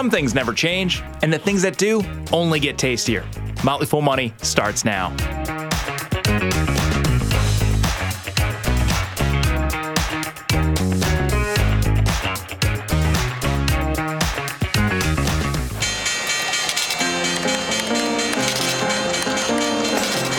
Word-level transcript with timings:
Some 0.00 0.08
things 0.08 0.34
never 0.34 0.54
change, 0.54 1.02
and 1.22 1.30
the 1.30 1.38
things 1.38 1.60
that 1.60 1.76
do 1.76 2.02
only 2.32 2.58
get 2.58 2.78
tastier. 2.78 3.22
Motley 3.62 3.84
Fool 3.84 4.00
Money 4.00 4.32
starts 4.40 4.82
now. 4.82 5.10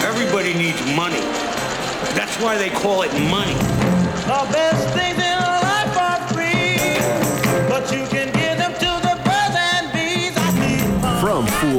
Everybody 0.03 0.55
needs 0.55 0.81
money. 0.95 1.21
That's 2.15 2.35
why 2.41 2.57
they 2.57 2.71
call 2.71 3.03
it 3.03 3.13
money. 3.29 3.53
The 3.53 4.49
best 4.51 5.00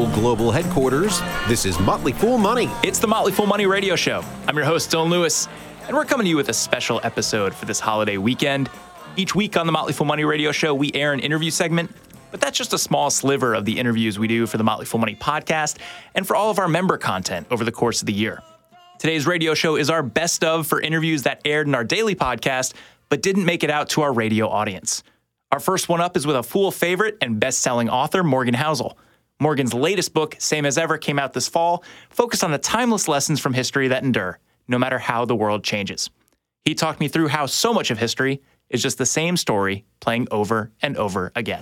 Fool 0.03 0.15
Global 0.15 0.51
Headquarters, 0.51 1.21
this 1.47 1.65
is 1.65 1.79
Motley 1.79 2.13
Fool 2.13 2.37
Money. 2.37 2.69
It's 2.83 2.99
the 2.99 3.07
Motley 3.07 3.31
Fool 3.31 3.47
Money 3.47 3.67
Radio 3.67 3.95
Show. 3.95 4.25
I'm 4.49 4.57
your 4.57 4.65
host, 4.65 4.91
Dylan 4.91 5.11
Lewis, 5.11 5.47
and 5.87 5.95
we're 5.95 6.05
coming 6.05 6.25
to 6.25 6.29
you 6.29 6.37
with 6.37 6.49
a 6.49 6.53
special 6.53 7.01
episode 7.05 7.55
for 7.55 7.67
this 7.67 7.79
holiday 7.79 8.17
weekend. 8.17 8.69
Each 9.15 9.33
week 9.33 9.57
on 9.57 9.65
the 9.65 9.71
Motley 9.71 9.93
Fool 9.93 10.07
Money 10.07 10.25
Radio 10.25 10.51
Show, 10.51 10.75
we 10.75 10.91
air 10.93 11.13
an 11.13 11.21
interview 11.21 11.53
segment, 11.53 11.95
but 12.33 12.41
that's 12.41 12.59
just 12.59 12.73
a 12.73 12.79
small 12.79 13.11
sliver 13.11 13.55
of 13.55 13.65
the 13.65 13.79
interviews 13.79 14.19
we 14.19 14.27
do 14.27 14.45
for 14.49 14.59
the 14.59 14.65
Motley 14.65 14.87
Fool 14.87 14.99
Money 14.99 15.15
podcast 15.15 15.77
and 16.17 16.27
for 16.27 16.35
all 16.35 16.51
of 16.51 16.59
our 16.59 16.67
member 16.67 16.99
content 16.99 17.47
over 17.53 17.63
the 17.63 17.71
course 17.71 18.03
of 18.03 18.07
the 18.07 18.13
year. 18.13 18.43
Today's 18.99 19.25
radio 19.25 19.55
show 19.55 19.77
is 19.77 19.89
our 19.89 20.03
best 20.03 20.43
of 20.43 20.67
for 20.67 20.81
interviews 20.81 21.23
that 21.23 21.43
aired 21.45 21.69
in 21.69 21.77
our 21.77 21.85
daily 21.85 22.17
podcast, 22.17 22.75
but 23.09 23.23
didn't 23.23 23.45
make 23.45 23.63
it 23.63 23.71
out 23.71 23.89
to 23.91 24.03
our 24.03 24.13
radio 24.13 24.49
audience. 24.49 25.05
Our 25.53 25.61
first 25.61 25.89
one 25.89 26.01
up 26.01 26.17
is 26.17 26.27
with 26.27 26.35
a 26.35 26.43
Fool 26.43 26.73
favorite 26.73 27.19
and 27.21 27.39
best 27.39 27.61
selling 27.61 27.89
author, 27.89 28.25
Morgan 28.25 28.55
Housel. 28.55 28.97
Morgan's 29.43 29.75
latest 29.75 30.15
book, 30.15 30.37
Same 30.39 30.65
as 30.65 30.79
Ever, 30.79 30.97
came 30.97 31.19
out 31.19 31.33
this 31.33 31.49
fall, 31.49 31.83
focused 32.11 32.45
on 32.45 32.53
the 32.53 32.59
timeless 32.59 33.09
lessons 33.09 33.41
from 33.41 33.53
history 33.53 33.89
that 33.89 34.05
endure, 34.05 34.39
no 34.69 34.79
matter 34.79 35.01
how 35.01 35.25
the 35.25 35.35
world 35.35 35.65
changes. 35.65 36.11
He 36.65 36.77
talked 36.77 37.01
me 37.01 37.09
through 37.09 37.27
how 37.27 37.47
so 37.47 37.75
much 37.75 37.91
of 37.91 37.99
history 37.99 38.41
is 38.71 38.81
just 38.81 38.99
the 38.99 39.05
same 39.05 39.37
story 39.37 39.85
playing 39.99 40.29
over 40.31 40.71
and 40.81 40.97
over 40.97 41.33
again. 41.35 41.61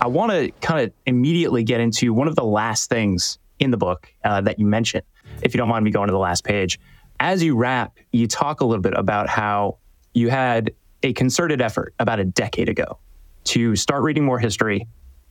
I 0.00 0.08
want 0.08 0.32
to 0.32 0.50
kind 0.60 0.84
of 0.84 0.92
immediately 1.06 1.62
get 1.62 1.80
into 1.80 2.12
one 2.12 2.26
of 2.26 2.34
the 2.34 2.44
last 2.44 2.90
things 2.90 3.38
in 3.60 3.70
the 3.70 3.76
book 3.76 4.12
uh, 4.24 4.40
that 4.40 4.58
you 4.58 4.66
mentioned, 4.66 5.04
if 5.40 5.54
you 5.54 5.58
don't 5.58 5.68
mind 5.68 5.84
me 5.84 5.92
going 5.92 6.08
to 6.08 6.12
the 6.12 6.18
last 6.18 6.42
page. 6.42 6.80
As 7.20 7.44
you 7.44 7.54
wrap, 7.54 7.96
you 8.10 8.26
talk 8.26 8.60
a 8.60 8.64
little 8.64 8.82
bit 8.82 8.94
about 8.96 9.28
how 9.28 9.78
you 10.14 10.30
had 10.30 10.72
a 11.04 11.12
concerted 11.12 11.60
effort 11.60 11.94
about 12.00 12.18
a 12.18 12.24
decade 12.24 12.68
ago 12.68 12.98
to 13.44 13.76
start 13.76 14.02
reading 14.02 14.24
more 14.24 14.40
history 14.40 14.88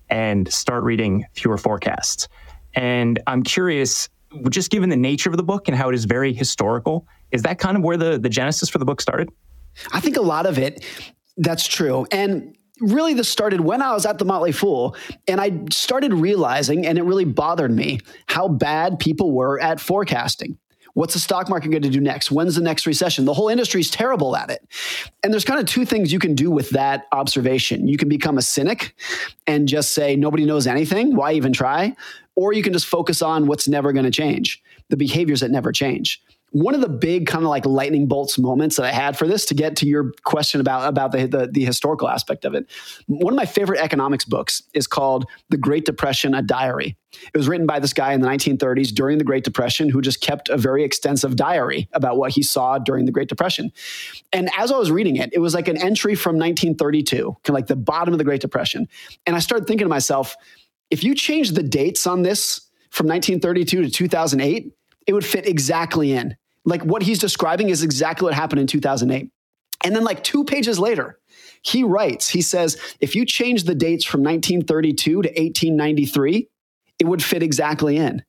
and 0.09 0.52
start 0.52 0.84
reading 0.84 1.26
fewer 1.34 1.58
forecasts. 1.58 2.28
And 2.75 3.19
I'm 3.28 3.44
curious, 3.44 4.09
just 4.50 4.72
given 4.72 4.90
the 4.90 4.97
nature 4.97 5.30
of 5.30 5.38
the 5.38 5.44
book 5.44 5.68
and 5.68 5.78
how 5.78 5.90
it 5.90 5.96
is 5.96 6.06
very 6.06 6.34
historical, 6.34 7.08
is 7.31 7.44
that 7.44 7.59
kind 7.59 7.78
of 7.78 7.84
where 7.84 7.97
the, 7.97 8.18
the 8.18 8.30
genesis 8.30 8.69
for 8.69 8.78
the 8.78 8.86
book 8.86 9.02
started? 9.02 9.30
I 9.92 10.00
think 10.00 10.18
a 10.18 10.22
lot 10.22 10.46
of 10.46 10.58
it, 10.58 10.86
that's 11.38 11.66
true. 11.68 12.06
And 12.12 12.56
really, 12.80 13.13
this 13.13 13.30
started 13.30 13.62
when 13.62 13.81
I 13.81 13.92
was 13.92 14.06
at 14.06 14.19
the 14.19 14.25
Motley 14.25 14.52
Fool, 14.52 14.96
and 15.28 15.40
I 15.40 15.63
started 15.72 16.13
realizing, 16.13 16.86
and 16.86 16.97
it 16.97 17.03
really 17.03 17.25
bothered 17.25 17.72
me, 17.72 18.00
how 18.28 18.47
bad 18.47 19.00
people 19.00 19.31
were 19.31 19.59
at 19.59 19.80
forecasting. 19.80 20.58
What's 20.94 21.14
the 21.14 21.20
stock 21.20 21.50
market 21.50 21.70
going 21.70 21.81
to 21.81 21.90
do 21.90 22.00
next? 22.00 22.31
When's 22.31 22.56
the 22.56 22.62
next 22.62 22.86
recession? 22.86 23.26
The 23.26 23.34
whole 23.34 23.50
industry 23.50 23.81
is 23.81 23.90
terrible 23.90 24.36
at 24.36 24.52
it. 24.52 24.64
And 25.24 25.34
there's 25.34 25.46
kind 25.46 25.59
of 25.59 25.66
two 25.66 25.86
things 25.86 26.14
you 26.14 26.20
can 26.20 26.36
do 26.36 26.52
with 26.52 26.70
that 26.72 27.08
observation. 27.12 27.88
You 27.88 27.98
can 27.98 28.09
become 28.09 28.38
a 28.38 28.42
cynic 28.44 28.96
and 29.48 29.68
just 29.68 29.94
say, 29.94 30.16
nobody 30.16 30.46
knows 30.46 30.68
anything. 30.68 31.16
Why 31.16 31.34
even 31.34 31.52
try? 31.52 31.96
Or 32.36 32.54
you 32.54 32.62
can 32.62 32.74
just 32.74 32.86
focus 32.86 33.22
on 33.22 33.48
what's 33.48 33.68
never 33.68 33.92
going 33.92 34.06
to 34.06 34.12
change, 34.12 34.62
the 34.90 34.98
behaviors 34.98 35.40
that 35.40 35.52
never 35.52 35.72
change 35.72 36.22
one 36.53 36.75
of 36.75 36.81
the 36.81 36.90
big 36.90 37.25
kind 37.25 37.44
of 37.44 37.50
like 37.50 37.66
lightning 37.66 38.08
bolts 38.08 38.38
moments 38.38 38.75
that 38.75 38.86
I 38.86 38.91
had 38.91 39.18
for 39.18 39.28
this 39.28 39.46
to 39.47 39.56
get 39.56 39.75
to 39.78 39.88
your 39.88 40.14
question 40.24 40.62
about 40.62 40.88
about 40.88 41.12
the, 41.12 41.25
the, 41.25 41.47
the 41.47 41.66
historical 41.66 42.08
aspect 42.08 42.46
of 42.46 42.53
it. 42.53 42.69
One 43.08 43.34
of 43.34 43.38
my 43.38 43.46
favorite 43.46 43.80
economics 43.80 44.24
books 44.24 44.62
is 44.74 44.86
called 44.86 45.25
The 45.50 45.58
Great 45.58 45.84
Depression: 45.84 46.36
A 46.36 46.44
Diary. 46.44 46.96
It 47.34 47.38
was 47.38 47.47
written 47.47 47.66
by 47.66 47.80
this 47.80 47.92
guy 47.92 48.13
in 48.13 48.22
the 48.22 48.28
1930s 48.28 48.94
during 48.94 49.18
the 49.18 49.24
Great 49.24 49.44
Depression 49.44 49.90
who 49.90 50.00
just 50.00 50.22
kept 50.22 50.50
a 50.50 50.58
very 50.58 50.84
extensive 50.84 51.36
diary 51.36 51.90
about 51.94 52.18
what 52.18 52.31
he 52.31 52.44
saw 52.44 52.78
during 52.78 53.06
the 53.06 53.12
Great 53.12 53.30
Depression. 53.30 53.72
And 54.31 54.50
as 54.58 54.72
I 54.72 54.78
was 54.78 54.92
reading 54.92 55.16
it, 55.16 55.31
it 55.34 55.40
was 55.40 55.56
like 55.56 55.68
an 55.68 55.78
entry 55.78 56.13
from 56.13 56.36
1932, 56.36 57.18
kind 57.18 57.38
of 57.50 57.53
like 57.53 57.68
the 57.68 57.75
bottom 57.75 58.13
of 58.13 58.19
the 58.19 58.24
Great 58.24 58.42
Depression. 58.42 58.88
And 59.25 59.36
I 59.36 59.40
started 59.40 59.68
thinking 59.68 59.86
to 59.86 59.90
myself, 59.90 60.36
if 60.92 61.03
you 61.03 61.16
change 61.16 61.52
the 61.52 61.63
dates 61.63 62.06
on 62.06 62.22
this 62.22 62.62
from 62.92 63.08
1932 63.08 63.84
to 63.84 63.90
2008, 63.90 64.72
it 65.08 65.13
would 65.13 65.25
fit 65.25 65.47
exactly 65.47 66.13
in 66.13 66.36
like 66.66 66.84
what 66.84 67.03
he's 67.03 67.19
describing 67.19 67.69
is 67.69 67.84
exactly 67.84 68.25
what 68.25 68.34
happened 68.34 68.62
in 68.62 68.68
2008. 68.68 69.29
And 69.84 69.96
then, 69.96 70.03
like 70.03 70.24
two 70.24 70.46
pages 70.46 70.79
later, 70.79 71.19
he 71.62 71.84
writes, 71.84 72.29
he 72.29 72.41
says, 72.41 72.79
if 73.00 73.16
you 73.16 73.25
change 73.25 73.63
the 73.63 73.75
dates 73.75 74.06
from 74.06 74.22
1932 74.22 75.12
to 75.12 75.18
1893, 75.18 76.47
it 77.00 77.07
would 77.07 77.24
fit 77.24 77.44
exactly 77.44 77.97
in. 77.97 78.24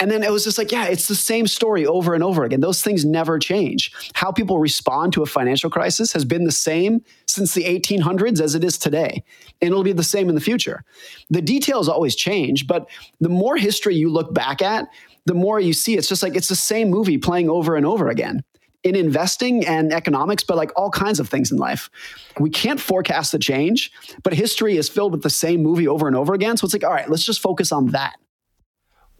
And 0.00 0.10
then 0.10 0.22
it 0.22 0.30
was 0.30 0.44
just 0.44 0.58
like, 0.58 0.72
yeah, 0.72 0.86
it's 0.86 1.08
the 1.08 1.14
same 1.14 1.46
story 1.46 1.84
over 1.86 2.14
and 2.14 2.22
over 2.22 2.44
again. 2.44 2.60
Those 2.60 2.80
things 2.80 3.04
never 3.04 3.38
change. 3.38 3.92
How 4.14 4.30
people 4.30 4.58
respond 4.58 5.12
to 5.14 5.22
a 5.22 5.26
financial 5.26 5.68
crisis 5.70 6.12
has 6.12 6.24
been 6.24 6.44
the 6.44 6.52
same 6.52 7.02
since 7.26 7.52
the 7.52 7.64
1800s 7.64 8.40
as 8.40 8.54
it 8.54 8.64
is 8.64 8.78
today. 8.78 9.22
And 9.60 9.70
it'll 9.70 9.82
be 9.82 9.92
the 9.92 10.02
same 10.02 10.28
in 10.28 10.34
the 10.34 10.40
future. 10.40 10.84
The 11.30 11.42
details 11.42 11.88
always 11.88 12.14
change, 12.14 12.66
but 12.66 12.88
the 13.20 13.28
more 13.28 13.56
history 13.56 13.96
you 13.96 14.08
look 14.08 14.32
back 14.32 14.62
at, 14.62 14.86
the 15.26 15.34
more 15.34 15.60
you 15.60 15.72
see 15.72 15.96
it's 15.96 16.08
just 16.08 16.22
like 16.22 16.34
it's 16.34 16.48
the 16.48 16.56
same 16.56 16.88
movie 16.88 17.18
playing 17.18 17.50
over 17.50 17.76
and 17.76 17.84
over 17.84 18.08
again 18.08 18.42
in 18.82 18.94
investing 18.94 19.66
and 19.66 19.92
economics, 19.92 20.44
but 20.44 20.56
like 20.56 20.70
all 20.76 20.90
kinds 20.90 21.18
of 21.18 21.28
things 21.28 21.50
in 21.50 21.58
life. 21.58 21.90
We 22.38 22.50
can't 22.50 22.80
forecast 22.80 23.32
the 23.32 23.38
change, 23.38 23.90
but 24.22 24.32
history 24.32 24.76
is 24.76 24.88
filled 24.88 25.12
with 25.12 25.22
the 25.22 25.30
same 25.30 25.60
movie 25.62 25.88
over 25.88 26.06
and 26.06 26.14
over 26.14 26.34
again. 26.34 26.56
So 26.56 26.66
it's 26.66 26.74
like, 26.74 26.84
all 26.84 26.92
right, 26.92 27.10
let's 27.10 27.24
just 27.24 27.40
focus 27.40 27.72
on 27.72 27.88
that. 27.88 28.14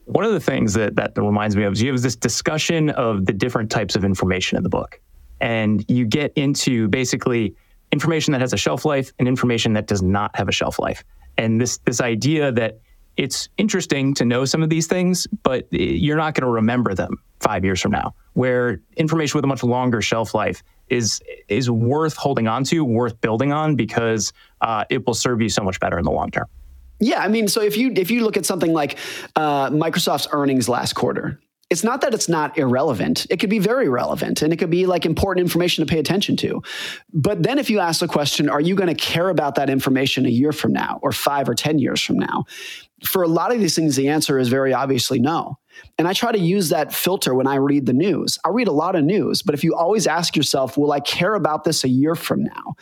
One 0.05 0.25
of 0.25 0.31
the 0.31 0.41
things 0.41 0.75
that, 0.75 0.95
that 0.95 1.13
reminds 1.17 1.57
me 1.57 1.65
of 1.65 1.73
is 1.73 1.83
you 1.83 1.91
have 1.91 2.01
this 2.01 2.15
discussion 2.15 2.91
of 2.91 3.27
the 3.27 3.33
different 3.33 3.69
types 3.69 3.97
of 3.97 4.05
information 4.05 4.57
in 4.57 4.63
the 4.63 4.69
book. 4.69 5.01
And 5.41 5.85
you 5.89 6.07
get 6.07 6.33
into 6.37 6.87
basically 6.87 7.57
information 7.91 8.33
that 8.33 8.41
has 8.41 8.53
a 8.53 8.57
shelf 8.57 8.85
life 8.85 9.13
and 9.19 9.27
information 9.27 9.73
that 9.73 9.89
does 9.89 10.03
not 10.03 10.37
have 10.37 10.49
a 10.49 10.53
shelf 10.53 10.79
life. 10.79 11.03
And 11.39 11.61
this 11.61 11.79
this 11.79 12.01
idea 12.01 12.53
that 12.53 12.79
it's 13.17 13.49
interesting 13.57 14.15
to 14.15 14.25
know 14.25 14.45
some 14.45 14.63
of 14.63 14.69
these 14.69 14.87
things, 14.87 15.27
but 15.43 15.67
you're 15.71 16.17
not 16.17 16.35
going 16.35 16.47
to 16.47 16.51
remember 16.51 16.95
them 16.95 17.23
five 17.41 17.65
years 17.65 17.81
from 17.81 17.93
now. 17.93 18.15
Where 18.35 18.81
information 18.97 19.39
with 19.39 19.45
a 19.45 19.49
much 19.49 19.63
longer 19.63 20.03
shelf 20.03 20.35
life 20.35 20.63
is 20.89 21.21
is 21.49 21.71
worth 21.71 22.17
holding 22.17 22.47
on 22.47 22.65
to, 22.65 22.85
worth 22.85 23.21
building 23.21 23.53
on, 23.53 23.77
because 23.77 24.33
uh, 24.61 24.85
it 24.91 25.07
will 25.07 25.15
serve 25.15 25.41
you 25.41 25.49
so 25.49 25.63
much 25.63 25.81
better 25.81 25.99
in 25.99 26.05
the 26.05 26.11
long 26.11 26.31
term. 26.31 26.47
Yeah, 26.99 27.21
I 27.21 27.29
mean, 27.29 27.49
so 27.49 27.61
if 27.61 27.77
you 27.77 27.93
if 27.95 28.11
you 28.11 28.23
look 28.25 28.37
at 28.37 28.47
something 28.47 28.73
like 28.73 28.99
uh, 29.35 29.71
Microsoft's 29.71 30.29
earnings 30.33 30.69
last 30.69 30.95
quarter, 30.95 31.41
it's 31.69 31.83
not 31.83 32.01
that 32.03 32.15
it's 32.15 32.29
not 32.29 32.57
irrelevant. 32.57 33.27
It 33.29 33.39
could 33.39 33.51
be 33.51 33.59
very 33.59 33.89
relevant 33.89 34.43
and 34.43 34.53
it 34.53 34.57
could 34.57 34.71
be 34.71 34.87
like 34.87 35.05
important 35.05 35.45
information 35.45 35.85
to 35.85 35.91
pay 35.91 35.99
attention 35.99 36.37
to. 36.39 36.63
But 37.13 37.43
then 37.43 37.59
if 37.59 37.69
you 37.71 37.81
ask 37.81 38.01
the 38.01 38.09
question, 38.09 38.49
are 38.49 38.61
you 38.61 38.77
going 38.77 38.89
to 38.89 38.95
care 38.95 39.29
about 39.29 39.57
that 39.57 39.69
information 39.69 40.27
a 40.27 40.31
year 40.31 40.53
from 40.53 40.73
now 40.73 41.01
or 41.03 41.11
five 41.11 41.49
or 41.49 41.55
10 41.55 41.81
years 41.81 42.01
from 42.01 42.19
now? 42.19 42.45
For 43.05 43.23
a 43.23 43.29
lot 43.29 43.53
of 43.53 43.59
these 43.59 43.75
things, 43.75 43.97
the 43.97 44.09
answer 44.09 44.39
is 44.39 44.49
very 44.49 44.73
obviously 44.73 45.19
no. 45.19 45.59
And 45.99 46.07
I 46.07 46.13
try 46.13 46.33
to 46.33 46.39
use 46.39 46.69
that 46.69 46.95
filter 46.95 47.35
when 47.35 47.47
I 47.47 47.57
read 47.57 47.87
the 47.87 47.93
news. 47.93 48.39
I 48.45 48.51
read 48.51 48.69
a 48.69 48.73
lot 48.73 48.95
of 48.95 49.05
news, 49.05 49.43
but 49.43 49.55
if 49.55 49.65
you 49.65 49.75
always 49.75 50.07
ask 50.07 50.37
yourself, 50.37 50.79
will 50.79 50.93
I 50.93 51.01
care 51.01 51.35
about 51.35 51.65
this 51.65 51.85
a 51.85 51.89
year 51.89 52.15
from 52.15 52.45
now? 52.45 52.77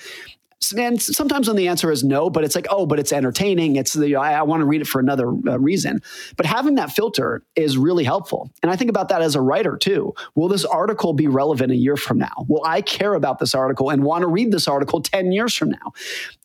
And 0.73 1.01
sometimes 1.01 1.49
when 1.49 1.57
the 1.57 1.69
answer 1.69 1.91
is 1.91 2.05
no, 2.05 2.31
but 2.31 2.45
it's 2.45 2.55
like, 2.55 2.67
oh, 2.71 2.87
but 2.87 2.99
it's 2.99 3.13
entertaining. 3.13 3.77
It's 3.77 3.93
the, 3.93 4.17
I, 4.17 4.39
I 4.39 4.43
want 4.43 4.61
to 4.61 4.67
read 4.67 4.81
it 4.81 4.87
for 4.87 5.01
another 5.01 5.29
uh, 5.29 5.59
reason. 5.59 6.01
But 6.37 6.47
having 6.47 6.77
that 6.77 6.93
filter 6.93 7.43
is 7.57 7.77
really 7.77 8.05
helpful. 8.05 8.51
And 8.63 8.71
I 8.71 8.77
think 8.77 8.91
about 8.91 9.09
that 9.09 9.23
as 9.23 9.35
a 9.35 9.41
writer 9.41 9.77
too. 9.77 10.15
Will 10.35 10.49
this 10.49 10.65
article 10.65 11.13
be 11.13 11.27
relevant 11.27 11.73
a 11.73 11.77
year 11.77 11.97
from 11.97 12.19
now? 12.19 12.47
Will 12.49 12.65
I 12.65 12.81
care 12.81 13.15
about 13.15 13.39
this 13.39 13.55
article 13.55 13.91
and 13.91 14.05
want 14.05 14.23
to 14.23 14.29
read 14.29 14.53
this 14.53 14.69
article 14.69 15.01
10 15.01 15.33
years 15.33 15.55
from 15.55 15.71
now? 15.71 15.93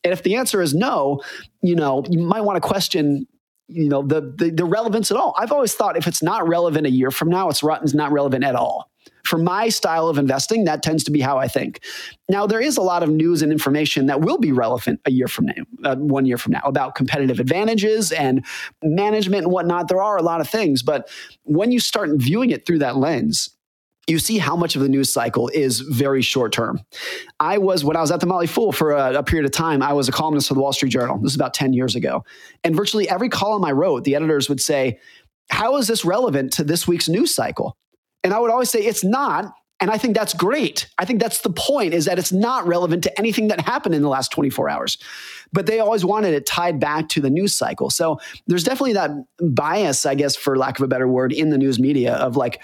And 0.04 0.12
if 0.12 0.22
the 0.22 0.36
answer 0.36 0.60
is 0.60 0.74
no, 0.74 1.22
you 1.62 1.76
know, 1.76 2.04
you 2.08 2.18
might 2.18 2.42
want 2.42 2.56
to 2.56 2.66
question 2.66 3.26
you 3.72 3.88
know 3.88 4.02
the, 4.02 4.20
the, 4.36 4.50
the 4.50 4.64
relevance 4.64 5.10
at 5.12 5.16
all. 5.16 5.32
I've 5.38 5.52
always 5.52 5.74
thought 5.74 5.96
if 5.96 6.08
it's 6.08 6.22
not 6.22 6.48
relevant 6.48 6.86
a 6.86 6.90
year 6.90 7.12
from 7.12 7.28
now, 7.28 7.48
it's 7.48 7.62
not 7.62 8.10
relevant 8.10 8.44
at 8.44 8.56
all. 8.56 8.89
For 9.24 9.38
my 9.38 9.68
style 9.68 10.08
of 10.08 10.18
investing, 10.18 10.64
that 10.64 10.82
tends 10.82 11.04
to 11.04 11.10
be 11.10 11.20
how 11.20 11.38
I 11.38 11.48
think. 11.48 11.80
Now, 12.28 12.46
there 12.46 12.60
is 12.60 12.76
a 12.76 12.82
lot 12.82 13.02
of 13.02 13.10
news 13.10 13.42
and 13.42 13.52
information 13.52 14.06
that 14.06 14.20
will 14.20 14.38
be 14.38 14.52
relevant 14.52 15.00
a 15.04 15.10
year 15.10 15.28
from 15.28 15.46
now, 15.46 15.62
uh, 15.84 15.96
one 15.96 16.26
year 16.26 16.38
from 16.38 16.52
now, 16.52 16.62
about 16.64 16.94
competitive 16.94 17.40
advantages 17.40 18.12
and 18.12 18.44
management 18.82 19.44
and 19.44 19.52
whatnot. 19.52 19.88
There 19.88 20.02
are 20.02 20.16
a 20.16 20.22
lot 20.22 20.40
of 20.40 20.48
things, 20.48 20.82
but 20.82 21.08
when 21.44 21.72
you 21.72 21.80
start 21.80 22.10
viewing 22.14 22.50
it 22.50 22.66
through 22.66 22.78
that 22.80 22.96
lens, 22.96 23.50
you 24.10 24.18
see 24.18 24.38
how 24.38 24.56
much 24.56 24.74
of 24.76 24.82
the 24.82 24.88
news 24.88 25.12
cycle 25.12 25.48
is 25.48 25.80
very 25.80 26.22
short 26.22 26.52
term. 26.52 26.80
I 27.38 27.58
was, 27.58 27.84
when 27.84 27.96
I 27.96 28.00
was 28.00 28.10
at 28.10 28.20
the 28.20 28.26
Motley 28.26 28.46
Fool 28.46 28.72
for 28.72 28.92
a, 28.92 29.18
a, 29.18 29.22
period 29.22 29.46
of 29.46 29.52
time, 29.52 29.82
I 29.82 29.92
was 29.92 30.08
a 30.08 30.12
columnist 30.12 30.48
for 30.48 30.54
the 30.54 30.60
Wall 30.60 30.72
Street 30.72 30.90
Journal. 30.90 31.18
This 31.18 31.32
is 31.32 31.36
about 31.36 31.54
10 31.54 31.72
years 31.72 31.94
ago. 31.94 32.24
And 32.64 32.74
virtually 32.74 33.08
every 33.08 33.28
column 33.28 33.64
I 33.64 33.72
wrote, 33.72 34.04
the 34.04 34.16
editors 34.16 34.48
would 34.48 34.60
say, 34.60 34.98
How 35.50 35.76
is 35.76 35.86
this 35.86 36.04
relevant 36.04 36.52
to 36.54 36.64
this 36.64 36.88
week's 36.88 37.08
news 37.08 37.34
cycle? 37.34 37.76
And 38.22 38.32
I 38.32 38.38
would 38.38 38.50
always 38.50 38.70
say, 38.70 38.80
It's 38.80 39.04
not. 39.04 39.52
And 39.82 39.90
I 39.90 39.96
think 39.96 40.14
that's 40.14 40.34
great. 40.34 40.90
I 40.98 41.06
think 41.06 41.20
that's 41.20 41.40
the 41.40 41.50
point 41.50 41.94
is 41.94 42.04
that 42.04 42.18
it's 42.18 42.32
not 42.32 42.66
relevant 42.66 43.02
to 43.04 43.18
anything 43.18 43.48
that 43.48 43.62
happened 43.62 43.94
in 43.94 44.02
the 44.02 44.10
last 44.10 44.30
24 44.30 44.68
hours. 44.68 44.98
But 45.54 45.64
they 45.64 45.80
always 45.80 46.04
wanted 46.04 46.34
it 46.34 46.44
tied 46.44 46.78
back 46.78 47.08
to 47.10 47.20
the 47.22 47.30
news 47.30 47.56
cycle. 47.56 47.88
So 47.88 48.20
there's 48.46 48.62
definitely 48.62 48.92
that 48.92 49.10
bias, 49.40 50.04
I 50.04 50.16
guess, 50.16 50.36
for 50.36 50.58
lack 50.58 50.78
of 50.78 50.84
a 50.84 50.88
better 50.88 51.08
word, 51.08 51.32
in 51.32 51.48
the 51.48 51.56
news 51.56 51.80
media 51.80 52.12
of 52.16 52.36
like, 52.36 52.60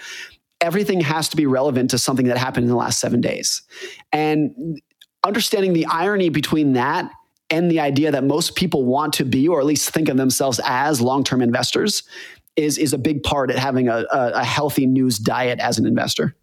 everything 0.61 1.01
has 1.01 1.29
to 1.29 1.37
be 1.37 1.45
relevant 1.45 1.89
to 1.91 1.97
something 1.97 2.27
that 2.27 2.37
happened 2.37 2.65
in 2.65 2.69
the 2.69 2.75
last 2.75 2.99
seven 2.99 3.21
days. 3.21 3.63
And 4.11 4.79
understanding 5.23 5.73
the 5.73 5.85
irony 5.87 6.29
between 6.29 6.73
that 6.73 7.11
and 7.49 7.71
the 7.71 7.79
idea 7.79 8.11
that 8.11 8.23
most 8.23 8.55
people 8.55 8.85
want 8.85 9.13
to 9.13 9.25
be, 9.25 9.47
or 9.47 9.59
at 9.59 9.65
least 9.65 9.89
think 9.89 10.09
of 10.09 10.17
themselves 10.17 10.59
as 10.65 11.01
long 11.01 11.23
term 11.23 11.41
investors, 11.41 12.03
is, 12.57 12.77
is 12.77 12.91
a 12.91 12.97
big 12.97 13.23
part 13.23 13.49
at 13.51 13.57
having 13.57 13.87
a, 13.87 14.05
a, 14.11 14.31
a 14.35 14.43
healthy 14.43 14.85
news 14.85 15.17
diet 15.17 15.59
as 15.59 15.77
an 15.77 15.85
investor. 15.85 16.35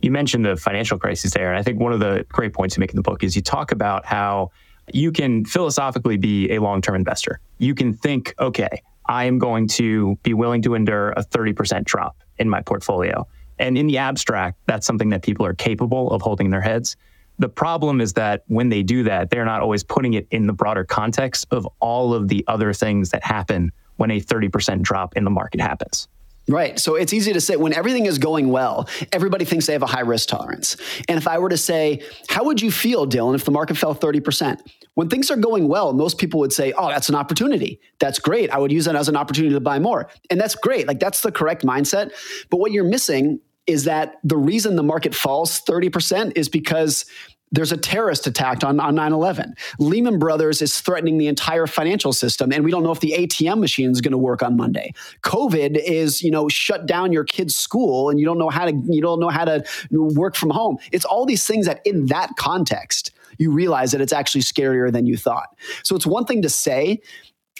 You 0.00 0.10
mentioned 0.10 0.44
the 0.44 0.56
financial 0.56 0.98
crisis 0.98 1.32
there. 1.32 1.50
And 1.50 1.58
I 1.58 1.62
think 1.62 1.80
one 1.80 1.92
of 1.92 2.00
the 2.00 2.24
great 2.28 2.52
points 2.52 2.76
you 2.76 2.80
make 2.80 2.90
in 2.90 2.96
the 2.96 3.02
book 3.02 3.24
is 3.24 3.34
you 3.34 3.42
talk 3.42 3.72
about 3.72 4.06
how 4.06 4.50
you 4.92 5.10
can 5.10 5.44
philosophically 5.44 6.16
be 6.16 6.52
a 6.52 6.60
long 6.60 6.80
term 6.80 6.94
investor. 6.94 7.40
You 7.58 7.74
can 7.74 7.92
think, 7.92 8.34
okay, 8.38 8.82
I 9.06 9.24
am 9.24 9.38
going 9.38 9.68
to 9.68 10.16
be 10.22 10.34
willing 10.34 10.62
to 10.62 10.74
endure 10.74 11.10
a 11.10 11.24
30% 11.24 11.84
drop 11.84 12.16
in 12.38 12.48
my 12.48 12.60
portfolio. 12.60 13.26
And 13.58 13.78
in 13.78 13.86
the 13.86 13.98
abstract, 13.98 14.58
that's 14.66 14.86
something 14.86 15.08
that 15.10 15.22
people 15.22 15.46
are 15.46 15.54
capable 15.54 16.10
of 16.10 16.22
holding 16.22 16.46
in 16.46 16.50
their 16.50 16.60
heads. 16.60 16.96
The 17.38 17.48
problem 17.48 18.00
is 18.00 18.14
that 18.14 18.44
when 18.48 18.68
they 18.68 18.82
do 18.82 19.02
that, 19.04 19.30
they're 19.30 19.44
not 19.44 19.60
always 19.62 19.82
putting 19.82 20.14
it 20.14 20.26
in 20.30 20.46
the 20.46 20.52
broader 20.52 20.84
context 20.84 21.46
of 21.50 21.66
all 21.80 22.14
of 22.14 22.28
the 22.28 22.44
other 22.48 22.72
things 22.72 23.10
that 23.10 23.24
happen 23.24 23.72
when 23.96 24.10
a 24.10 24.20
30% 24.20 24.82
drop 24.82 25.16
in 25.16 25.24
the 25.24 25.30
market 25.30 25.60
happens. 25.60 26.08
Right. 26.48 26.78
So 26.78 26.94
it's 26.94 27.12
easy 27.12 27.32
to 27.32 27.40
say 27.40 27.56
when 27.56 27.72
everything 27.72 28.06
is 28.06 28.18
going 28.18 28.48
well, 28.48 28.88
everybody 29.12 29.44
thinks 29.44 29.66
they 29.66 29.72
have 29.72 29.82
a 29.82 29.86
high 29.86 30.02
risk 30.02 30.28
tolerance. 30.28 30.76
And 31.08 31.18
if 31.18 31.26
I 31.26 31.38
were 31.38 31.48
to 31.48 31.56
say, 31.56 32.02
how 32.28 32.44
would 32.44 32.62
you 32.62 32.70
feel, 32.70 33.06
Dylan, 33.06 33.34
if 33.34 33.44
the 33.44 33.50
market 33.50 33.76
fell 33.76 33.96
30%? 33.96 34.60
When 34.94 35.08
things 35.08 35.30
are 35.30 35.36
going 35.36 35.66
well, 35.66 35.92
most 35.92 36.18
people 36.18 36.38
would 36.40 36.52
say, 36.52 36.72
oh, 36.72 36.88
that's 36.88 37.08
an 37.08 37.16
opportunity. 37.16 37.80
That's 37.98 38.20
great. 38.20 38.50
I 38.50 38.58
would 38.58 38.70
use 38.70 38.84
that 38.84 38.94
as 38.94 39.08
an 39.08 39.16
opportunity 39.16 39.54
to 39.54 39.60
buy 39.60 39.80
more. 39.80 40.08
And 40.30 40.40
that's 40.40 40.54
great. 40.54 40.86
Like 40.86 41.00
that's 41.00 41.20
the 41.20 41.32
correct 41.32 41.64
mindset. 41.64 42.12
But 42.48 42.58
what 42.58 42.70
you're 42.70 42.84
missing 42.84 43.40
is 43.66 43.84
that 43.84 44.20
the 44.22 44.36
reason 44.36 44.76
the 44.76 44.84
market 44.84 45.16
falls 45.16 45.60
30% 45.62 46.38
is 46.38 46.48
because 46.48 47.06
there's 47.52 47.72
a 47.72 47.76
terrorist 47.76 48.26
attack 48.26 48.64
on, 48.64 48.80
on 48.80 48.94
9-11 48.96 49.52
lehman 49.78 50.18
brothers 50.18 50.60
is 50.60 50.80
threatening 50.80 51.18
the 51.18 51.28
entire 51.28 51.66
financial 51.66 52.12
system 52.12 52.52
and 52.52 52.64
we 52.64 52.70
don't 52.70 52.82
know 52.82 52.90
if 52.90 53.00
the 53.00 53.12
atm 53.12 53.60
machine 53.60 53.90
is 53.90 54.00
going 54.00 54.12
to 54.12 54.18
work 54.18 54.42
on 54.42 54.56
monday 54.56 54.92
covid 55.22 55.80
is 55.84 56.22
you 56.22 56.30
know 56.30 56.48
shut 56.48 56.86
down 56.86 57.12
your 57.12 57.24
kid's 57.24 57.56
school 57.56 58.10
and 58.10 58.18
you 58.18 58.26
don't 58.26 58.38
know 58.38 58.50
how 58.50 58.64
to 58.64 58.72
you 58.86 59.00
don't 59.00 59.20
know 59.20 59.28
how 59.28 59.44
to 59.44 59.62
work 59.90 60.34
from 60.34 60.50
home 60.50 60.76
it's 60.92 61.04
all 61.04 61.24
these 61.24 61.46
things 61.46 61.66
that 61.66 61.80
in 61.84 62.06
that 62.06 62.30
context 62.36 63.12
you 63.38 63.50
realize 63.50 63.92
that 63.92 64.00
it's 64.00 64.12
actually 64.12 64.40
scarier 64.40 64.92
than 64.92 65.06
you 65.06 65.16
thought 65.16 65.48
so 65.82 65.94
it's 65.94 66.06
one 66.06 66.24
thing 66.24 66.42
to 66.42 66.48
say 66.48 67.00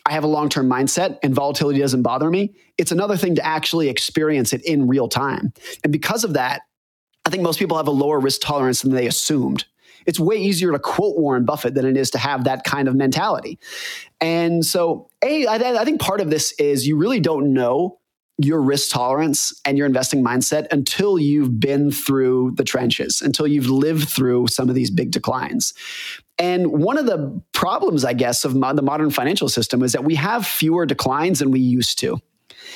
I 0.04 0.12
have 0.12 0.22
a 0.22 0.28
long 0.28 0.48
term 0.48 0.68
mindset 0.70 1.18
and 1.24 1.34
volatility 1.34 1.80
doesn't 1.80 2.02
bother 2.02 2.30
me. 2.30 2.54
It's 2.78 2.92
another 2.92 3.16
thing 3.16 3.34
to 3.34 3.44
actually 3.44 3.88
experience 3.88 4.52
it 4.52 4.64
in 4.64 4.86
real 4.86 5.08
time. 5.08 5.52
And 5.82 5.92
because 5.92 6.22
of 6.22 6.34
that, 6.34 6.62
I 7.24 7.30
think 7.30 7.42
most 7.42 7.58
people 7.58 7.76
have 7.76 7.88
a 7.88 7.92
lower 7.92 8.20
risk 8.20 8.40
tolerance 8.40 8.82
than 8.82 8.92
they 8.92 9.08
assumed. 9.08 9.64
It's 10.06 10.20
way 10.20 10.36
easier 10.36 10.72
to 10.72 10.78
quote 10.78 11.18
Warren 11.18 11.44
Buffett 11.44 11.74
than 11.74 11.84
it 11.84 11.96
is 11.96 12.10
to 12.10 12.18
have 12.18 12.44
that 12.44 12.64
kind 12.64 12.88
of 12.88 12.94
mentality. 12.94 13.58
And 14.20 14.64
so, 14.64 15.10
A, 15.22 15.46
I, 15.46 15.80
I 15.80 15.84
think 15.84 16.00
part 16.00 16.20
of 16.20 16.30
this 16.30 16.52
is 16.52 16.86
you 16.86 16.96
really 16.96 17.20
don't 17.20 17.52
know 17.52 17.98
your 18.38 18.60
risk 18.60 18.90
tolerance 18.90 19.58
and 19.64 19.78
your 19.78 19.86
investing 19.86 20.22
mindset 20.22 20.66
until 20.70 21.18
you've 21.18 21.58
been 21.58 21.90
through 21.90 22.52
the 22.56 22.64
trenches, 22.64 23.22
until 23.22 23.46
you've 23.46 23.70
lived 23.70 24.08
through 24.08 24.46
some 24.48 24.68
of 24.68 24.74
these 24.74 24.90
big 24.90 25.10
declines. 25.10 25.72
And 26.38 26.66
one 26.66 26.98
of 26.98 27.06
the 27.06 27.40
problems, 27.52 28.04
I 28.04 28.12
guess, 28.12 28.44
of 28.44 28.52
the 28.52 28.82
modern 28.82 29.10
financial 29.10 29.48
system 29.48 29.82
is 29.82 29.92
that 29.92 30.04
we 30.04 30.16
have 30.16 30.46
fewer 30.46 30.84
declines 30.84 31.38
than 31.38 31.50
we 31.50 31.60
used 31.60 31.98
to. 32.00 32.18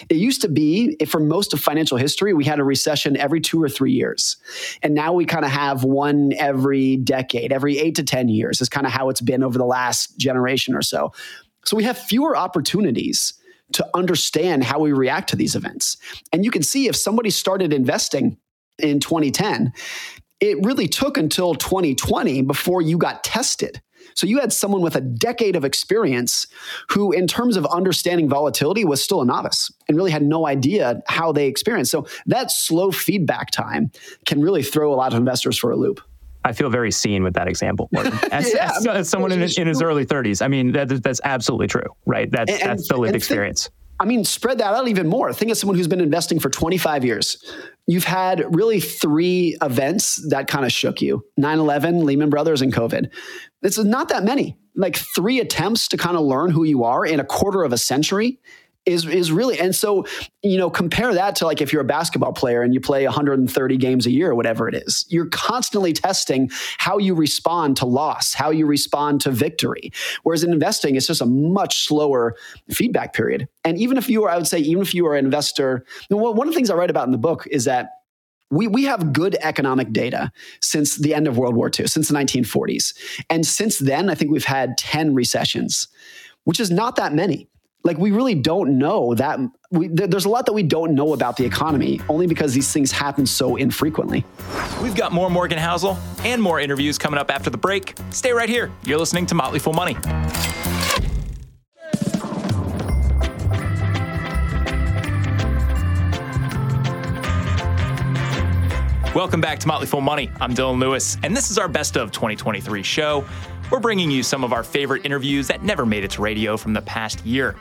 It 0.08 0.16
used 0.16 0.42
to 0.42 0.48
be, 0.48 0.96
for 1.06 1.20
most 1.20 1.52
of 1.52 1.60
financial 1.60 1.98
history, 1.98 2.32
we 2.32 2.44
had 2.44 2.58
a 2.58 2.64
recession 2.64 3.16
every 3.16 3.40
two 3.40 3.62
or 3.62 3.68
three 3.68 3.92
years. 3.92 4.36
And 4.82 4.94
now 4.94 5.12
we 5.12 5.24
kind 5.24 5.44
of 5.44 5.50
have 5.50 5.84
one 5.84 6.32
every 6.38 6.96
decade, 6.96 7.52
every 7.52 7.78
eight 7.78 7.96
to 7.96 8.02
10 8.02 8.28
years 8.28 8.60
is 8.60 8.68
kind 8.68 8.86
of 8.86 8.92
how 8.92 9.08
it's 9.08 9.20
been 9.20 9.42
over 9.42 9.58
the 9.58 9.64
last 9.64 10.16
generation 10.18 10.74
or 10.74 10.82
so. 10.82 11.12
So 11.64 11.76
we 11.76 11.84
have 11.84 11.98
fewer 11.98 12.36
opportunities 12.36 13.34
to 13.72 13.86
understand 13.94 14.64
how 14.64 14.80
we 14.80 14.92
react 14.92 15.28
to 15.30 15.36
these 15.36 15.54
events. 15.54 15.96
And 16.32 16.44
you 16.44 16.50
can 16.50 16.62
see 16.62 16.88
if 16.88 16.96
somebody 16.96 17.30
started 17.30 17.72
investing 17.72 18.38
in 18.78 19.00
2010, 19.00 19.72
it 20.40 20.64
really 20.64 20.88
took 20.88 21.16
until 21.16 21.54
2020 21.54 22.42
before 22.42 22.82
you 22.82 22.98
got 22.98 23.22
tested. 23.22 23.80
So 24.14 24.26
you 24.26 24.40
had 24.40 24.52
someone 24.52 24.82
with 24.82 24.96
a 24.96 25.00
decade 25.00 25.56
of 25.56 25.64
experience 25.64 26.46
who, 26.90 27.12
in 27.12 27.26
terms 27.26 27.56
of 27.56 27.66
understanding 27.66 28.28
volatility, 28.28 28.84
was 28.84 29.02
still 29.02 29.22
a 29.22 29.24
novice 29.24 29.70
and 29.88 29.96
really 29.96 30.10
had 30.10 30.22
no 30.22 30.46
idea 30.46 31.02
how 31.08 31.32
they 31.32 31.46
experienced. 31.46 31.90
So 31.90 32.06
that 32.26 32.50
slow 32.50 32.90
feedback 32.90 33.50
time 33.50 33.90
can 34.26 34.40
really 34.40 34.62
throw 34.62 34.92
a 34.92 34.96
lot 34.96 35.12
of 35.12 35.18
investors 35.18 35.58
for 35.58 35.70
a 35.70 35.76
loop. 35.76 36.00
I 36.44 36.52
feel 36.52 36.70
very 36.70 36.90
seen 36.90 37.22
with 37.22 37.34
that 37.34 37.48
example, 37.48 37.90
As, 38.32 38.54
yeah, 38.54 38.70
as, 38.74 38.86
as 38.86 39.08
someone 39.10 39.30
in, 39.30 39.42
in, 39.42 39.66
his 39.66 39.82
early 39.82 40.06
30s, 40.06 40.40
I 40.42 40.48
mean, 40.48 40.72
that, 40.72 41.02
that's 41.02 41.20
absolutely 41.22 41.66
true, 41.66 41.94
right? 42.06 42.30
That's, 42.30 42.50
and, 42.50 42.62
that's 42.62 42.88
the 42.88 42.96
lived 42.96 43.14
experience. 43.14 43.64
Think, 43.64 43.74
I 44.00 44.06
mean, 44.06 44.24
spread 44.24 44.56
that 44.58 44.72
out 44.72 44.88
even 44.88 45.06
more. 45.06 45.30
Think 45.34 45.50
of 45.50 45.58
someone 45.58 45.76
who's 45.76 45.88
been 45.88 46.00
investing 46.00 46.40
for 46.40 46.48
25 46.48 47.04
years. 47.04 47.44
You've 47.90 48.04
had 48.04 48.44
really 48.54 48.78
three 48.78 49.56
events 49.60 50.24
that 50.28 50.46
kind 50.46 50.64
of 50.64 50.70
shook 50.70 51.02
you 51.02 51.24
9 51.38 51.58
11, 51.58 52.06
Lehman 52.06 52.30
Brothers, 52.30 52.62
and 52.62 52.72
COVID. 52.72 53.10
It's 53.62 53.78
not 53.78 54.10
that 54.10 54.22
many. 54.22 54.56
Like 54.76 54.96
three 54.96 55.40
attempts 55.40 55.88
to 55.88 55.96
kind 55.96 56.16
of 56.16 56.22
learn 56.22 56.52
who 56.52 56.62
you 56.62 56.84
are 56.84 57.04
in 57.04 57.18
a 57.18 57.24
quarter 57.24 57.64
of 57.64 57.72
a 57.72 57.76
century 57.76 58.38
is 58.90 59.06
is 59.06 59.32
really 59.32 59.58
and 59.58 59.74
so 59.74 60.04
you 60.42 60.58
know 60.58 60.68
compare 60.68 61.14
that 61.14 61.36
to 61.36 61.46
like 61.46 61.60
if 61.60 61.72
you're 61.72 61.82
a 61.82 61.84
basketball 61.84 62.32
player 62.32 62.62
and 62.62 62.74
you 62.74 62.80
play 62.80 63.04
130 63.04 63.76
games 63.76 64.06
a 64.06 64.10
year 64.10 64.30
or 64.30 64.34
whatever 64.34 64.68
it 64.68 64.74
is 64.74 65.06
you're 65.08 65.28
constantly 65.28 65.92
testing 65.92 66.50
how 66.78 66.98
you 66.98 67.14
respond 67.14 67.76
to 67.76 67.86
loss 67.86 68.34
how 68.34 68.50
you 68.50 68.66
respond 68.66 69.20
to 69.20 69.30
victory. 69.30 69.92
Whereas 70.22 70.44
in 70.44 70.52
investing 70.52 70.96
it's 70.96 71.06
just 71.06 71.20
a 71.20 71.26
much 71.26 71.86
slower 71.86 72.36
feedback 72.70 73.12
period. 73.12 73.48
And 73.64 73.78
even 73.78 73.96
if 73.96 74.08
you 74.08 74.24
are 74.24 74.30
i 74.30 74.36
would 74.36 74.46
say 74.46 74.58
even 74.58 74.82
if 74.82 74.94
you 74.94 75.06
are 75.06 75.16
an 75.16 75.24
investor 75.24 75.84
one 76.08 76.46
of 76.46 76.52
the 76.52 76.56
things 76.56 76.70
i 76.70 76.74
write 76.74 76.90
about 76.90 77.06
in 77.06 77.12
the 77.12 77.18
book 77.18 77.46
is 77.50 77.64
that 77.64 77.90
we, 78.50 78.66
we 78.66 78.84
have 78.84 79.12
good 79.12 79.36
economic 79.42 79.92
data 79.92 80.32
since 80.60 80.96
the 80.96 81.14
end 81.14 81.28
of 81.28 81.38
World 81.38 81.54
War 81.54 81.70
II, 81.78 81.86
since 81.86 82.08
the 82.08 82.14
1940s. 82.14 82.94
And 83.30 83.46
since 83.46 83.78
then, 83.78 84.10
I 84.10 84.16
think 84.16 84.32
we've 84.32 84.44
had 84.44 84.76
10 84.76 85.14
recessions, 85.14 85.86
which 86.44 86.58
is 86.58 86.68
not 86.68 86.96
that 86.96 87.14
many 87.14 87.48
like 87.82 87.96
we 87.98 88.10
really 88.10 88.34
don't 88.34 88.78
know 88.78 89.14
that 89.14 89.38
we, 89.70 89.88
there's 89.88 90.24
a 90.24 90.28
lot 90.28 90.46
that 90.46 90.52
we 90.52 90.62
don't 90.62 90.94
know 90.94 91.14
about 91.14 91.36
the 91.36 91.44
economy 91.44 92.00
only 92.08 92.26
because 92.26 92.52
these 92.52 92.72
things 92.72 92.90
happen 92.90 93.26
so 93.26 93.56
infrequently 93.56 94.24
we've 94.82 94.94
got 94.94 95.12
more 95.12 95.30
morgan 95.30 95.58
housel 95.58 95.96
and 96.24 96.42
more 96.42 96.60
interviews 96.60 96.98
coming 96.98 97.18
up 97.18 97.30
after 97.30 97.50
the 97.50 97.58
break 97.58 97.94
stay 98.10 98.32
right 98.32 98.48
here 98.48 98.70
you're 98.84 98.98
listening 98.98 99.26
to 99.26 99.34
motley 99.34 99.58
fool 99.58 99.72
money 99.72 99.96
Welcome 109.12 109.40
back 109.40 109.58
to 109.58 109.66
Motley 109.66 109.88
Fool 109.88 110.00
Money. 110.00 110.30
I'm 110.40 110.54
Dylan 110.54 110.78
Lewis, 110.78 111.18
and 111.24 111.36
this 111.36 111.50
is 111.50 111.58
our 111.58 111.66
best 111.66 111.96
of 111.96 112.12
2023 112.12 112.82
show. 112.84 113.24
we're 113.72 113.80
bringing 113.80 114.08
you 114.08 114.22
some 114.22 114.44
of 114.44 114.52
our 114.52 114.62
favorite 114.62 115.04
interviews 115.04 115.48
that 115.48 115.64
never 115.64 115.84
made 115.84 116.04
it 116.04 116.12
to 116.12 116.22
radio 116.22 116.56
from 116.56 116.72
the 116.72 116.82
past 116.82 117.26
year. 117.26 117.56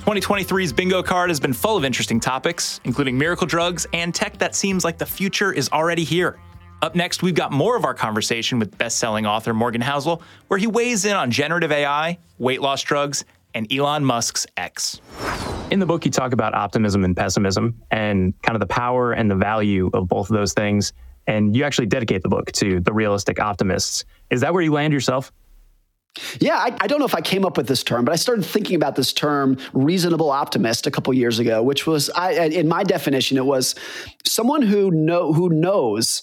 2023's 0.00 0.72
bingo 0.72 1.02
card 1.02 1.30
has 1.30 1.40
been 1.40 1.52
full 1.52 1.76
of 1.76 1.84
interesting 1.84 2.20
topics, 2.20 2.80
including 2.84 3.16
miracle 3.16 3.46
drugs 3.46 3.86
and 3.92 4.14
tech 4.14 4.36
that 4.38 4.54
seems 4.54 4.84
like 4.84 4.98
the 4.98 5.06
future 5.06 5.52
is 5.52 5.70
already 5.70 6.04
here. 6.04 6.38
Up 6.82 6.94
next, 6.94 7.22
we've 7.22 7.34
got 7.34 7.52
more 7.52 7.76
of 7.76 7.86
our 7.86 7.94
conversation 7.94 8.58
with 8.58 8.76
best-selling 8.76 9.24
author 9.24 9.54
Morgan 9.54 9.80
Housel, 9.80 10.20
where 10.48 10.58
he 10.58 10.66
weighs 10.66 11.06
in 11.06 11.16
on 11.16 11.30
generative 11.30 11.72
AI, 11.72 12.18
weight 12.38 12.60
loss 12.60 12.82
drugs, 12.82 13.24
and 13.54 13.72
Elon 13.72 14.04
Musk's 14.04 14.46
X. 14.58 15.00
In 15.70 15.78
the 15.78 15.86
book, 15.86 16.04
you 16.04 16.10
talk 16.10 16.32
about 16.32 16.52
optimism 16.52 17.04
and 17.04 17.16
pessimism 17.16 17.80
and 17.90 18.34
kind 18.42 18.54
of 18.54 18.60
the 18.60 18.66
power 18.66 19.12
and 19.12 19.30
the 19.30 19.36
value 19.36 19.88
of 19.94 20.08
both 20.08 20.28
of 20.28 20.36
those 20.36 20.52
things. 20.52 20.92
And 21.26 21.56
you 21.56 21.64
actually 21.64 21.86
dedicate 21.86 22.22
the 22.22 22.28
book 22.28 22.52
to 22.52 22.80
the 22.80 22.92
realistic 22.92 23.40
optimists. 23.40 24.04
Is 24.28 24.42
that 24.42 24.52
where 24.52 24.62
you 24.62 24.72
land 24.72 24.92
yourself? 24.92 25.32
Yeah, 26.40 26.56
I, 26.56 26.76
I, 26.80 26.86
don't 26.86 27.00
know 27.00 27.06
if 27.06 27.14
I 27.14 27.20
came 27.20 27.44
up 27.44 27.56
with 27.56 27.66
this 27.66 27.82
term, 27.82 28.04
but 28.04 28.12
I 28.12 28.16
started 28.16 28.44
thinking 28.44 28.76
about 28.76 28.94
this 28.94 29.12
term 29.12 29.58
reasonable 29.72 30.30
optimist 30.30 30.86
a 30.86 30.90
couple 30.90 31.12
years 31.12 31.38
ago, 31.40 31.62
which 31.62 31.86
was 31.86 32.08
I 32.10 32.32
in 32.32 32.68
my 32.68 32.84
definition 32.84 33.36
it 33.36 33.44
was 33.44 33.74
someone 34.24 34.62
who 34.62 34.90
know 34.90 35.32
who 35.32 35.48
knows 35.48 36.22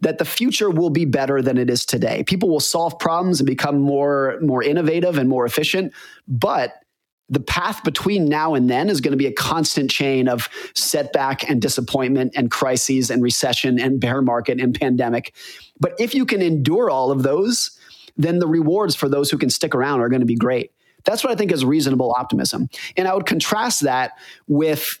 that 0.00 0.18
the 0.18 0.24
future 0.24 0.70
will 0.70 0.90
be 0.90 1.04
better 1.04 1.42
than 1.42 1.58
it 1.58 1.68
is 1.68 1.84
today. 1.84 2.24
People 2.24 2.48
will 2.48 2.60
solve 2.60 2.98
problems 2.98 3.40
and 3.40 3.46
become 3.46 3.78
more 3.78 4.38
more 4.40 4.62
innovative 4.62 5.18
and 5.18 5.28
more 5.28 5.44
efficient, 5.44 5.92
but 6.26 6.82
the 7.28 7.40
path 7.40 7.82
between 7.82 8.28
now 8.28 8.54
and 8.54 8.70
then 8.70 8.88
is 8.88 9.00
going 9.00 9.12
to 9.12 9.18
be 9.18 9.26
a 9.26 9.32
constant 9.32 9.90
chain 9.90 10.28
of 10.28 10.48
setback 10.74 11.48
and 11.50 11.60
disappointment 11.60 12.32
and 12.36 12.50
crises 12.50 13.10
and 13.10 13.22
recession 13.22 13.80
and 13.80 14.00
bear 14.00 14.22
market 14.22 14.60
and 14.60 14.78
pandemic. 14.78 15.34
But 15.80 15.94
if 15.98 16.14
you 16.14 16.24
can 16.24 16.40
endure 16.40 16.88
all 16.88 17.10
of 17.10 17.24
those, 17.24 17.75
then 18.16 18.38
the 18.38 18.46
rewards 18.46 18.94
for 18.94 19.08
those 19.08 19.30
who 19.30 19.38
can 19.38 19.50
stick 19.50 19.74
around 19.74 20.00
are 20.00 20.08
going 20.08 20.20
to 20.20 20.26
be 20.26 20.36
great. 20.36 20.72
That's 21.04 21.22
what 21.22 21.32
I 21.32 21.36
think 21.36 21.52
is 21.52 21.64
reasonable 21.64 22.14
optimism. 22.18 22.68
And 22.96 23.06
I 23.06 23.14
would 23.14 23.26
contrast 23.26 23.82
that 23.82 24.12
with 24.48 24.98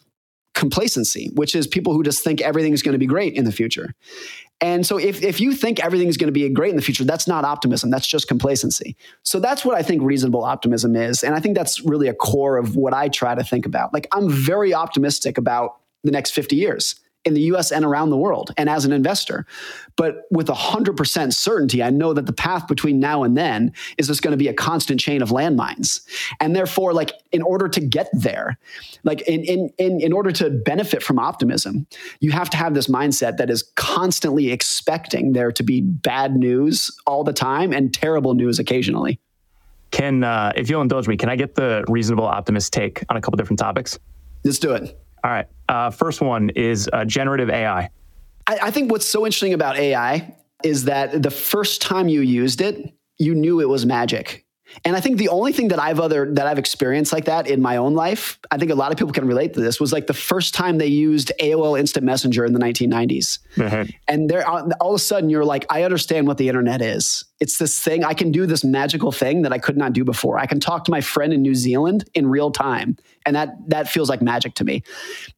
complacency, 0.54 1.30
which 1.34 1.54
is 1.54 1.66
people 1.66 1.92
who 1.92 2.02
just 2.02 2.24
think 2.24 2.40
everything 2.40 2.72
is 2.72 2.82
going 2.82 2.94
to 2.94 2.98
be 2.98 3.06
great 3.06 3.34
in 3.34 3.44
the 3.44 3.52
future. 3.52 3.94
And 4.60 4.86
so 4.86 4.96
if, 4.96 5.22
if 5.22 5.38
you 5.38 5.52
think 5.52 5.84
everything 5.84 6.08
is 6.08 6.16
going 6.16 6.28
to 6.28 6.32
be 6.32 6.48
great 6.48 6.70
in 6.70 6.76
the 6.76 6.82
future, 6.82 7.04
that's 7.04 7.28
not 7.28 7.44
optimism. 7.44 7.90
That's 7.90 8.06
just 8.06 8.26
complacency. 8.26 8.96
So 9.22 9.38
that's 9.38 9.66
what 9.66 9.76
I 9.76 9.82
think 9.82 10.02
reasonable 10.02 10.44
optimism 10.44 10.96
is. 10.96 11.22
And 11.22 11.34
I 11.34 11.40
think 11.40 11.56
that's 11.56 11.84
really 11.84 12.08
a 12.08 12.14
core 12.14 12.56
of 12.56 12.74
what 12.74 12.94
I 12.94 13.08
try 13.08 13.34
to 13.34 13.44
think 13.44 13.66
about. 13.66 13.92
Like 13.92 14.08
I'm 14.12 14.30
very 14.30 14.72
optimistic 14.72 15.36
about 15.36 15.76
the 16.04 16.10
next 16.10 16.30
50 16.30 16.56
years 16.56 16.94
in 17.26 17.34
the 17.34 17.42
US 17.42 17.72
and 17.72 17.84
around 17.84 18.10
the 18.10 18.16
world 18.16 18.52
and 18.56 18.70
as 18.70 18.84
an 18.84 18.92
investor. 18.92 19.44
But 19.96 20.22
with 20.30 20.46
100% 20.46 21.32
certainty, 21.32 21.82
I 21.82 21.90
know 21.90 22.14
that 22.14 22.26
the 22.26 22.32
path 22.32 22.68
between 22.68 23.00
now 23.00 23.24
and 23.24 23.36
then 23.36 23.72
is 23.98 24.06
just 24.06 24.22
going 24.22 24.32
to 24.32 24.38
be 24.38 24.48
a 24.48 24.54
constant 24.54 25.00
chain 25.00 25.22
of 25.22 25.30
landmines. 25.30 26.06
And 26.40 26.54
therefore, 26.54 26.92
like, 26.92 27.12
in 27.32 27.42
order 27.42 27.68
to 27.68 27.80
get 27.80 28.08
there, 28.12 28.58
like, 29.04 29.22
in, 29.22 29.42
in, 29.44 29.70
in, 29.78 30.00
in 30.00 30.12
order 30.12 30.30
to 30.32 30.50
benefit 30.50 31.02
from 31.02 31.18
optimism, 31.18 31.86
you 32.20 32.30
have 32.30 32.48
to 32.50 32.56
have 32.56 32.74
this 32.74 32.86
mindset 32.86 33.38
that 33.38 33.50
is 33.50 33.64
constantly 33.74 34.52
expecting 34.52 35.32
there 35.32 35.50
to 35.50 35.62
be 35.62 35.80
bad 35.80 36.36
news 36.36 36.90
all 37.06 37.24
the 37.24 37.32
time 37.32 37.72
and 37.72 37.92
terrible 37.92 38.34
news 38.34 38.58
occasionally. 38.58 39.18
Can, 39.90 40.24
uh, 40.24 40.52
if 40.56 40.70
you'll 40.70 40.82
indulge 40.82 41.08
me, 41.08 41.16
can 41.16 41.28
I 41.28 41.36
get 41.36 41.54
the 41.54 41.84
reasonable 41.88 42.26
optimist 42.26 42.72
take 42.72 43.02
on 43.08 43.16
a 43.16 43.20
couple 43.20 43.36
different 43.36 43.58
topics? 43.58 43.98
Let's 44.44 44.58
do 44.58 44.72
it. 44.72 44.96
All 45.26 45.32
right. 45.32 45.46
Uh, 45.68 45.90
first 45.90 46.20
one 46.20 46.50
is 46.50 46.88
uh, 46.92 47.04
generative 47.04 47.50
AI. 47.50 47.90
I, 48.46 48.58
I 48.62 48.70
think 48.70 48.92
what's 48.92 49.06
so 49.06 49.26
interesting 49.26 49.54
about 49.54 49.76
AI 49.76 50.36
is 50.62 50.84
that 50.84 51.20
the 51.20 51.32
first 51.32 51.82
time 51.82 52.06
you 52.06 52.20
used 52.20 52.60
it, 52.60 52.94
you 53.18 53.34
knew 53.34 53.60
it 53.60 53.68
was 53.68 53.84
magic. 53.84 54.45
And 54.84 54.96
I 54.96 55.00
think 55.00 55.18
the 55.18 55.28
only 55.28 55.52
thing 55.52 55.68
that 55.68 55.78
I've 55.78 56.00
other 56.00 56.32
that 56.34 56.46
I've 56.46 56.58
experienced 56.58 57.12
like 57.12 57.26
that 57.26 57.46
in 57.46 57.62
my 57.62 57.76
own 57.76 57.94
life, 57.94 58.38
I 58.50 58.58
think 58.58 58.70
a 58.70 58.74
lot 58.74 58.92
of 58.92 58.98
people 58.98 59.12
can 59.12 59.26
relate 59.26 59.54
to 59.54 59.60
this, 59.60 59.80
was 59.80 59.92
like 59.92 60.06
the 60.06 60.14
first 60.14 60.54
time 60.54 60.78
they 60.78 60.86
used 60.86 61.32
AOL 61.40 61.78
Instant 61.78 62.04
Messenger 62.04 62.44
in 62.44 62.52
the 62.52 62.58
1990s. 62.58 63.38
Mm-hmm. 63.56 63.90
And 64.08 64.28
there, 64.28 64.46
all 64.48 64.72
of 64.80 64.94
a 64.94 64.98
sudden, 64.98 65.30
you're 65.30 65.44
like, 65.44 65.66
I 65.70 65.84
understand 65.84 66.26
what 66.26 66.38
the 66.38 66.48
internet 66.48 66.82
is. 66.82 67.24
It's 67.38 67.58
this 67.58 67.78
thing 67.78 68.04
I 68.04 68.14
can 68.14 68.32
do 68.32 68.46
this 68.46 68.64
magical 68.64 69.12
thing 69.12 69.42
that 69.42 69.52
I 69.52 69.58
could 69.58 69.76
not 69.76 69.92
do 69.92 70.04
before. 70.04 70.38
I 70.38 70.46
can 70.46 70.58
talk 70.58 70.84
to 70.84 70.90
my 70.90 71.00
friend 71.00 71.32
in 71.32 71.42
New 71.42 71.54
Zealand 71.54 72.08
in 72.14 72.26
real 72.26 72.50
time, 72.50 72.96
and 73.24 73.36
that 73.36 73.50
that 73.68 73.88
feels 73.88 74.08
like 74.08 74.22
magic 74.22 74.54
to 74.54 74.64
me. 74.64 74.82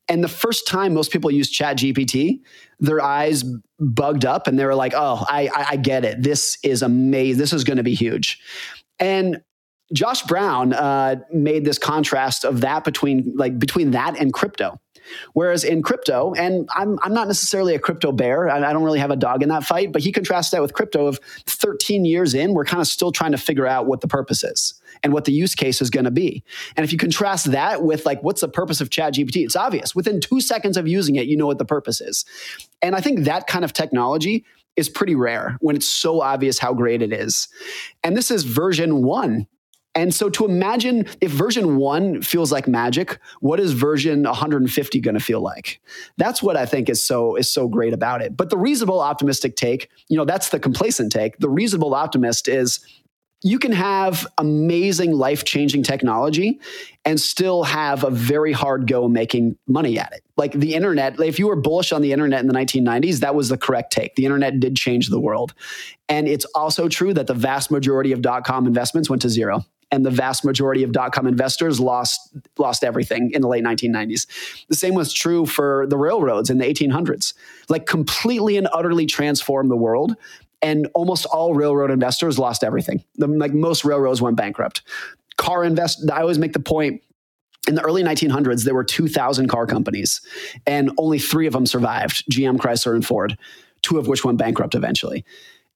And 0.09 0.25
the 0.25 0.29
first 0.29 0.67
time 0.67 0.95
most 0.95 1.13
people 1.13 1.31
use 1.31 1.51
Chat 1.51 1.79
GPT, 1.79 2.41
their 2.81 3.03
eyes 3.03 3.45
bugged 3.81 4.25
up 4.25 4.47
and 4.47 4.59
they 4.59 4.65
were 4.65 4.75
like, 4.75 4.95
"Oh, 4.97 5.25
I, 5.29 5.49
I, 5.49 5.67
I 5.71 5.77
get 5.77 6.05
it. 6.05 6.23
This 6.23 6.59
is 6.63 6.83
amazing. 6.83 7.39
This 7.39 7.53
is 7.53 7.65
going 7.65 7.77
to 7.77 7.83
be 7.83 7.95
huge." 7.95 8.41
And 8.99 9.43
Josh 9.93 10.23
Brown 10.23 10.73
uh, 10.73 11.17
made 11.33 11.65
this 11.65 11.79
contrast 11.79 12.45
of 12.45 12.61
that 12.61 12.85
between 12.85 13.33
like 13.37 13.59
between 13.59 13.93
that 13.93 14.19
and 14.19 14.33
crypto. 14.33 14.79
Whereas 15.33 15.65
in 15.65 15.83
crypto, 15.83 16.35
and 16.35 16.69
I'm, 16.75 16.99
I'm 17.03 17.15
not 17.15 17.29
necessarily 17.29 17.75
a 17.75 17.79
crypto 17.79 18.13
bear, 18.13 18.49
I, 18.49 18.73
don't 18.73 18.85
really 18.85 18.99
have 18.99 19.11
a 19.11 19.17
dog 19.17 19.43
in 19.43 19.49
that 19.49 19.65
fight, 19.65 19.93
but 19.93 20.03
he 20.03 20.13
contrasts 20.13 20.51
that 20.51 20.63
with 20.63 20.75
crypto 20.75 21.07
of 21.07 21.19
13 21.47 22.05
years 22.05 22.35
in, 22.35 22.55
we're 22.55 22.65
kind 22.65 22.81
of 22.81 22.87
still 22.87 23.13
trying 23.13 23.33
to 23.33 23.39
figure 23.39 23.67
out 23.67 23.87
what 23.87 24.01
the 24.01 24.09
purpose 24.09 24.45
is 24.45 24.75
and 25.03 25.13
what 25.13 25.25
the 25.25 25.33
use 25.33 25.55
case 25.55 25.81
is 25.81 25.91
going 25.91 26.05
to 26.05 26.11
be. 26.11 26.43
And 26.77 26.85
if 26.85 26.93
you 26.93 26.99
contrast 26.99 27.53
that 27.53 27.83
with 27.83 28.05
like, 28.05 28.23
what's 28.23 28.41
the 28.41 28.49
purpose 28.49 28.81
of 28.81 28.91
Chat 28.91 29.15
GPT? 29.15 29.45
It's 29.45 29.57
obvious. 29.57 29.95
Within 29.95 30.21
two 30.21 30.41
seconds 30.41 30.77
of 30.77 30.87
using 30.87 31.17
it, 31.17 31.27
you 31.27 31.37
know 31.37 31.47
what 31.47 31.59
the 31.59 31.65
purpose 31.65 32.01
is. 32.01 32.25
And 32.83 32.95
I 32.95 33.01
think 33.01 33.21
that 33.21 33.47
kind 33.47 33.65
of 33.65 33.73
technology 33.73 34.45
is 34.79 34.89
pretty 34.89 35.15
rare 35.15 35.57
when 35.61 35.77
it's 35.77 35.89
so 35.89 36.23
obvious 36.23 36.59
how 36.59 36.73
great 36.73 37.03
it 37.03 37.13
is. 37.13 37.49
And 38.05 38.17
this 38.17 38.31
is 38.31 38.45
version 38.45 39.03
one. 39.03 39.47
And 39.95 40.15
so 40.15 40.31
to 40.31 40.45
imagine 40.45 41.07
if 41.21 41.33
version 41.33 41.77
one 41.77 42.23
feels 42.23 42.53
like 42.53 42.69
magic, 42.69 43.19
what 43.41 43.59
is 43.59 43.73
version 43.73 44.23
150 44.23 45.01
going 45.01 45.15
to 45.15 45.21
feel 45.21 45.41
like? 45.41 45.81
That's 46.19 46.41
what 46.41 46.57
I 46.57 46.67
think 46.67 46.89
is 46.89 47.03
so 47.03 47.35
is 47.35 47.51
so 47.51 47.67
great 47.67 47.93
about 47.93 48.23
it. 48.23 48.37
But 48.37 48.51
the 48.51 48.57
reasonable 48.57 49.01
optimistic 49.01 49.57
take, 49.57 49.91
you 50.09 50.17
know, 50.17 50.25
that's 50.25 50.51
the 50.51 50.61
complacent 50.61 51.11
take. 51.11 51.39
The 51.39 51.51
reasonable 51.51 51.95
optimist 51.95 52.47
is 52.47 52.79
you 53.43 53.59
can 53.59 53.71
have 53.71 54.27
amazing 54.37 55.13
life 55.13 55.45
changing 55.45 55.85
technology 55.85 56.61
and 57.05 57.21
still 57.21 57.63
have 57.63 58.03
a 58.03 58.11
very 58.11 58.53
hard 58.53 58.89
go 58.89 59.09
making 59.09 59.57
money 59.69 59.99
at 59.99 60.13
it. 60.13 60.25
Like 60.37 60.53
the 60.53 60.75
internet, 60.75 61.21
if 61.21 61.39
you 61.39 61.47
were 61.47 61.57
bullish 61.57 61.93
on 61.93 62.03
the 62.03 62.13
internet 62.13 62.41
in 62.41 62.49
the 62.49 62.55
1990s, 62.55 63.21
that 63.21 63.35
was 63.35 63.49
the 63.49 63.57
correct 63.57 63.93
take. 63.93 64.17
The 64.17 64.25
internet 64.25 64.59
did 64.59 64.77
change 64.77 65.09
the 65.09 65.21
world. 65.21 65.55
And 66.09 66.27
it's 66.27 66.45
also 66.47 66.89
true 66.89 67.15
that 67.15 67.29
the 67.29 67.35
vast 67.35 67.71
majority 67.71 68.13
of 68.13 68.23
dot 68.23 68.45
com 68.45 68.67
investments 68.67 69.09
went 69.09 69.23
to 69.23 69.29
zero. 69.29 69.65
And 69.91 70.05
the 70.05 70.11
vast 70.11 70.45
majority 70.45 70.83
of 70.83 70.93
dot 70.93 71.13
com 71.13 71.27
investors 71.27 71.79
lost 71.81 72.37
lost 72.59 72.83
everything 72.83 73.31
in 73.33 73.41
the 73.41 73.49
late 73.49 73.65
1990s. 73.65 74.27
The 74.69 74.77
same 74.77 74.95
was 74.95 75.13
true 75.13 75.47
for 75.47 75.87
the 75.89 75.97
railroads 75.97 76.51
in 76.51 76.59
the 76.59 76.65
1800s. 76.65 77.35
Like 77.69 77.87
completely 77.87 78.57
and 78.57 78.69
utterly 78.73 79.07
transformed 79.07 79.71
the 79.71 79.77
world 79.77 80.17
and 80.63 80.89
almost 80.95 81.27
all 81.27 81.55
railroad 81.55 81.91
investors 81.91 82.39
lost 82.39 82.65
everything. 82.65 83.05
like 83.17 83.55
most 83.55 83.85
railroads 83.85 84.21
went 84.21 84.37
bankrupt. 84.37 84.83
Car 85.37 85.65
invest. 85.65 86.11
I 86.11 86.21
always 86.21 86.39
make 86.39 86.53
the 86.53 86.61
point. 86.61 87.03
In 87.67 87.75
the 87.75 87.83
early 87.83 88.03
1900s, 88.03 88.65
there 88.65 88.75
were 88.75 88.85
2,000 88.85 89.47
car 89.49 89.67
companies, 89.67 90.23
and 90.67 90.91
only 90.97 91.19
three 91.19 91.47
of 91.47 91.53
them 91.53 91.67
survived: 91.67 92.25
GM, 92.31 92.57
Chrysler, 92.57 92.95
and 92.95 93.07
Ford. 93.07 93.37
Two 93.83 93.99
of 93.99 94.09
which 94.09 94.25
went 94.25 94.39
bankrupt 94.39 94.75
eventually. 94.75 95.25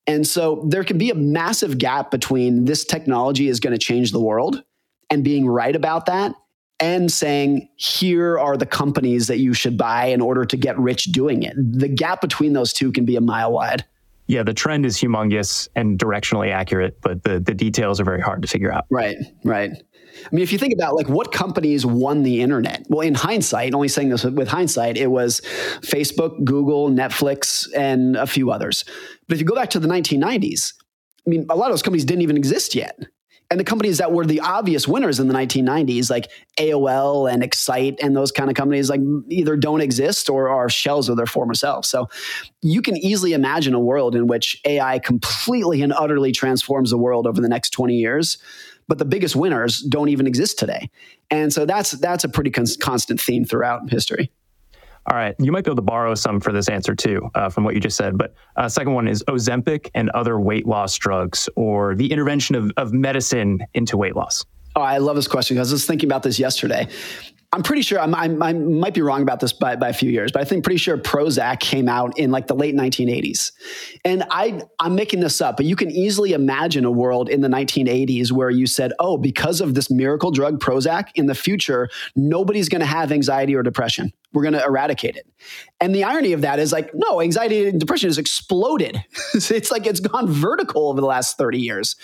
And 0.07 0.27
so 0.27 0.65
there 0.69 0.83
can 0.83 0.99
be 0.99 1.11
a 1.11 1.15
massive 1.15 1.79
gap 1.79 2.11
between 2.11 2.65
this 2.65 2.85
technology 2.85 3.49
is 3.49 3.61
going 3.61 3.73
to 3.73 3.79
change 3.79 4.11
the 4.11 4.21
world 4.21 4.65
and 5.11 5.23
being 5.23 5.47
right 5.47 5.77
about 5.77 6.07
that 6.07 6.35
and 6.81 7.13
saying, 7.13 7.69
here 7.77 8.39
are 8.39 8.57
the 8.57 8.67
companies 8.67 9.29
that 9.29 9.39
you 9.39 9.55
should 9.55 9.79
buy 9.79 10.07
in 10.07 10.21
order 10.21 10.45
to 10.45 10.57
get 10.57 10.77
rich 10.79 11.05
doing 11.05 11.45
it. 11.45 11.55
The 11.57 11.89
gap 11.89 12.21
between 12.21 12.55
those 12.55 12.73
two 12.73 12.91
can 12.91 13.05
be 13.05 13.15
a 13.15 13.21
mile 13.21 13.53
wide 13.53 13.85
yeah, 14.27 14.43
the 14.43 14.55
trend 14.55 14.87
is 14.87 14.97
humongous 14.99 15.69
and 15.75 15.99
directionally 15.99 16.53
accurate, 16.53 17.01
but 17.01 17.23
the, 17.23 17.41
the 17.41 17.55
details 17.55 18.01
are 18.01 18.05
very 18.05 18.21
hard 18.21 18.43
to 18.43 18.49
figure 18.49 18.73
out. 18.73 18.87
Right, 18.91 19.17
right. 19.45 19.71
I 19.71 20.29
mean, 20.35 20.43
if 20.43 20.53
you 20.53 20.59
think 20.59 20.75
about 20.75 20.95
like 20.95 21.09
what 21.09 21.33
companies 21.33 21.87
won 21.87 22.23
the 22.23 22.43
internet, 22.43 22.87
well, 22.89 23.01
in 23.01 23.15
hindsight, 23.15 23.75
only 23.75 23.89
saying 23.89 24.11
this 24.11 24.25
with 24.25 24.49
hindsight, 24.49 24.97
it 24.97 25.09
was 25.09 25.41
Facebook, 25.81 26.45
Google, 26.45 26.91
Netflix, 26.91 27.67
and 27.77 28.17
a 28.17 28.27
few 28.27 28.51
others. 28.51 28.85
But 29.27 29.35
if 29.35 29.41
you 29.41 29.47
go 29.47 29.55
back 29.55 29.71
to 29.71 29.81
the 29.81 29.89
1990s, 29.89 30.75
I 31.27 31.31
mean, 31.31 31.47
a 31.49 31.57
lot 31.57 31.67
of 31.67 31.73
those 31.73 31.83
companies 31.83 32.05
didn't 32.05 32.23
even 32.23 32.37
exist 32.37 32.75
yet 32.75 32.99
and 33.53 33.61
the 33.61 33.65
companies 33.65 33.99
that 33.99 34.13
were 34.13 34.25
the 34.25 34.41
obvious 34.41 34.89
winners 34.89 35.21
in 35.21 35.29
the 35.29 35.35
1990s, 35.35 36.09
like 36.09 36.31
AOL 36.57 37.31
and 37.31 37.43
Excite 37.43 37.99
and 38.03 38.17
those 38.17 38.33
kind 38.33 38.49
of 38.49 38.57
companies, 38.57 38.89
like 38.89 39.03
either 39.29 39.59
don't 39.59 39.83
exist 39.83 40.31
or 40.31 40.49
are 40.49 40.71
shells 40.71 41.11
of 41.11 41.19
their 41.19 41.27
former 41.27 41.53
selves. 41.53 41.87
So 41.87 42.09
you 42.63 42.81
can 42.81 42.97
easily 42.97 43.35
imagine 43.35 43.75
a 43.75 43.79
world 43.79 44.17
in 44.17 44.27
which 44.27 44.59
AI 44.65 44.99
completely 45.01 45.83
and 45.83 45.93
utterly 45.93 46.33
transforms 46.33 46.89
the 46.89 46.97
world 46.97 47.27
over 47.27 47.43
the 47.43 47.49
next 47.49 47.71
20 47.75 47.95
years. 47.95 48.39
But 48.89 48.97
the 48.97 49.05
biggest 49.05 49.37
winners 49.37 49.81
don't 49.81 50.09
even 50.09 50.27
exist 50.27 50.59
today. 50.59 50.89
And 51.31 51.53
so 51.53 51.67
that's 51.67 51.91
that's 51.91 52.25
a 52.25 52.31
pretty 52.31 52.51
cons- 52.51 52.79
constant 52.79 53.21
theme 53.21 53.45
throughout 53.45 53.91
history. 53.91 54.33
All 55.11 55.17
right, 55.17 55.35
you 55.39 55.51
might 55.51 55.65
be 55.65 55.69
able 55.71 55.77
to 55.77 55.83
borrow 55.83 56.15
some 56.15 56.39
for 56.39 56.53
this 56.53 56.69
answer 56.69 56.95
too, 56.95 57.29
uh, 57.35 57.49
from 57.49 57.65
what 57.65 57.75
you 57.75 57.81
just 57.81 57.97
said. 57.97 58.17
But 58.17 58.35
uh, 58.57 58.69
second 58.69 58.95
one 58.95 59.09
is 59.09 59.25
Ozempic 59.25 59.91
and 59.95 60.11
other 60.11 60.39
weight 60.39 60.67
loss 60.67 60.97
drugs, 60.97 61.49
or 61.57 61.97
the 61.97 62.13
intervention 62.13 62.55
of, 62.55 62.71
of 62.77 62.93
medicine 62.93 63.61
into 63.75 63.97
weight 63.97 64.15
loss. 64.15 64.45
Oh, 64.77 64.81
I 64.81 64.99
love 64.99 65.17
this 65.17 65.29
question 65.29 65.57
because 65.57 65.73
I 65.73 65.75
was 65.75 65.87
thinking 65.87 66.09
about 66.09 66.23
this 66.23 66.39
yesterday. 66.39 66.89
I'm 67.55 67.63
pretty 67.63 67.83
sure 67.83 68.01
I'm, 68.01 68.15
I'm, 68.15 68.43
i 68.43 68.55
might 68.55 68.95
be 68.95 69.03
wrong 69.03 69.21
about 69.21 69.41
this 69.41 69.53
by, 69.53 69.77
by 69.77 69.91
a 69.91 69.93
few 69.93 70.11
years, 70.11 70.33
but 70.33 70.41
I 70.41 70.45
think 70.47 70.65
pretty 70.65 70.79
sure 70.79 70.97
Prozac 70.97 71.61
came 71.61 71.87
out 71.87 72.19
in 72.19 72.31
like 72.31 72.47
the 72.47 72.55
late 72.55 72.75
1980s. 72.75 73.53
And 74.07 74.25
I, 74.31 74.63
I'm 74.79 74.95
making 74.95 75.21
this 75.21 75.43
up, 75.43 75.59
but 75.59 75.67
you 75.67 75.77
can 75.77 75.91
easily 75.91 76.33
imagine 76.33 76.87
a 76.87 76.91
world 76.91 77.29
in 77.29 77.43
the 77.43 77.49
1980s 77.49 78.33
where 78.33 78.49
you 78.49 78.67
said, 78.67 78.93
oh, 78.99 79.19
because 79.19 79.61
of 79.61 79.75
this 79.75 79.91
miracle 79.91 80.31
drug 80.31 80.61
Prozac, 80.61 81.09
in 81.15 81.27
the 81.27 81.35
future, 81.35 81.91
nobody's 82.17 82.71
going 82.71 82.81
to 82.81 82.87
have 82.87 83.13
anxiety 83.13 83.55
or 83.55 83.63
depression. 83.63 84.15
We're 84.33 84.43
going 84.43 84.55
to 84.55 84.65
eradicate 84.65 85.17
it. 85.17 85.27
And 85.81 85.95
the 85.95 86.05
irony 86.05 86.33
of 86.33 86.43
that 86.43 86.59
is 86.59 86.73
like, 86.73 86.91
no, 86.95 87.21
anxiety 87.21 87.69
and 87.69 87.81
depression 87.81 88.09
has 88.09 88.17
exploded. 88.17 89.05
it's 89.35 89.71
like 89.71 89.87
it's 89.87 90.01
gone 90.01 90.29
vertical 90.29 90.89
over 90.89 91.01
the 91.01 91.07
last 91.07 91.37
30 91.37 91.59
years. 91.59 91.97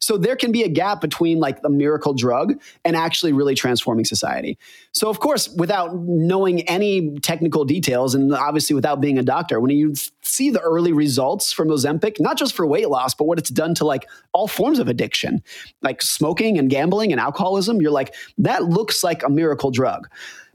So 0.00 0.16
there 0.16 0.36
can 0.36 0.52
be 0.52 0.62
a 0.62 0.68
gap 0.68 1.00
between 1.00 1.40
like 1.40 1.60
the 1.62 1.68
miracle 1.68 2.14
drug 2.14 2.54
and 2.84 2.96
actually 2.96 3.32
really 3.32 3.54
transforming 3.54 4.04
society. 4.04 4.56
So, 4.92 5.10
of 5.10 5.18
course, 5.18 5.48
without 5.48 5.96
knowing 5.96 6.62
any 6.68 7.18
technical 7.20 7.64
details 7.64 8.14
and 8.14 8.32
obviously 8.32 8.74
without 8.74 9.00
being 9.00 9.18
a 9.18 9.22
doctor, 9.22 9.60
when 9.60 9.70
you 9.70 9.94
see 10.22 10.50
the 10.50 10.60
early 10.60 10.92
results 10.92 11.52
from 11.52 11.68
Ozempic, 11.68 12.20
not 12.20 12.38
just 12.38 12.54
for 12.54 12.66
weight 12.66 12.88
loss, 12.88 13.14
but 13.14 13.24
what 13.24 13.38
it's 13.38 13.50
done 13.50 13.74
to 13.74 13.84
like 13.84 14.08
all 14.32 14.46
forms 14.46 14.78
of 14.78 14.88
addiction, 14.88 15.42
like 15.82 16.00
smoking 16.02 16.58
and 16.58 16.70
gambling 16.70 17.10
and 17.10 17.20
alcoholism, 17.20 17.80
you're 17.80 17.90
like, 17.90 18.14
that 18.38 18.64
looks 18.64 19.02
like 19.02 19.22
a 19.24 19.28
miracle 19.28 19.70
drug 19.70 20.08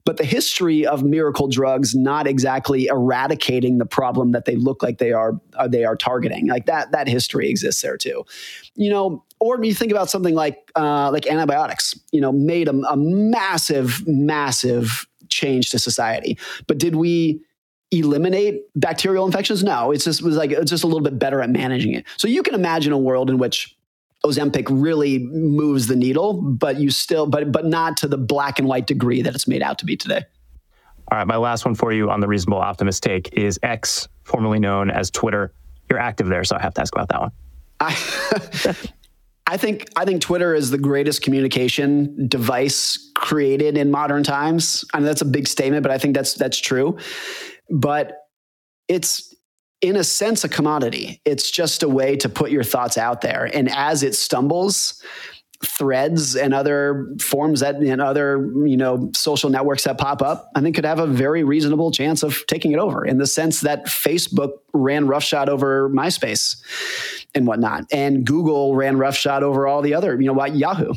but 0.05 0.17
the 0.17 0.25
history 0.25 0.85
of 0.85 1.03
miracle 1.03 1.47
drugs 1.47 1.95
not 1.95 2.27
exactly 2.27 2.87
eradicating 2.87 3.77
the 3.77 3.85
problem 3.85 4.31
that 4.31 4.45
they 4.45 4.55
look 4.55 4.81
like 4.83 4.97
they 4.97 5.11
are 5.11 5.39
uh, 5.55 5.67
they 5.67 5.83
are 5.83 5.95
targeting. 5.95 6.47
Like 6.47 6.65
that 6.65 6.91
that 6.91 7.07
history 7.07 7.49
exists 7.49 7.81
there 7.81 7.97
too. 7.97 8.25
You 8.75 8.89
know 8.89 9.23
or 9.39 9.63
you 9.63 9.73
think 9.73 9.91
about 9.91 10.09
something 10.09 10.35
like 10.35 10.71
uh, 10.75 11.11
like 11.11 11.27
antibiotics 11.27 11.99
you 12.11 12.21
know 12.21 12.31
made 12.31 12.67
a, 12.67 12.75
a 12.89 12.97
massive 12.97 14.03
massive 14.07 15.07
change 15.29 15.69
to 15.71 15.79
society. 15.79 16.37
But 16.67 16.77
did 16.77 16.95
we 16.95 17.41
eliminate 17.91 18.61
bacterial 18.75 19.25
infections? 19.25 19.63
No 19.63 19.91
it's 19.91 20.05
just 20.05 20.21
was 20.21 20.35
like 20.35 20.51
it's 20.51 20.69
just 20.69 20.83
a 20.83 20.87
little 20.87 21.01
bit 21.01 21.17
better 21.19 21.41
at 21.41 21.49
managing 21.49 21.93
it. 21.93 22.05
So 22.17 22.27
you 22.27 22.43
can 22.43 22.55
imagine 22.55 22.93
a 22.93 22.97
world 22.97 23.29
in 23.29 23.37
which 23.37 23.75
Ozempic 24.25 24.67
really 24.69 25.19
moves 25.19 25.88
the 25.88 25.95
needle, 25.95 26.41
but 26.41 26.79
you 26.79 26.89
still, 26.89 27.25
but 27.25 27.51
but 27.51 27.65
not 27.65 27.97
to 27.97 28.07
the 28.07 28.17
black 28.17 28.59
and 28.59 28.67
white 28.67 28.88
degree 28.88 29.21
that 29.21 29.33
it's 29.33 29.47
made 29.47 29.61
out 29.61 29.79
to 29.79 29.85
be 29.85 29.95
today. 29.95 30.25
All 31.11 31.17
right, 31.17 31.27
my 31.27 31.38
last 31.38 31.65
one 31.65 31.73
for 31.73 31.91
you 31.91 32.09
on 32.09 32.19
the 32.19 32.27
reasonable 32.27 32.59
optimist 32.59 33.01
take 33.01 33.33
is 33.33 33.59
X, 33.63 34.07
formerly 34.23 34.59
known 34.59 34.91
as 34.91 35.09
Twitter. 35.09 35.53
You're 35.89 35.99
active 35.99 36.27
there, 36.27 36.43
so 36.43 36.55
I 36.55 36.61
have 36.61 36.73
to 36.75 36.81
ask 36.81 36.93
about 36.93 37.09
that 37.09 37.21
one. 37.21 37.31
I, 37.79 37.88
I 39.47 39.57
think 39.57 39.89
I 39.95 40.05
think 40.05 40.21
Twitter 40.21 40.53
is 40.53 40.69
the 40.69 40.77
greatest 40.77 41.23
communication 41.23 42.27
device 42.27 43.11
created 43.15 43.77
in 43.77 43.89
modern 43.89 44.23
times. 44.23 44.85
I 44.93 44.99
mean, 44.99 45.05
that's 45.05 45.21
a 45.21 45.25
big 45.25 45.47
statement, 45.47 45.81
but 45.81 45.91
I 45.91 45.97
think 45.97 46.13
that's 46.13 46.33
that's 46.33 46.59
true. 46.59 46.97
But 47.71 48.17
it's 48.88 49.28
in 49.81 49.95
a 49.95 50.03
sense, 50.03 50.43
a 50.43 50.50
commodity. 50.50 51.21
It's 51.25 51.50
just 51.50 51.83
a 51.83 51.89
way 51.89 52.15
to 52.17 52.29
put 52.29 52.51
your 52.51 52.63
thoughts 52.63 52.98
out 52.98 53.21
there. 53.21 53.50
And 53.53 53.69
as 53.71 54.03
it 54.03 54.15
stumbles, 54.15 55.01
threads 55.65 56.36
and 56.38 56.53
other 56.53 57.13
forms 57.19 57.59
that 57.59 57.75
and 57.75 58.01
other 58.01 58.50
you 58.65 58.77
know 58.77 59.12
social 59.13 59.50
networks 59.50 59.83
that 59.83 59.98
pop 59.98 60.21
up 60.21 60.50
i 60.55 60.62
think 60.62 60.74
could 60.74 60.86
have 60.86 61.00
a 61.00 61.05
very 61.05 61.43
reasonable 61.43 61.91
chance 61.91 62.24
of 62.24 62.45
taking 62.48 62.71
it 62.71 62.79
over 62.79 63.05
in 63.05 63.17
the 63.17 63.27
sense 63.27 63.59
that 63.59 63.86
facebook 63.86 64.51
ran 64.74 65.05
roughshod 65.05 65.50
over 65.50 65.89
myspace 65.89 66.55
and 67.36 67.45
whatnot 67.45 67.83
and 67.91 68.25
google 68.25 68.74
ran 68.74 68.98
roughshod 68.98 69.43
over 69.43 69.67
all 69.67 69.81
the 69.81 69.93
other 69.93 70.19
you 70.21 70.27
know 70.27 70.33
what 70.33 70.55
yahoo 70.55 70.93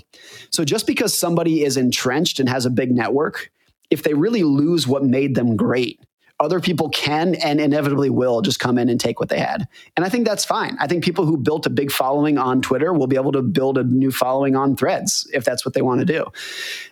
so 0.51 0.65
just 0.65 0.87
because 0.87 1.12
somebody 1.12 1.65
is 1.65 1.77
entrenched 1.77 2.39
and 2.39 2.49
has 2.49 2.65
a 2.65 2.71
big 2.71 2.93
network 2.93 3.51
if 3.91 4.05
they 4.05 4.15
really 4.15 4.45
lose 4.45 4.87
what 4.87 5.05
made 5.05 5.35
them 5.35 5.57
great 5.57 5.99
other 6.41 6.61
people 6.61 6.89
can 6.89 7.35
and 7.37 7.61
inevitably 7.61 8.11
will 8.11 8.41
just 8.41 8.59
come 8.59 8.79
in 8.79 8.89
and 8.89 8.99
take 8.99 9.21
what 9.21 9.29
they 9.29 9.39
had. 9.39 9.67
And 9.97 10.05
I 10.05 10.09
think 10.09 10.27
that's 10.27 10.45
fine. 10.45 10.77
I 10.81 10.87
think 10.87 11.05
people 11.05 11.25
who 11.25 11.37
built 11.37 11.67
a 11.67 11.71
big 11.71 11.91
following 11.91 12.39
on 12.39 12.62
Twitter 12.62 12.93
will 12.93 13.07
be 13.07 13.17
able 13.17 13.33
to 13.33 13.43
build 13.43 13.79
a 13.79 13.85
new 13.85 14.11
following 14.11 14.57
on 14.57 14.77
threads 14.77 15.29
if 15.33 15.45
that's 15.45 15.65
what 15.65 15.75
they 15.75 15.83
want 15.83 16.01
to 16.01 16.05
do. 16.05 16.26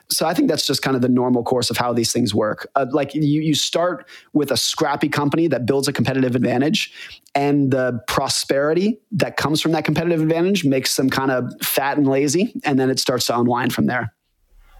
So 0.08 0.26
I 0.26 0.34
think 0.34 0.48
that's 0.48 0.66
just 0.66 0.82
kind 0.82 0.96
of 0.96 1.02
the 1.02 1.08
normal 1.08 1.42
course 1.42 1.70
of 1.70 1.76
how 1.76 1.92
these 1.92 2.12
things 2.12 2.34
work. 2.34 2.68
Uh, 2.74 2.86
like 2.90 3.14
you, 3.14 3.22
you 3.22 3.54
start 3.54 4.08
with 4.32 4.50
a 4.50 4.56
scrappy 4.56 5.08
company 5.08 5.48
that 5.48 5.66
builds 5.66 5.88
a 5.88 5.92
competitive 5.92 6.34
advantage, 6.34 6.92
and 7.34 7.70
the 7.70 8.00
prosperity 8.08 8.98
that 9.12 9.36
comes 9.36 9.60
from 9.60 9.72
that 9.72 9.84
competitive 9.84 10.20
advantage 10.20 10.64
makes 10.64 10.96
them 10.96 11.08
kind 11.08 11.30
of 11.30 11.52
fat 11.62 11.96
and 11.96 12.08
lazy, 12.08 12.52
and 12.64 12.78
then 12.78 12.90
it 12.90 12.98
starts 12.98 13.26
to 13.26 13.38
unwind 13.38 13.72
from 13.72 13.86
there 13.86 14.12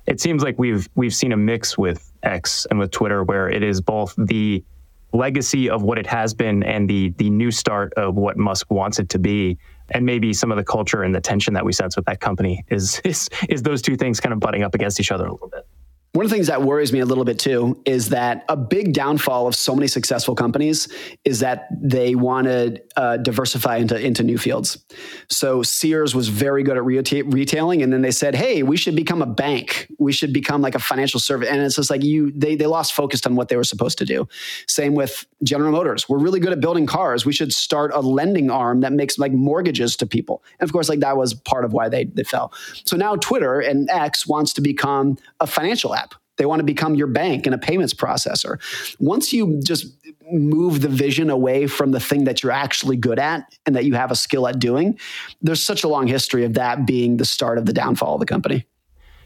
it 0.06 0.20
seems 0.20 0.42
like 0.42 0.58
we've 0.58 0.88
we've 0.94 1.14
seen 1.14 1.32
a 1.32 1.37
mix 1.37 1.78
with 1.78 2.09
X 2.22 2.66
and 2.70 2.78
with 2.78 2.90
Twitter 2.90 3.24
where 3.24 3.48
it 3.48 3.62
is 3.62 3.80
both 3.80 4.14
the 4.16 4.64
legacy 5.12 5.68
of 5.68 5.83
what 5.83 5.98
it 5.98 6.06
has 6.06 6.35
been 6.35 6.62
and 6.62 6.88
the 6.88 7.11
the 7.16 7.30
new 7.30 7.50
start 7.50 7.92
of 7.94 8.14
what 8.14 8.37
Musk 8.37 8.70
wants 8.70 8.98
it 8.98 9.09
to 9.09 9.18
be 9.18 9.59
and 9.90 10.06
maybe 10.06 10.33
some 10.33 10.52
of 10.52 10.56
the 10.56 10.64
culture 10.64 11.02
and 11.02 11.14
the 11.14 11.20
tension 11.20 11.54
that 11.54 11.64
we 11.64 11.72
sense 11.72 11.96
with 11.96 12.04
that 12.06 12.20
company 12.20 12.64
is 12.68 13.00
is 13.04 13.28
is 13.48 13.62
those 13.62 13.83
two 13.83 13.96
things 13.96 14.20
kind 14.20 14.33
of 14.33 14.40
butting 14.40 14.62
up 14.62 14.74
against 14.74 15.00
each 15.00 15.11
other 15.11 15.26
a 15.26 15.33
little 15.33 15.48
bit. 15.48 15.66
One 16.12 16.24
of 16.24 16.30
the 16.30 16.34
things 16.34 16.48
that 16.48 16.62
worries 16.62 16.92
me 16.92 16.98
a 16.98 17.06
little 17.06 17.24
bit 17.24 17.38
too 17.38 17.80
is 17.84 18.08
that 18.08 18.44
a 18.48 18.56
big 18.56 18.92
downfall 18.92 19.46
of 19.46 19.54
so 19.54 19.76
many 19.76 19.86
successful 19.86 20.34
companies 20.34 20.88
is 21.24 21.38
that 21.38 21.68
they 21.80 22.16
want 22.16 22.48
to 22.48 22.82
uh, 22.96 23.16
diversify 23.18 23.76
into, 23.76 23.96
into 23.96 24.24
new 24.24 24.36
fields. 24.36 24.84
So 25.28 25.62
Sears 25.62 26.12
was 26.12 26.26
very 26.26 26.64
good 26.64 26.76
at 26.76 26.82
reta- 26.82 27.32
retailing, 27.32 27.80
and 27.82 27.92
then 27.92 28.02
they 28.02 28.10
said, 28.10 28.34
"Hey, 28.34 28.64
we 28.64 28.76
should 28.76 28.96
become 28.96 29.22
a 29.22 29.26
bank. 29.26 29.86
We 30.00 30.10
should 30.10 30.32
become 30.32 30.60
like 30.62 30.74
a 30.74 30.80
financial 30.80 31.20
service." 31.20 31.48
And 31.48 31.60
it's 31.60 31.76
just 31.76 31.90
like 31.90 32.02
you 32.02 32.32
they 32.32 32.56
they 32.56 32.66
lost 32.66 32.92
focus 32.92 33.24
on 33.24 33.36
what 33.36 33.48
they 33.48 33.54
were 33.54 33.62
supposed 33.62 33.96
to 33.98 34.04
do. 34.04 34.26
Same 34.66 34.96
with 34.96 35.24
General 35.44 35.70
Motors. 35.70 36.08
We're 36.08 36.18
really 36.18 36.40
good 36.40 36.52
at 36.52 36.60
building 36.60 36.86
cars. 36.86 37.24
We 37.24 37.32
should 37.32 37.52
start 37.52 37.92
a 37.94 38.00
lending 38.00 38.50
arm 38.50 38.80
that 38.80 38.92
makes 38.92 39.16
like 39.16 39.32
mortgages 39.32 39.94
to 39.96 40.06
people. 40.06 40.42
And 40.58 40.68
of 40.68 40.72
course, 40.72 40.88
like 40.88 41.00
that 41.00 41.16
was 41.16 41.34
part 41.34 41.64
of 41.64 41.72
why 41.72 41.88
they 41.88 42.06
they 42.06 42.24
fell. 42.24 42.52
So 42.84 42.96
now 42.96 43.14
Twitter 43.14 43.60
and 43.60 43.88
X 43.90 44.26
wants 44.26 44.52
to 44.54 44.60
become 44.60 45.16
a 45.38 45.46
financial 45.46 45.94
they 46.40 46.46
want 46.46 46.61
to 46.61 46.64
become 46.64 46.94
your 46.94 47.07
bank 47.07 47.44
and 47.44 47.55
a 47.55 47.59
payments 47.59 47.92
processor. 47.92 48.59
Once 48.98 49.31
you 49.31 49.61
just 49.62 49.88
move 50.33 50.81
the 50.81 50.88
vision 50.88 51.29
away 51.29 51.66
from 51.66 51.90
the 51.90 52.00
thing 52.00 52.24
that 52.24 52.42
you're 52.42 52.50
actually 52.50 52.96
good 52.96 53.18
at 53.18 53.44
and 53.66 53.76
that 53.76 53.85
you 53.85 53.92
have 53.92 54.11
a 54.11 54.16
skill 54.16 54.48
at 54.48 54.59
doing, 54.59 54.98
there's 55.42 55.62
such 55.62 55.85
a 55.85 55.88
long 55.88 56.07
history 56.07 56.46
of 56.46 56.55
that 56.55 56.87
being 56.87 57.18
the 57.18 57.26
start 57.26 57.59
of 57.59 57.66
the 57.66 57.74
downfall 57.74 58.14
of 58.14 58.20
the 58.20 58.26
company. 58.26 58.66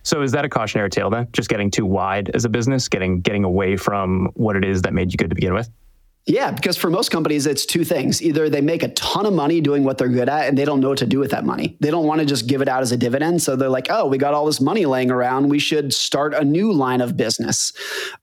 So 0.02 0.22
is 0.22 0.32
that 0.32 0.44
a 0.44 0.48
cautionary 0.48 0.90
tale 0.90 1.08
then? 1.08 1.28
Just 1.32 1.48
getting 1.48 1.70
too 1.70 1.86
wide 1.86 2.32
as 2.34 2.44
a 2.44 2.48
business, 2.48 2.88
getting 2.88 3.20
getting 3.20 3.44
away 3.44 3.76
from 3.76 4.32
what 4.34 4.56
it 4.56 4.64
is 4.64 4.82
that 4.82 4.92
made 4.92 5.12
you 5.12 5.16
good 5.16 5.30
to 5.30 5.36
begin 5.36 5.54
with? 5.54 5.70
Yeah, 6.26 6.52
because 6.52 6.78
for 6.78 6.88
most 6.88 7.10
companies, 7.10 7.46
it's 7.46 7.66
two 7.66 7.84
things. 7.84 8.22
Either 8.22 8.48
they 8.48 8.62
make 8.62 8.82
a 8.82 8.88
ton 8.88 9.26
of 9.26 9.34
money 9.34 9.60
doing 9.60 9.84
what 9.84 9.98
they're 9.98 10.08
good 10.08 10.30
at 10.30 10.48
and 10.48 10.56
they 10.56 10.64
don't 10.64 10.80
know 10.80 10.88
what 10.88 10.98
to 10.98 11.06
do 11.06 11.18
with 11.18 11.32
that 11.32 11.44
money. 11.44 11.76
They 11.80 11.90
don't 11.90 12.06
want 12.06 12.20
to 12.20 12.26
just 12.26 12.46
give 12.46 12.62
it 12.62 12.68
out 12.68 12.80
as 12.80 12.92
a 12.92 12.96
dividend. 12.96 13.42
So 13.42 13.56
they're 13.56 13.68
like, 13.68 13.88
oh, 13.90 14.06
we 14.06 14.16
got 14.16 14.32
all 14.32 14.46
this 14.46 14.58
money 14.58 14.86
laying 14.86 15.10
around. 15.10 15.50
We 15.50 15.58
should 15.58 15.92
start 15.92 16.32
a 16.32 16.42
new 16.42 16.72
line 16.72 17.02
of 17.02 17.14
business. 17.14 17.74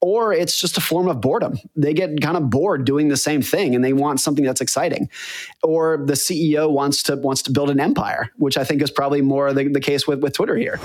Or 0.02 0.34
it's 0.34 0.60
just 0.60 0.80
a 0.80 0.82
form 0.82 1.08
of 1.10 1.22
boredom. 1.22 1.60
They 1.76 1.94
get 1.94 2.22
kind 2.22 2.38
of 2.38 2.50
bored 2.50 2.86
doing 2.86 3.08
the 3.08 3.18
same 3.18 3.44
thing 3.44 3.76
and 3.76 3.86
they 3.86 3.94
want 3.94 4.20
something 4.20 4.46
that's 4.46 4.62
exciting. 4.62 5.08
Or 5.62 6.04
the 6.04 6.14
CEO 6.14 6.72
wants 6.72 7.04
to 7.04 7.18
wants 7.18 7.44
to 7.44 7.52
build 7.52 7.70
an 7.70 7.80
empire, 7.80 8.32
which 8.38 8.58
I 8.58 8.64
think 8.64 8.82
is 8.82 8.90
probably 8.90 9.22
more 9.22 9.54
the, 9.54 9.68
the 9.68 9.80
case 9.80 10.08
with, 10.08 10.22
with 10.24 10.34
Twitter 10.34 10.58
here. 10.58 10.78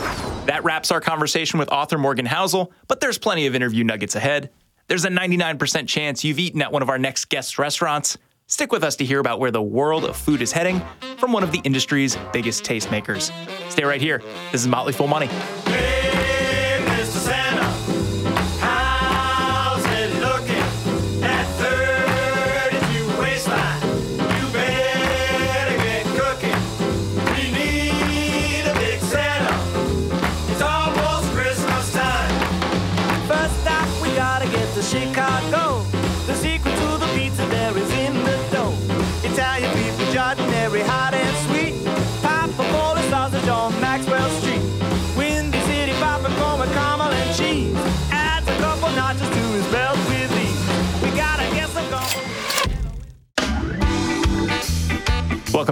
That 0.45 0.65
wraps 0.65 0.91
our 0.91 1.01
conversation 1.01 1.59
with 1.59 1.71
author 1.73 1.97
Morgan 1.97 2.27
Housel, 2.27 2.73
but 2.89 3.01
there's 3.01 3.17
plenty 3.17 3.47
of 3.47 3.55
interview 3.55 3.85
nuggets 3.85 4.17
ahead. 4.17 4.51
There's 4.89 5.05
a 5.05 5.09
99% 5.09 5.89
chance 5.89 6.23
you've 6.23 6.39
eaten 6.39 6.63
at 6.63 6.71
one 6.71 6.81
of 6.81 6.89
our 6.89 6.99
next 6.99 7.29
guest 7.29 7.59
restaurants. 7.59 8.17
Stick 8.47 8.71
with 8.71 8.85
us 8.85 8.95
to 8.97 9.05
hear 9.05 9.19
about 9.19 9.41
where 9.41 9.51
the 9.51 9.63
world 9.63 10.05
of 10.05 10.17
food 10.17 10.41
is 10.41 10.53
heading 10.53 10.81
from 11.19 11.33
one 11.33 11.43
of 11.43 11.51
the 11.51 11.59
industry's 11.65 12.17
biggest 12.33 12.63
tastemakers. 12.63 13.33
Stay 13.69 13.83
right 13.83 14.01
here. 14.01 14.23
This 14.53 14.61
is 14.61 14.69
Motley 14.69 14.93
Fool 14.93 15.09
Money. 15.09 15.29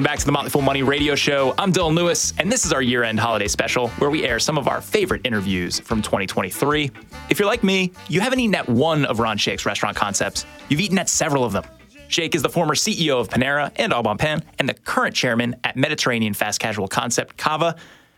Back 0.02 0.18
to 0.18 0.26
the 0.26 0.32
Motley 0.32 0.50
Fool 0.50 0.60
Money 0.60 0.82
radio 0.82 1.14
show. 1.14 1.54
I'm 1.56 1.72
Dylan 1.72 1.94
Lewis, 1.94 2.34
and 2.38 2.50
this 2.52 2.66
is 2.66 2.72
our 2.72 2.82
year 2.82 3.04
end 3.04 3.18
holiday 3.18 3.48
special 3.48 3.88
where 3.90 4.10
we 4.10 4.24
air 4.24 4.38
some 4.38 4.58
of 4.58 4.68
our 4.68 4.80
favorite 4.82 5.22
interviews 5.24 5.80
from 5.80 6.02
2023. 6.02 6.90
If 7.30 7.38
you're 7.38 7.48
like 7.48 7.62
me, 7.62 7.92
you 8.08 8.20
haven't 8.20 8.40
eaten 8.40 8.54
at 8.54 8.68
one 8.68 9.06
of 9.06 9.18
Ron 9.18 9.38
Shaich's 9.38 9.64
restaurant 9.64 9.96
concepts, 9.96 10.44
you've 10.68 10.80
eaten 10.80 10.98
at 10.98 11.08
several 11.08 11.44
of 11.44 11.52
them. 11.52 11.64
Shaich 12.08 12.34
is 12.34 12.42
the 12.42 12.48
former 12.48 12.74
CEO 12.74 13.18
of 13.18 13.28
Panera 13.28 13.70
and 13.76 13.94
Au 13.94 14.02
Bon 14.02 14.18
Pain 14.18 14.42
and 14.58 14.68
the 14.68 14.74
current 14.74 15.14
chairman 15.14 15.56
at 15.64 15.76
Mediterranean 15.76 16.34
fast 16.34 16.60
casual 16.60 16.88
concept 16.88 17.36
Cava. 17.36 17.76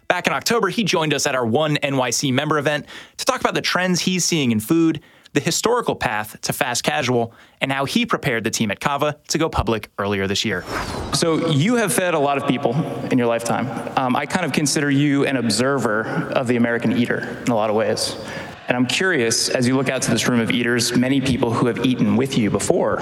Back 0.08 0.26
in 0.26 0.32
October, 0.32 0.68
he 0.68 0.82
joined 0.82 1.14
us 1.14 1.26
at 1.26 1.34
our 1.34 1.46
One 1.46 1.76
NYC 1.76 2.32
member 2.32 2.58
event 2.58 2.86
to 3.18 3.24
talk 3.24 3.40
about 3.40 3.54
the 3.54 3.62
trends 3.62 4.00
he's 4.00 4.24
seeing 4.24 4.50
in 4.50 4.60
food 4.60 5.00
the 5.36 5.40
historical 5.40 5.94
path 5.94 6.40
to 6.40 6.52
fast 6.54 6.82
casual, 6.82 7.30
and 7.60 7.70
how 7.70 7.84
he 7.84 8.06
prepared 8.06 8.42
the 8.42 8.50
team 8.50 8.70
at 8.70 8.80
Cava 8.80 9.18
to 9.28 9.36
go 9.36 9.50
public 9.50 9.90
earlier 9.98 10.26
this 10.26 10.46
year. 10.46 10.64
So, 11.12 11.50
you 11.50 11.74
have 11.76 11.92
fed 11.92 12.14
a 12.14 12.18
lot 12.18 12.38
of 12.38 12.48
people 12.48 12.74
in 13.12 13.18
your 13.18 13.26
lifetime. 13.26 13.68
Um, 13.98 14.16
I 14.16 14.24
kind 14.24 14.46
of 14.46 14.54
consider 14.54 14.90
you 14.90 15.26
an 15.26 15.36
observer 15.36 16.06
of 16.32 16.46
the 16.46 16.56
American 16.56 16.96
eater 16.96 17.38
in 17.44 17.52
a 17.52 17.54
lot 17.54 17.68
of 17.68 17.76
ways. 17.76 18.16
And 18.68 18.78
I'm 18.78 18.86
curious, 18.86 19.50
as 19.50 19.68
you 19.68 19.76
look 19.76 19.90
out 19.90 20.00
to 20.02 20.10
this 20.10 20.26
room 20.26 20.40
of 20.40 20.50
eaters, 20.50 20.96
many 20.96 21.20
people 21.20 21.52
who 21.52 21.66
have 21.66 21.84
eaten 21.84 22.16
with 22.16 22.38
you 22.38 22.50
before, 22.50 22.98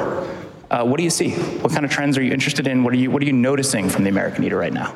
uh, 0.73 0.85
what 0.85 0.97
do 0.97 1.05
you 1.05 1.11
see? 1.11 1.31
What 1.63 1.73
kind 1.73 1.85
of 1.85 1.93
trends 1.93 2.19
are 2.19 2.23
you 2.23 2.33
interested 2.33 2.67
in? 2.67 2.83
What 2.83 2.93
are 2.95 2.97
you, 2.97 3.13
what 3.13 3.23
are 3.23 3.27
you 3.27 3.33
noticing 3.33 3.89
from 3.89 4.03
the 4.03 4.11
American 4.11 4.43
eater 4.43 4.59
right 4.59 4.73
now? 4.73 4.93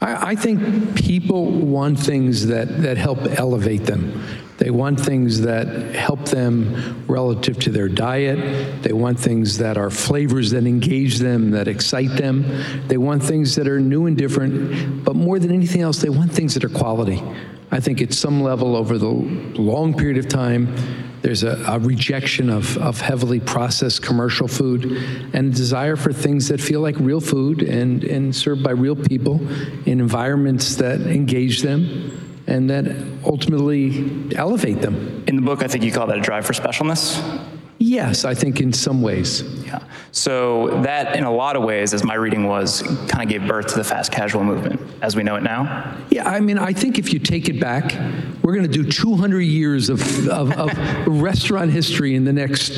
I, 0.00 0.30
I 0.30 0.34
think 0.34 0.96
people 0.96 1.50
want 1.50 1.98
things 1.98 2.46
that, 2.46 2.82
that 2.82 2.96
help 2.96 3.18
elevate 3.38 3.84
them. 3.84 4.24
They 4.58 4.70
want 4.70 4.98
things 4.98 5.42
that 5.42 5.94
help 5.94 6.24
them 6.26 7.04
relative 7.06 7.60
to 7.60 7.70
their 7.70 7.88
diet. 7.88 8.82
They 8.82 8.92
want 8.92 9.18
things 9.20 9.58
that 9.58 9.76
are 9.76 9.88
flavors 9.88 10.50
that 10.50 10.66
engage 10.66 11.18
them, 11.18 11.52
that 11.52 11.68
excite 11.68 12.16
them. 12.16 12.44
They 12.88 12.96
want 12.96 13.22
things 13.22 13.54
that 13.54 13.68
are 13.68 13.78
new 13.78 14.06
and 14.06 14.16
different. 14.16 15.04
But 15.04 15.14
more 15.14 15.38
than 15.38 15.52
anything 15.52 15.82
else, 15.82 15.98
they 15.98 16.08
want 16.08 16.32
things 16.32 16.54
that 16.54 16.64
are 16.64 16.68
quality. 16.68 17.22
I 17.70 17.78
think 17.78 18.02
at 18.02 18.12
some 18.12 18.42
level 18.42 18.74
over 18.74 18.98
the 18.98 19.06
long 19.06 19.94
period 19.94 20.18
of 20.18 20.28
time, 20.28 20.74
there's 21.22 21.42
a, 21.42 21.62
a, 21.66 21.78
rejection 21.78 22.50
of, 22.50 22.76
of 22.78 23.00
heavily 23.00 23.40
processed 23.40 24.02
commercial 24.02 24.48
food 24.48 24.84
and 25.32 25.54
desire 25.54 25.96
for 25.96 26.12
things 26.12 26.48
that 26.48 26.60
feel 26.60 26.80
like 26.80 26.96
real 26.98 27.20
food 27.20 27.62
and, 27.62 28.04
and 28.04 28.34
served 28.34 28.62
by 28.62 28.70
real 28.70 28.96
people 28.96 29.40
in 29.86 30.00
environments 30.00 30.76
that 30.76 31.00
engage 31.00 31.62
them 31.62 32.42
and 32.46 32.70
that 32.70 32.86
ultimately 33.24 34.34
elevate 34.34 34.80
them. 34.80 35.24
In 35.26 35.36
the 35.36 35.42
book, 35.42 35.62
I 35.62 35.68
think 35.68 35.84
you 35.84 35.92
call 35.92 36.06
that 36.06 36.18
a 36.18 36.22
drive 36.22 36.46
for 36.46 36.54
specialness. 36.54 37.57
Yes, 37.88 38.26
I 38.26 38.34
think 38.34 38.60
in 38.60 38.70
some 38.70 39.00
ways. 39.00 39.42
Yeah. 39.64 39.82
So 40.12 40.82
that, 40.82 41.16
in 41.16 41.24
a 41.24 41.32
lot 41.32 41.56
of 41.56 41.62
ways, 41.62 41.94
as 41.94 42.04
my 42.04 42.14
reading 42.14 42.46
was, 42.46 42.82
kind 42.82 43.22
of 43.22 43.28
gave 43.28 43.48
birth 43.48 43.68
to 43.68 43.76
the 43.76 43.84
fast 43.84 44.12
casual 44.12 44.44
movement 44.44 44.78
as 45.00 45.16
we 45.16 45.22
know 45.22 45.36
it 45.36 45.42
now. 45.42 45.96
Yeah, 46.10 46.28
I 46.28 46.40
mean, 46.40 46.58
I 46.58 46.74
think 46.74 46.98
if 46.98 47.14
you 47.14 47.18
take 47.18 47.48
it 47.48 47.58
back, 47.58 47.94
we're 48.42 48.54
going 48.54 48.70
to 48.70 48.82
do 48.82 48.84
200 48.84 49.40
years 49.40 49.88
of, 49.88 50.28
of, 50.28 50.52
of 50.52 51.06
restaurant 51.06 51.70
history 51.70 52.14
in 52.14 52.24
the 52.24 52.32
next 52.32 52.68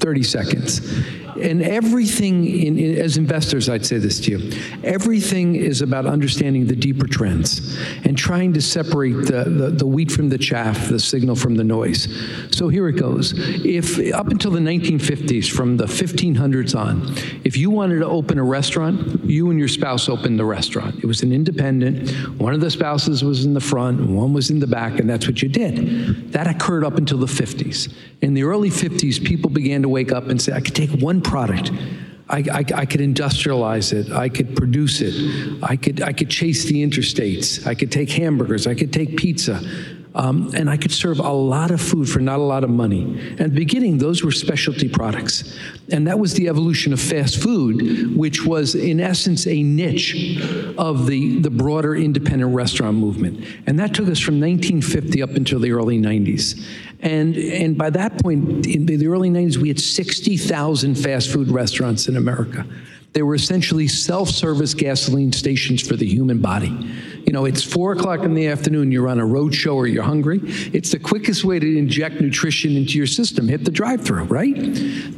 30 0.00 0.22
seconds 0.24 0.80
and 1.42 1.62
everything 1.62 2.46
in, 2.46 2.78
in, 2.78 2.98
as 2.98 3.16
investors 3.16 3.68
i'd 3.68 3.84
say 3.84 3.98
this 3.98 4.20
to 4.20 4.30
you. 4.32 4.62
Everything 4.84 5.54
is 5.56 5.82
about 5.82 6.06
understanding 6.06 6.66
the 6.66 6.76
deeper 6.76 7.06
trends 7.06 7.78
and 8.04 8.16
trying 8.16 8.52
to 8.52 8.62
separate 8.62 9.12
the, 9.12 9.44
the, 9.44 9.70
the, 9.70 9.86
wheat 9.86 10.10
from 10.10 10.28
the 10.28 10.38
chaff 10.38 10.88
the 10.88 10.98
signal 10.98 11.36
from 11.36 11.54
the 11.54 11.64
noise. 11.64 12.08
So 12.50 12.68
here 12.68 12.88
it 12.88 12.94
goes. 12.94 13.34
If 13.64 14.14
up 14.14 14.28
until 14.28 14.50
the 14.50 14.60
1950s 14.60 15.50
from 15.50 15.76
the 15.76 15.84
1500s 15.84 16.78
on 16.78 17.14
if 17.44 17.56
you 17.56 17.70
wanted 17.70 17.98
to 18.00 18.06
open 18.06 18.38
a 18.38 18.44
restaurant 18.44 19.24
you 19.24 19.50
and 19.50 19.58
your 19.58 19.68
spouse 19.68 20.08
opened 20.08 20.38
the 20.38 20.44
restaurant. 20.44 20.96
It 20.96 21.06
was 21.06 21.22
an 21.22 21.32
independent. 21.32 22.10
One 22.40 22.54
of 22.54 22.60
the 22.60 22.70
spouses 22.70 23.24
was 23.24 23.44
in 23.44 23.54
the 23.54 23.60
front 23.60 24.00
one 24.08 24.32
was 24.32 24.50
in 24.50 24.60
the 24.60 24.66
back 24.66 24.98
and 24.98 25.08
that's 25.08 25.26
what 25.26 25.42
you 25.42 25.48
did. 25.48 26.32
That 26.32 26.46
occurred 26.46 26.84
up 26.84 26.96
until 26.96 27.18
the 27.18 27.26
50s 27.26 27.92
in 28.22 28.34
the 28.34 28.44
early 28.44 28.70
50s 28.70 29.22
people 29.22 29.50
began 29.50 29.82
to 29.82 29.88
wake 29.88 30.12
up 30.12 30.28
and 30.28 30.40
say 30.40 30.52
i 30.52 30.60
could 30.60 30.74
take 30.74 30.90
one 31.02 31.20
product. 31.32 31.72
I, 32.28 32.38
I, 32.52 32.64
I, 32.82 32.84
could 32.84 33.00
industrialize 33.00 33.94
it. 33.94 34.12
I 34.12 34.28
could 34.28 34.54
produce 34.54 35.00
it. 35.00 35.14
I 35.62 35.76
could, 35.76 36.02
I 36.02 36.12
could 36.12 36.28
chase 36.28 36.66
the 36.66 36.84
interstates. 36.86 37.66
I 37.66 37.74
could 37.74 37.90
take 37.90 38.10
hamburgers. 38.10 38.66
I 38.66 38.74
could 38.74 38.92
take 38.92 39.16
pizza. 39.16 39.58
Um, 40.14 40.50
and 40.54 40.68
I 40.68 40.76
could 40.76 40.92
serve 40.92 41.20
a 41.20 41.32
lot 41.32 41.70
of 41.70 41.80
food 41.80 42.08
for 42.08 42.20
not 42.20 42.38
a 42.38 42.42
lot 42.42 42.64
of 42.64 42.70
money. 42.70 43.18
At 43.32 43.38
the 43.38 43.48
beginning, 43.48 43.98
those 43.98 44.22
were 44.22 44.30
specialty 44.30 44.88
products. 44.88 45.58
And 45.90 46.06
that 46.06 46.18
was 46.18 46.34
the 46.34 46.48
evolution 46.48 46.92
of 46.92 47.00
fast 47.00 47.42
food, 47.42 48.14
which 48.16 48.44
was, 48.44 48.74
in 48.74 49.00
essence, 49.00 49.46
a 49.46 49.62
niche 49.62 50.38
of 50.76 51.06
the, 51.06 51.38
the 51.38 51.50
broader 51.50 51.96
independent 51.96 52.54
restaurant 52.54 52.98
movement. 52.98 53.44
And 53.66 53.78
that 53.78 53.94
took 53.94 54.08
us 54.08 54.18
from 54.18 54.38
1950 54.40 55.22
up 55.22 55.30
until 55.30 55.60
the 55.60 55.72
early 55.72 55.98
90s. 55.98 56.62
And, 57.00 57.36
and 57.36 57.76
by 57.76 57.90
that 57.90 58.22
point, 58.22 58.66
in 58.66 58.86
the 58.86 59.06
early 59.06 59.30
90s, 59.30 59.56
we 59.56 59.68
had 59.68 59.80
60,000 59.80 60.94
fast 60.94 61.30
food 61.32 61.48
restaurants 61.48 62.06
in 62.06 62.16
America. 62.16 62.66
They 63.12 63.22
were 63.22 63.34
essentially 63.34 63.88
self 63.88 64.30
service 64.30 64.72
gasoline 64.74 65.32
stations 65.32 65.86
for 65.86 65.96
the 65.96 66.06
human 66.06 66.38
body. 66.38 66.74
You 67.26 67.32
know, 67.32 67.44
it's 67.44 67.62
four 67.62 67.92
o'clock 67.92 68.20
in 68.20 68.34
the 68.34 68.48
afternoon, 68.48 68.90
you're 68.90 69.08
on 69.08 69.20
a 69.20 69.26
road 69.26 69.54
show 69.54 69.76
or 69.76 69.86
you're 69.86 70.02
hungry. 70.02 70.40
It's 70.72 70.90
the 70.90 70.98
quickest 70.98 71.44
way 71.44 71.58
to 71.58 71.78
inject 71.78 72.20
nutrition 72.20 72.76
into 72.76 72.96
your 72.98 73.06
system. 73.06 73.48
Hit 73.48 73.64
the 73.64 73.70
drive 73.70 74.02
through, 74.02 74.24
right? 74.24 74.56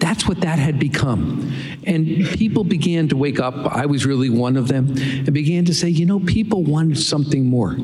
That's 0.00 0.26
what 0.26 0.40
that 0.40 0.58
had 0.58 0.78
become. 0.78 1.52
And 1.84 2.26
people 2.30 2.64
began 2.64 3.08
to 3.08 3.16
wake 3.16 3.40
up. 3.40 3.54
I 3.74 3.86
was 3.86 4.04
really 4.04 4.28
one 4.28 4.56
of 4.56 4.68
them, 4.68 4.90
and 4.96 5.32
began 5.32 5.64
to 5.66 5.74
say, 5.74 5.88
you 5.88 6.04
know, 6.04 6.20
people 6.20 6.64
want 6.64 6.98
something 6.98 7.46
more 7.46 7.76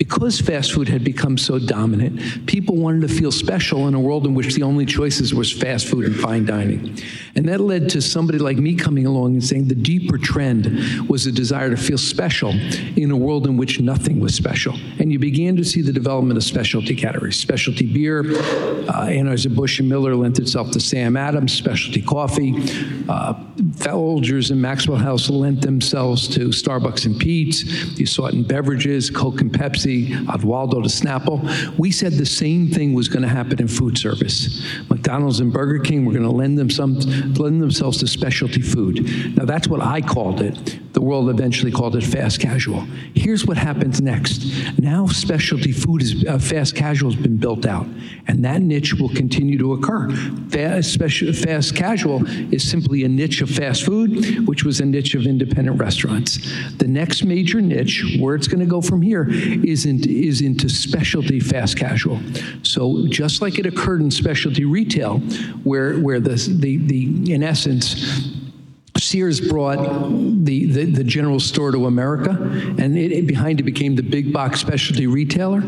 because 0.00 0.40
fast 0.40 0.72
food 0.72 0.88
had 0.88 1.04
become 1.04 1.36
so 1.36 1.58
dominant, 1.58 2.46
people 2.46 2.74
wanted 2.74 3.06
to 3.06 3.08
feel 3.08 3.30
special 3.30 3.86
in 3.86 3.92
a 3.92 4.00
world 4.00 4.24
in 4.24 4.34
which 4.34 4.54
the 4.54 4.62
only 4.62 4.86
choices 4.86 5.34
was 5.34 5.52
fast 5.52 5.86
food 5.88 6.06
and 6.06 6.16
fine 6.16 6.46
dining. 6.46 6.98
And 7.34 7.46
that 7.50 7.60
led 7.60 7.90
to 7.90 8.00
somebody 8.00 8.38
like 8.38 8.56
me 8.56 8.74
coming 8.74 9.04
along 9.04 9.34
and 9.34 9.44
saying 9.44 9.68
the 9.68 9.74
deeper 9.74 10.16
trend 10.16 11.06
was 11.06 11.26
a 11.26 11.32
desire 11.32 11.68
to 11.68 11.76
feel 11.76 11.98
special 11.98 12.48
in 12.96 13.10
a 13.10 13.16
world 13.16 13.46
in 13.46 13.58
which 13.58 13.78
nothing 13.78 14.20
was 14.20 14.34
special. 14.34 14.74
And 14.98 15.12
you 15.12 15.18
began 15.18 15.54
to 15.56 15.64
see 15.64 15.82
the 15.82 15.92
development 15.92 16.38
of 16.38 16.44
specialty 16.44 16.96
categories. 16.96 17.36
Specialty 17.36 17.84
beer, 17.84 18.20
uh, 18.20 19.06
Anheuser-Busch 19.06 19.80
and 19.80 19.88
Miller 19.90 20.16
lent 20.16 20.38
itself 20.38 20.70
to 20.70 20.80
Sam 20.80 21.14
Adams, 21.14 21.52
specialty 21.52 22.00
coffee. 22.00 22.54
Uh, 23.06 23.34
Folgers 23.76 24.50
and 24.50 24.62
Maxwell 24.62 24.96
House 24.96 25.28
lent 25.28 25.60
themselves 25.60 26.26
to 26.28 26.48
Starbucks 26.48 27.04
and 27.04 27.18
Peet's. 27.18 27.64
You 27.98 28.06
saw 28.06 28.26
it 28.26 28.34
in 28.34 28.44
beverages, 28.44 29.10
Coke 29.10 29.42
and 29.42 29.52
Pepsi. 29.52 29.89
Odwalla 29.98 30.82
to 30.82 30.88
Snapple. 30.88 31.78
We 31.78 31.90
said 31.90 32.14
the 32.14 32.26
same 32.26 32.68
thing 32.68 32.94
was 32.94 33.08
going 33.08 33.22
to 33.22 33.28
happen 33.28 33.60
in 33.60 33.68
food 33.68 33.96
service. 33.96 34.64
McDonald's 34.88 35.40
and 35.40 35.52
Burger 35.52 35.82
King 35.82 36.04
were 36.04 36.12
going 36.12 36.24
to 36.24 36.30
lend, 36.30 36.58
them 36.58 36.70
some, 36.70 36.94
lend 37.34 37.62
themselves 37.62 37.98
to 37.98 38.06
specialty 38.06 38.62
food. 38.62 39.36
Now, 39.36 39.44
that's 39.44 39.68
what 39.68 39.80
I 39.80 40.00
called 40.00 40.40
it. 40.40 40.79
The 40.92 41.00
world 41.00 41.30
eventually 41.30 41.70
called 41.70 41.94
it 41.96 42.02
fast 42.02 42.40
casual. 42.40 42.80
Here's 43.14 43.46
what 43.46 43.56
happens 43.56 44.00
next. 44.00 44.44
Now, 44.78 45.06
specialty 45.06 45.72
food 45.72 46.02
is 46.02 46.24
uh, 46.26 46.38
fast 46.38 46.74
casual 46.74 47.12
has 47.12 47.20
been 47.20 47.36
built 47.36 47.64
out, 47.64 47.86
and 48.26 48.44
that 48.44 48.60
niche 48.60 48.94
will 48.94 49.08
continue 49.08 49.56
to 49.58 49.74
occur. 49.74 50.10
Fast, 50.48 50.92
special, 50.92 51.32
fast 51.32 51.76
casual 51.76 52.26
is 52.52 52.68
simply 52.68 53.04
a 53.04 53.08
niche 53.08 53.40
of 53.40 53.50
fast 53.50 53.84
food, 53.84 54.46
which 54.48 54.64
was 54.64 54.80
a 54.80 54.84
niche 54.84 55.14
of 55.14 55.26
independent 55.26 55.78
restaurants. 55.78 56.38
The 56.78 56.88
next 56.88 57.24
major 57.24 57.60
niche, 57.60 58.18
where 58.18 58.34
it's 58.34 58.48
going 58.48 58.60
to 58.60 58.66
go 58.66 58.80
from 58.80 59.00
here, 59.00 59.28
is, 59.30 59.86
in, 59.86 60.02
is 60.08 60.40
into 60.40 60.68
specialty 60.68 61.38
fast 61.38 61.76
casual. 61.78 62.20
So 62.62 63.06
just 63.06 63.42
like 63.42 63.58
it 63.58 63.66
occurred 63.66 64.00
in 64.00 64.10
specialty 64.10 64.64
retail, 64.64 65.18
where, 65.62 65.98
where 65.98 66.18
the, 66.20 66.34
the, 66.60 66.78
the 66.78 67.32
in 67.32 67.42
essence, 67.42 68.39
Sears 69.00 69.40
brought 69.40 69.78
the, 69.78 70.66
the, 70.66 70.84
the, 70.84 71.04
general 71.04 71.40
store 71.40 71.72
to 71.72 71.86
America, 71.86 72.30
and 72.30 72.96
it, 72.96 73.12
it, 73.12 73.26
behind 73.26 73.58
it 73.60 73.64
became 73.64 73.96
the 73.96 74.02
big 74.02 74.32
box 74.32 74.60
specialty 74.60 75.06
retailer. 75.06 75.62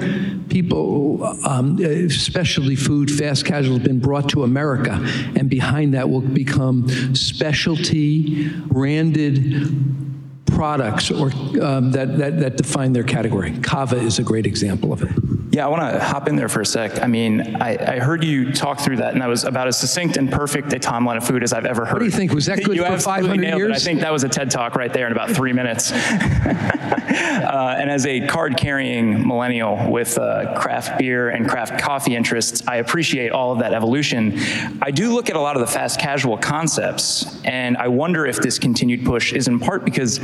People, 0.49 1.25
um, 1.47 1.79
uh, 1.83 2.09
specialty 2.09 2.77
food, 2.77 3.11
fast 3.11 3.45
casual 3.45 3.79
has 3.79 3.87
been 3.87 4.01
brought 4.01 4.29
to 4.31 4.45
America, 4.45 4.99
and 5.37 5.49
behind 5.51 5.95
that 5.95 6.09
will 6.09 6.21
become 6.21 6.89
specialty 7.15 8.49
branded 8.49 10.03
products 10.47 11.11
or 11.11 11.33
um, 11.63 11.91
that, 11.93 12.19
that, 12.19 12.39
that 12.41 12.57
define 12.57 12.93
their 12.93 13.03
category. 13.03 13.59
Cava 13.61 13.97
is 13.97 14.19
a 14.19 14.23
great 14.23 14.47
example 14.47 14.93
of 14.93 15.03
it. 15.03 15.42
Yeah, 15.53 15.67
I 15.67 15.69
want 15.69 15.83
to 15.83 16.01
hop 16.01 16.29
in 16.29 16.37
there 16.37 16.49
for 16.49 16.63
a 16.63 16.67
sec. 16.67 17.03
I 17.03 17.07
mean, 17.07 17.57
I, 17.61 17.97
I, 17.97 17.99
heard 17.99 18.25
you 18.25 18.55
talk 18.55 18.81
through 18.81 18.97
that, 18.97 19.13
and 19.13 19.21
that 19.21 19.29
was 19.29 19.45
about 19.45 19.69
as 19.69 19.79
succinct 19.79 20.17
and 20.17 20.33
perfect 20.33 20.73
a 20.73 20.79
timeline 20.79 21.19
of 21.19 21.27
food 21.27 21.43
as 21.43 21.53
I've 21.53 21.67
ever 21.67 21.85
heard. 21.85 21.93
What 21.93 21.99
do 21.99 22.05
you 22.07 22.11
think? 22.11 22.33
Was 22.33 22.47
that 22.47 22.65
good 22.65 22.75
you 22.75 22.83
for 22.83 22.99
500 22.99 23.59
years? 23.59 23.71
It. 23.71 23.77
I 23.77 23.79
think 23.79 24.01
that 24.01 24.11
was 24.11 24.25
a 24.25 24.31
TED 24.31 24.51
talk 24.51 24.77
right 24.77 24.91
there 24.91 25.05
in 25.05 25.13
about 25.13 25.31
three 25.31 25.53
minutes. 25.53 25.93
uh, 27.13 27.77
and 27.79 27.91
as 27.91 28.07
a 28.07 28.27
card-carrying 28.29 29.29
millennial 29.29 29.91
with 29.91 30.17
uh, 30.17 30.59
craft 30.59 30.99
beer 30.99 31.29
and 31.29 31.47
craft 31.47 31.79
coffee 31.79 32.17
interests, 32.17 32.67
I 32.67 32.77
appreciate 32.77 33.33
all 33.33 33.53
of 33.53 33.59
that 33.59 33.75
evolution. 33.75 34.39
I 34.81 34.91
do 34.91 35.13
look 35.13 35.29
at 35.29 35.37
a 35.37 35.41
lot 35.41 35.57
of 35.57 35.61
the 35.61 35.71
fast 35.71 36.01
casual 36.01 36.39
concepts, 36.39 37.43
and 37.45 37.77
I 37.77 37.89
wonder 37.89 38.25
if 38.25 38.39
this 38.39 38.59
continued 38.59 39.05
push 39.05 39.35
is 39.35 39.49
in 39.49 39.61
part 39.61 39.85
because 39.85 40.19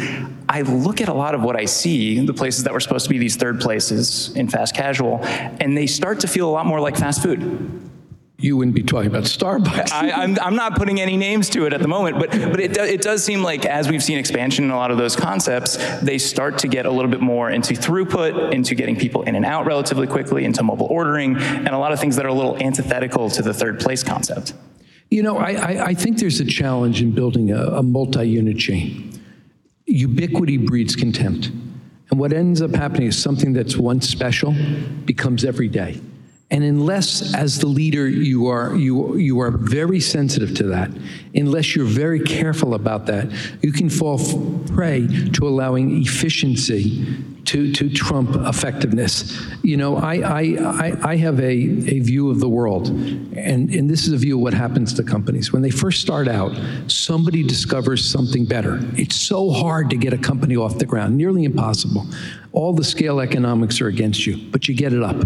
I 0.48 0.62
look 0.62 1.02
at 1.02 1.10
a 1.10 1.14
lot 1.14 1.34
of 1.34 1.42
what 1.42 1.54
I 1.54 1.66
see, 1.66 2.24
the 2.24 2.32
places 2.32 2.64
that 2.64 2.72
were 2.72 2.80
supposed 2.80 3.04
to 3.04 3.10
be 3.10 3.18
these 3.18 3.36
third 3.36 3.60
places 3.60 4.34
in 4.34 4.48
fast 4.48 4.74
casual, 4.74 5.17
and 5.24 5.76
they 5.76 5.86
start 5.86 6.20
to 6.20 6.28
feel 6.28 6.48
a 6.48 6.52
lot 6.52 6.66
more 6.66 6.80
like 6.80 6.96
fast 6.96 7.22
food. 7.22 7.88
You 8.40 8.56
wouldn't 8.56 8.76
be 8.76 8.84
talking 8.84 9.08
about 9.08 9.24
Starbucks. 9.24 9.90
I, 9.90 10.10
am 10.10 10.20
I'm, 10.20 10.38
I'm 10.40 10.54
not 10.54 10.76
putting 10.76 11.00
any 11.00 11.16
names 11.16 11.50
to 11.50 11.66
it 11.66 11.72
at 11.72 11.82
the 11.82 11.88
moment, 11.88 12.20
but, 12.20 12.30
but 12.30 12.60
it, 12.60 12.72
do, 12.72 12.84
it 12.84 13.02
does 13.02 13.24
seem 13.24 13.42
like 13.42 13.66
as 13.66 13.88
we've 13.90 14.02
seen 14.02 14.16
expansion 14.16 14.64
in 14.64 14.70
a 14.70 14.76
lot 14.76 14.92
of 14.92 14.96
those 14.96 15.16
concepts, 15.16 15.76
they 16.00 16.18
start 16.18 16.58
to 16.58 16.68
get 16.68 16.86
a 16.86 16.90
little 16.90 17.10
bit 17.10 17.20
more 17.20 17.50
into 17.50 17.74
throughput, 17.74 18.52
into 18.54 18.76
getting 18.76 18.94
people 18.94 19.22
in 19.22 19.34
and 19.34 19.44
out 19.44 19.66
relatively 19.66 20.06
quickly, 20.06 20.44
into 20.44 20.62
mobile 20.62 20.86
ordering, 20.86 21.36
and 21.36 21.68
a 21.68 21.78
lot 21.78 21.90
of 21.90 21.98
things 21.98 22.14
that 22.14 22.26
are 22.26 22.28
a 22.28 22.34
little 22.34 22.56
antithetical 22.62 23.28
to 23.28 23.42
the 23.42 23.52
third 23.52 23.80
place 23.80 24.04
concept. 24.04 24.54
You 25.10 25.24
know, 25.24 25.36
I, 25.36 25.52
I, 25.54 25.84
I 25.86 25.94
think 25.94 26.18
there's 26.18 26.38
a 26.38 26.44
challenge 26.44 27.02
in 27.02 27.10
building 27.10 27.50
a, 27.50 27.60
a 27.60 27.82
multi 27.82 28.28
unit 28.28 28.58
chain. 28.58 29.20
Ubiquity 29.86 30.58
breeds 30.58 30.94
contempt. 30.94 31.50
And 32.10 32.18
what 32.18 32.32
ends 32.32 32.62
up 32.62 32.74
happening 32.74 33.08
is 33.08 33.20
something 33.20 33.52
that's 33.52 33.76
once 33.76 34.08
special 34.08 34.54
becomes 35.04 35.44
every 35.44 35.68
day. 35.68 36.00
And 36.50 36.64
unless, 36.64 37.34
as 37.34 37.58
the 37.58 37.66
leader, 37.66 38.08
you 38.08 38.46
are, 38.46 38.74
you, 38.74 39.16
you 39.16 39.38
are 39.40 39.50
very 39.50 40.00
sensitive 40.00 40.54
to 40.56 40.64
that, 40.68 40.90
unless 41.34 41.76
you're 41.76 41.84
very 41.84 42.20
careful 42.20 42.72
about 42.72 43.04
that, 43.06 43.30
you 43.60 43.70
can 43.70 43.90
fall 43.90 44.18
prey 44.68 45.06
to 45.34 45.46
allowing 45.46 46.00
efficiency 46.00 47.06
to, 47.44 47.72
to 47.72 47.90
trump 47.90 48.34
effectiveness. 48.34 49.38
You 49.62 49.76
know, 49.76 49.96
I, 49.96 50.14
I, 50.16 50.42
I, 50.60 51.10
I 51.12 51.16
have 51.16 51.38
a, 51.38 51.44
a 51.44 52.00
view 52.00 52.30
of 52.30 52.40
the 52.40 52.48
world, 52.48 52.88
and, 52.88 53.70
and 53.70 53.88
this 53.88 54.06
is 54.06 54.12
a 54.12 54.18
view 54.18 54.36
of 54.36 54.42
what 54.42 54.54
happens 54.54 54.94
to 54.94 55.02
companies. 55.02 55.52
When 55.52 55.62
they 55.62 55.70
first 55.70 56.00
start 56.00 56.28
out, 56.28 56.52
somebody 56.90 57.42
discovers 57.42 58.08
something 58.08 58.46
better. 58.46 58.78
It's 58.96 59.16
so 59.16 59.50
hard 59.50 59.90
to 59.90 59.96
get 59.96 60.12
a 60.14 60.18
company 60.18 60.56
off 60.56 60.78
the 60.78 60.86
ground, 60.86 61.16
nearly 61.16 61.44
impossible. 61.44 62.06
All 62.52 62.72
the 62.72 62.84
scale 62.84 63.20
economics 63.20 63.80
are 63.80 63.88
against 63.88 64.26
you, 64.26 64.38
but 64.50 64.68
you 64.68 64.74
get 64.74 64.92
it 64.92 65.02
up. 65.02 65.16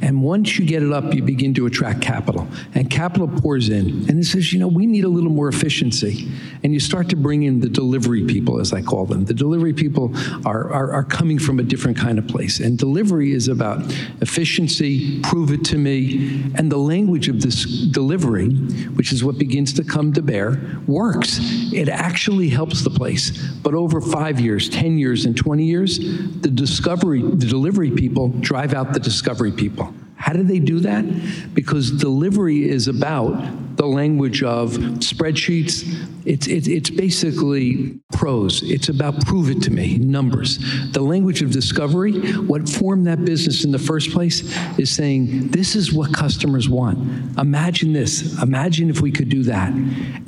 And 0.00 0.22
once 0.22 0.58
you 0.58 0.64
get 0.64 0.82
it 0.82 0.90
up, 0.90 1.12
you 1.14 1.22
begin 1.22 1.52
to 1.54 1.66
attract 1.66 2.00
capital. 2.00 2.48
And 2.74 2.90
capital 2.90 3.28
pours 3.28 3.68
in, 3.68 4.08
and 4.08 4.18
it 4.18 4.24
says, 4.24 4.52
you 4.52 4.58
know, 4.58 4.68
we 4.68 4.86
need 4.86 5.04
a 5.04 5.08
little 5.08 5.30
more 5.30 5.48
efficiency. 5.48 6.28
And 6.62 6.72
you 6.72 6.80
start 6.80 7.10
to 7.10 7.16
bring 7.16 7.42
in 7.42 7.60
the 7.60 7.68
delivery 7.68 8.24
people, 8.24 8.58
as 8.58 8.72
I 8.72 8.80
call 8.80 9.04
them. 9.04 9.26
The 9.26 9.34
delivery 9.34 9.74
people 9.74 10.12
are, 10.46 10.72
are, 10.72 10.92
are 10.92 11.04
coming 11.04 11.38
from 11.38 11.58
a 11.58 11.62
different 11.62 11.98
kind 11.98 12.18
of 12.18 12.26
place. 12.26 12.60
And 12.60 12.78
delivery 12.78 13.32
is 13.32 13.48
about 13.48 13.82
efficiency, 14.22 15.20
prove 15.22 15.52
it 15.52 15.64
to 15.66 15.78
me. 15.78 16.52
And 16.54 16.72
the 16.72 16.78
language 16.78 17.28
of 17.28 17.42
this 17.42 17.64
delivery, 17.64 18.48
which 18.94 19.12
is 19.12 19.22
what 19.22 19.36
begins 19.38 19.74
to 19.74 19.84
come 19.84 20.12
to 20.14 20.22
bear, 20.22 20.80
works. 20.86 21.38
It 21.72 21.88
actually 21.88 22.48
helps 22.48 22.82
the 22.82 22.90
place. 22.90 23.30
But 23.62 23.74
over 23.74 24.00
five 24.00 24.40
years, 24.40 24.70
10 24.70 24.98
years, 24.98 25.26
and 25.26 25.36
20 25.36 25.64
years, 25.64 25.98
the 26.40 26.62
discovery, 26.72 27.20
the 27.20 27.46
delivery 27.46 27.90
people 27.90 28.28
drive 28.28 28.72
out 28.72 28.94
the 28.94 29.00
discovery 29.00 29.52
people. 29.52 29.92
How 30.16 30.32
do 30.32 30.42
they 30.42 30.58
do 30.58 30.80
that? 30.80 31.04
Because 31.52 31.90
delivery 31.90 32.66
is 32.66 32.88
about 32.88 33.71
the 33.76 33.86
language 33.86 34.42
of 34.42 34.72
spreadsheets. 35.00 35.82
It's, 36.24 36.46
it's, 36.46 36.68
it's 36.68 36.90
basically 36.90 37.98
prose. 38.12 38.62
It's 38.62 38.88
about 38.88 39.24
prove 39.26 39.50
it 39.50 39.62
to 39.62 39.70
me, 39.70 39.98
numbers. 39.98 40.58
The 40.92 41.00
language 41.00 41.42
of 41.42 41.50
discovery, 41.50 42.12
what 42.36 42.68
formed 42.68 43.06
that 43.06 43.24
business 43.24 43.64
in 43.64 43.72
the 43.72 43.78
first 43.78 44.12
place, 44.12 44.42
is 44.78 44.90
saying, 44.90 45.48
this 45.48 45.74
is 45.74 45.92
what 45.92 46.12
customers 46.14 46.68
want. 46.68 46.98
Imagine 47.38 47.92
this. 47.92 48.40
Imagine 48.40 48.90
if 48.90 49.00
we 49.00 49.10
could 49.10 49.28
do 49.28 49.42
that. 49.44 49.70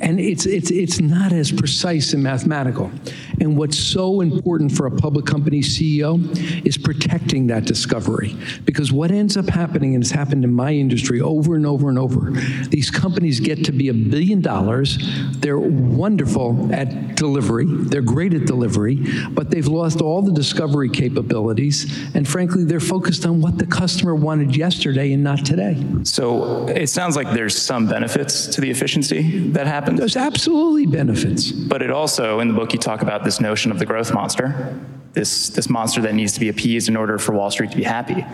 And 0.01 0.19
it's, 0.19 0.45
it's, 0.45 0.71
it's 0.71 0.99
not 0.99 1.31
as 1.31 1.51
precise 1.51 2.13
and 2.13 2.21
mathematical. 2.21 2.91
And 3.39 3.57
what's 3.57 3.77
so 3.77 4.21
important 4.21 4.71
for 4.71 4.87
a 4.87 4.91
public 4.91 5.25
company 5.25 5.61
CEO 5.61 6.65
is 6.65 6.77
protecting 6.77 7.47
that 7.47 7.65
discovery. 7.65 8.35
Because 8.65 8.91
what 8.91 9.11
ends 9.11 9.37
up 9.37 9.47
happening, 9.47 9.95
and 9.95 10.03
it's 10.03 10.11
happened 10.11 10.43
in 10.43 10.51
my 10.51 10.73
industry 10.73 11.21
over 11.21 11.55
and 11.55 11.65
over 11.65 11.89
and 11.89 11.97
over, 11.97 12.31
these 12.69 12.89
companies 12.89 13.34
get 13.39 13.65
to 13.65 13.71
be 13.71 13.89
a 13.89 13.93
billion 13.93 14.41
dollars. 14.41 14.97
They're 15.37 15.59
wonderful 15.59 16.73
at 16.73 17.15
delivery, 17.15 17.65
they're 17.65 18.01
great 18.01 18.33
at 18.33 18.45
delivery, 18.45 19.05
but 19.31 19.49
they've 19.49 19.67
lost 19.67 20.01
all 20.01 20.21
the 20.21 20.31
discovery 20.31 20.89
capabilities. 20.89 22.07
And 22.15 22.27
frankly, 22.27 22.63
they're 22.65 22.79
focused 22.79 23.25
on 23.25 23.41
what 23.41 23.57
the 23.57 23.65
customer 23.65 24.15
wanted 24.15 24.55
yesterday 24.55 25.13
and 25.13 25.23
not 25.23 25.45
today. 25.45 25.83
So 26.03 26.67
it 26.67 26.87
sounds 26.87 27.15
like 27.15 27.31
there's 27.31 27.55
some 27.57 27.87
benefits 27.87 28.47
to 28.47 28.61
the 28.61 28.69
efficiency 28.69 29.49
that 29.49 29.67
happens. 29.67 29.99
There's 29.99 30.17
absolutely 30.17 30.85
benefits. 30.85 31.51
But 31.51 31.81
it 31.81 31.91
also, 31.91 32.39
in 32.39 32.49
the 32.49 32.53
book, 32.53 32.73
you 32.73 32.79
talk 32.79 33.01
about 33.01 33.23
this 33.23 33.39
notion 33.39 33.71
of 33.71 33.79
the 33.79 33.85
growth 33.85 34.13
monster, 34.13 34.79
this, 35.13 35.49
this 35.49 35.69
monster 35.69 36.01
that 36.01 36.13
needs 36.13 36.33
to 36.33 36.39
be 36.39 36.49
appeased 36.49 36.89
in 36.89 36.95
order 36.95 37.17
for 37.17 37.33
Wall 37.33 37.51
Street 37.51 37.71
to 37.71 37.77
be 37.77 37.83
happy. 37.83 38.25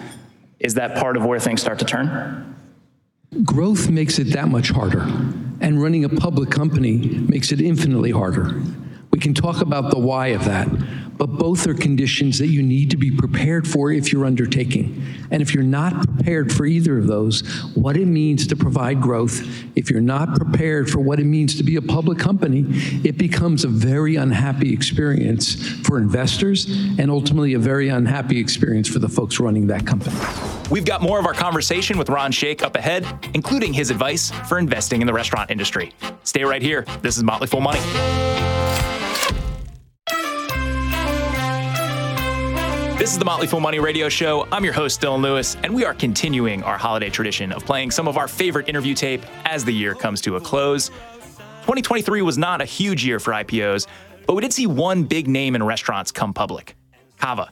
Is 0.59 0.75
that 0.75 0.95
part 0.95 1.17
of 1.17 1.25
where 1.25 1.39
things 1.39 1.61
start 1.61 1.79
to 1.79 1.85
turn? 1.85 2.50
Growth 3.45 3.89
makes 3.89 4.19
it 4.19 4.25
that 4.33 4.49
much 4.49 4.71
harder, 4.71 5.03
and 5.61 5.81
running 5.81 6.03
a 6.03 6.09
public 6.09 6.49
company 6.49 6.97
makes 6.97 7.53
it 7.53 7.61
infinitely 7.61 8.11
harder. 8.11 8.61
We 9.11 9.19
can 9.19 9.33
talk 9.33 9.61
about 9.61 9.89
the 9.89 9.99
why 9.99 10.27
of 10.27 10.43
that, 10.43 10.67
but 11.21 11.37
both 11.37 11.67
are 11.67 11.75
conditions 11.75 12.39
that 12.39 12.47
you 12.47 12.63
need 12.63 12.89
to 12.89 12.97
be 12.97 13.11
prepared 13.11 13.67
for 13.67 13.91
if 13.91 14.11
you're 14.11 14.25
undertaking. 14.25 15.05
And 15.29 15.39
if 15.39 15.53
you're 15.53 15.63
not 15.63 15.93
prepared 15.93 16.51
for 16.51 16.65
either 16.65 16.97
of 16.97 17.05
those, 17.05 17.41
what 17.75 17.95
it 17.95 18.07
means 18.07 18.47
to 18.47 18.55
provide 18.55 18.99
growth, 19.01 19.39
if 19.75 19.91
you're 19.91 20.01
not 20.01 20.35
prepared 20.35 20.89
for 20.89 20.99
what 20.99 21.19
it 21.19 21.25
means 21.25 21.53
to 21.57 21.63
be 21.63 21.75
a 21.75 21.81
public 21.83 22.17
company, 22.17 22.65
it 23.03 23.19
becomes 23.19 23.63
a 23.63 23.67
very 23.67 24.15
unhappy 24.15 24.73
experience 24.73 25.63
for 25.81 25.99
investors 25.99 26.65
and 26.97 27.11
ultimately 27.11 27.53
a 27.53 27.59
very 27.59 27.89
unhappy 27.89 28.39
experience 28.39 28.89
for 28.89 28.97
the 28.97 29.09
folks 29.09 29.39
running 29.39 29.67
that 29.67 29.85
company. 29.85 30.15
We've 30.71 30.85
got 30.85 31.03
more 31.03 31.19
of 31.19 31.27
our 31.27 31.35
conversation 31.35 31.99
with 31.99 32.09
Ron 32.09 32.31
Shaich 32.31 32.63
up 32.63 32.75
ahead, 32.75 33.05
including 33.35 33.73
his 33.73 33.91
advice 33.91 34.31
for 34.49 34.57
investing 34.57 35.01
in 35.01 35.05
the 35.05 35.13
restaurant 35.13 35.51
industry. 35.51 35.93
Stay 36.23 36.43
right 36.43 36.63
here. 36.63 36.83
This 37.03 37.15
is 37.15 37.23
Motley 37.23 37.45
Fool 37.45 37.61
Money. 37.61 38.50
This 43.01 43.13
is 43.13 43.17
the 43.17 43.25
Motley 43.25 43.47
Fool 43.47 43.59
Money 43.59 43.79
Radio 43.79 44.09
Show. 44.09 44.47
I'm 44.51 44.63
your 44.63 44.75
host, 44.75 45.01
Dylan 45.01 45.23
Lewis, 45.23 45.57
and 45.63 45.73
we 45.73 45.83
are 45.85 45.93
continuing 45.95 46.61
our 46.61 46.77
holiday 46.77 47.09
tradition 47.09 47.51
of 47.51 47.65
playing 47.65 47.89
some 47.89 48.07
of 48.07 48.15
our 48.15 48.27
favorite 48.27 48.69
interview 48.69 48.93
tape 48.93 49.25
as 49.43 49.65
the 49.65 49.71
year 49.71 49.95
comes 49.95 50.21
to 50.21 50.35
a 50.35 50.39
close. 50.39 50.89
2023 51.61 52.21
was 52.21 52.37
not 52.37 52.61
a 52.61 52.63
huge 52.63 53.03
year 53.03 53.19
for 53.19 53.31
IPOs, 53.31 53.87
but 54.27 54.35
we 54.35 54.41
did 54.43 54.53
see 54.53 54.67
one 54.67 55.03
big 55.03 55.27
name 55.27 55.55
in 55.55 55.63
restaurants 55.63 56.11
come 56.11 56.31
public 56.31 56.75
Cava. 57.17 57.51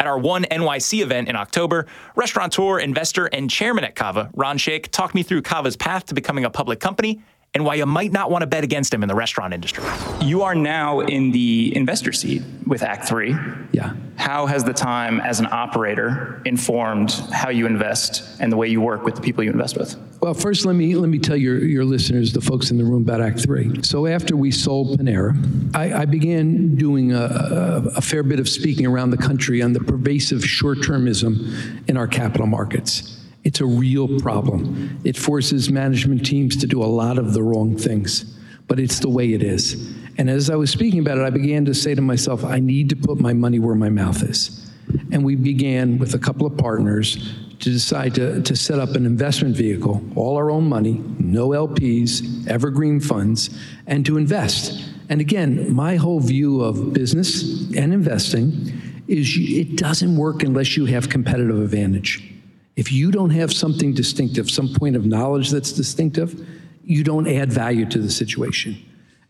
At 0.00 0.08
our 0.08 0.18
One 0.18 0.42
NYC 0.46 1.00
event 1.00 1.28
in 1.28 1.36
October, 1.36 1.86
restaurateur, 2.16 2.80
investor, 2.80 3.26
and 3.26 3.48
chairman 3.48 3.84
at 3.84 3.94
Cava, 3.94 4.30
Ron 4.34 4.58
Shaich, 4.58 4.88
talked 4.88 5.14
me 5.14 5.22
through 5.22 5.42
Cava's 5.42 5.76
path 5.76 6.06
to 6.06 6.14
becoming 6.14 6.44
a 6.44 6.50
public 6.50 6.80
company 6.80 7.22
and 7.58 7.66
why 7.66 7.74
you 7.74 7.86
might 7.86 8.12
not 8.12 8.30
want 8.30 8.42
to 8.42 8.46
bet 8.46 8.62
against 8.62 8.94
him 8.94 9.02
in 9.02 9.08
the 9.08 9.16
restaurant 9.16 9.52
industry. 9.52 9.82
You 10.20 10.42
are 10.42 10.54
now 10.54 11.00
in 11.00 11.32
the 11.32 11.74
investor 11.74 12.12
seat 12.12 12.42
with 12.68 12.84
Act 12.84 13.08
Three. 13.08 13.34
Yeah. 13.72 13.94
How 14.14 14.46
has 14.46 14.62
the 14.62 14.72
time 14.72 15.20
as 15.20 15.40
an 15.40 15.48
operator 15.50 16.40
informed 16.44 17.10
how 17.32 17.48
you 17.48 17.66
invest 17.66 18.22
and 18.38 18.52
the 18.52 18.56
way 18.56 18.68
you 18.68 18.80
work 18.80 19.02
with 19.02 19.16
the 19.16 19.20
people 19.20 19.42
you 19.42 19.50
invest 19.50 19.76
with? 19.76 19.96
Well, 20.20 20.34
first, 20.34 20.64
let 20.66 20.74
me 20.76 20.94
let 20.94 21.08
me 21.08 21.18
tell 21.18 21.36
your, 21.36 21.58
your 21.58 21.84
listeners, 21.84 22.32
the 22.32 22.40
folks 22.40 22.70
in 22.70 22.78
the 22.78 22.84
room, 22.84 23.02
about 23.02 23.20
Act 23.20 23.40
Three. 23.40 23.82
So 23.82 24.06
after 24.06 24.36
we 24.36 24.52
sold 24.52 25.00
Panera, 25.00 25.34
I, 25.74 26.02
I 26.02 26.04
began 26.04 26.76
doing 26.76 27.12
a, 27.12 27.24
a, 27.24 27.82
a 27.96 28.00
fair 28.00 28.22
bit 28.22 28.38
of 28.38 28.48
speaking 28.48 28.86
around 28.86 29.10
the 29.10 29.16
country 29.16 29.62
on 29.62 29.72
the 29.72 29.80
pervasive 29.80 30.44
short-termism 30.44 31.88
in 31.88 31.96
our 31.96 32.06
capital 32.06 32.46
markets. 32.46 33.16
It's 33.44 33.60
a 33.60 33.66
real 33.66 34.20
problem. 34.20 35.00
It 35.04 35.16
forces 35.16 35.70
management 35.70 36.26
teams 36.26 36.56
to 36.56 36.66
do 36.66 36.82
a 36.82 36.86
lot 36.86 37.18
of 37.18 37.32
the 37.34 37.42
wrong 37.42 37.76
things, 37.76 38.38
but 38.66 38.78
it's 38.78 38.98
the 39.00 39.08
way 39.08 39.32
it 39.32 39.42
is. 39.42 39.94
And 40.18 40.28
as 40.28 40.50
I 40.50 40.56
was 40.56 40.70
speaking 40.70 41.00
about 41.00 41.18
it, 41.18 41.22
I 41.22 41.30
began 41.30 41.64
to 41.66 41.74
say 41.74 41.94
to 41.94 42.02
myself, 42.02 42.44
I 42.44 42.58
need 42.58 42.88
to 42.90 42.96
put 42.96 43.20
my 43.20 43.32
money 43.32 43.58
where 43.58 43.76
my 43.76 43.88
mouth 43.88 44.22
is. 44.22 44.70
And 45.12 45.24
we 45.24 45.36
began 45.36 45.98
with 45.98 46.14
a 46.14 46.18
couple 46.18 46.46
of 46.46 46.56
partners 46.56 47.16
to 47.60 47.70
decide 47.70 48.14
to, 48.16 48.40
to 48.42 48.56
set 48.56 48.78
up 48.78 48.90
an 48.90 49.06
investment 49.06 49.56
vehicle, 49.56 50.02
all 50.16 50.36
our 50.36 50.50
own 50.50 50.68
money, 50.68 51.02
no 51.18 51.48
LPs, 51.50 52.46
evergreen 52.48 53.00
funds, 53.00 53.50
and 53.86 54.04
to 54.06 54.16
invest. 54.16 54.84
And 55.08 55.20
again, 55.20 55.72
my 55.72 55.96
whole 55.96 56.20
view 56.20 56.60
of 56.62 56.92
business 56.92 57.70
and 57.74 57.92
investing 57.92 59.02
is 59.08 59.34
it 59.38 59.76
doesn't 59.76 60.16
work 60.16 60.42
unless 60.42 60.76
you 60.76 60.84
have 60.86 61.08
competitive 61.08 61.60
advantage. 61.60 62.37
If 62.78 62.92
you 62.92 63.10
don't 63.10 63.30
have 63.30 63.52
something 63.52 63.92
distinctive, 63.92 64.48
some 64.48 64.72
point 64.72 64.94
of 64.94 65.04
knowledge 65.04 65.50
that's 65.50 65.72
distinctive, 65.72 66.48
you 66.84 67.02
don't 67.02 67.26
add 67.26 67.52
value 67.52 67.84
to 67.86 67.98
the 67.98 68.08
situation. 68.08 68.80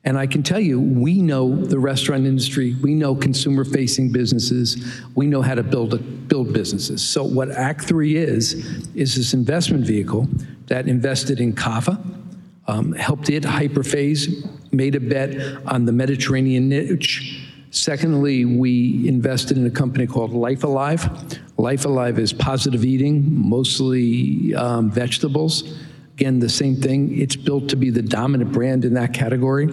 And 0.04 0.18
I 0.18 0.26
can 0.26 0.42
tell 0.42 0.60
you, 0.60 0.78
we 0.78 1.22
know 1.22 1.56
the 1.56 1.78
restaurant 1.78 2.26
industry, 2.26 2.74
we 2.82 2.92
know 2.92 3.14
consumer 3.14 3.64
facing 3.64 4.12
businesses, 4.12 5.00
we 5.14 5.26
know 5.26 5.40
how 5.40 5.54
to 5.54 5.62
build, 5.62 5.94
a, 5.94 5.96
build 5.96 6.52
businesses. 6.52 7.02
So, 7.02 7.24
what 7.24 7.50
Act 7.50 7.86
3 7.86 8.16
is, 8.16 8.52
is 8.94 9.14
this 9.14 9.32
investment 9.32 9.86
vehicle 9.86 10.28
that 10.66 10.86
invested 10.86 11.40
in 11.40 11.54
Cava, 11.54 12.04
um, 12.66 12.92
helped 12.92 13.30
it 13.30 13.44
hyperphase, 13.44 14.46
made 14.72 14.94
a 14.94 15.00
bet 15.00 15.56
on 15.64 15.86
the 15.86 15.92
Mediterranean 15.92 16.68
niche. 16.68 17.47
Secondly, 17.70 18.44
we 18.44 19.06
invested 19.08 19.58
in 19.58 19.66
a 19.66 19.70
company 19.70 20.06
called 20.06 20.32
Life 20.32 20.64
Alive. 20.64 21.38
Life 21.58 21.84
Alive 21.84 22.18
is 22.18 22.32
positive 22.32 22.84
eating, 22.84 23.24
mostly 23.28 24.54
um, 24.54 24.90
vegetables. 24.90 25.78
Again, 26.14 26.38
the 26.38 26.48
same 26.48 26.76
thing. 26.76 27.18
It's 27.18 27.36
built 27.36 27.68
to 27.68 27.76
be 27.76 27.90
the 27.90 28.02
dominant 28.02 28.52
brand 28.52 28.84
in 28.84 28.94
that 28.94 29.12
category. 29.12 29.68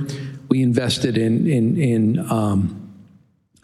We 0.50 0.62
invested 0.62 1.18
in 1.18 1.48
in 1.48 1.78
in 1.78 2.32
um, 2.32 2.86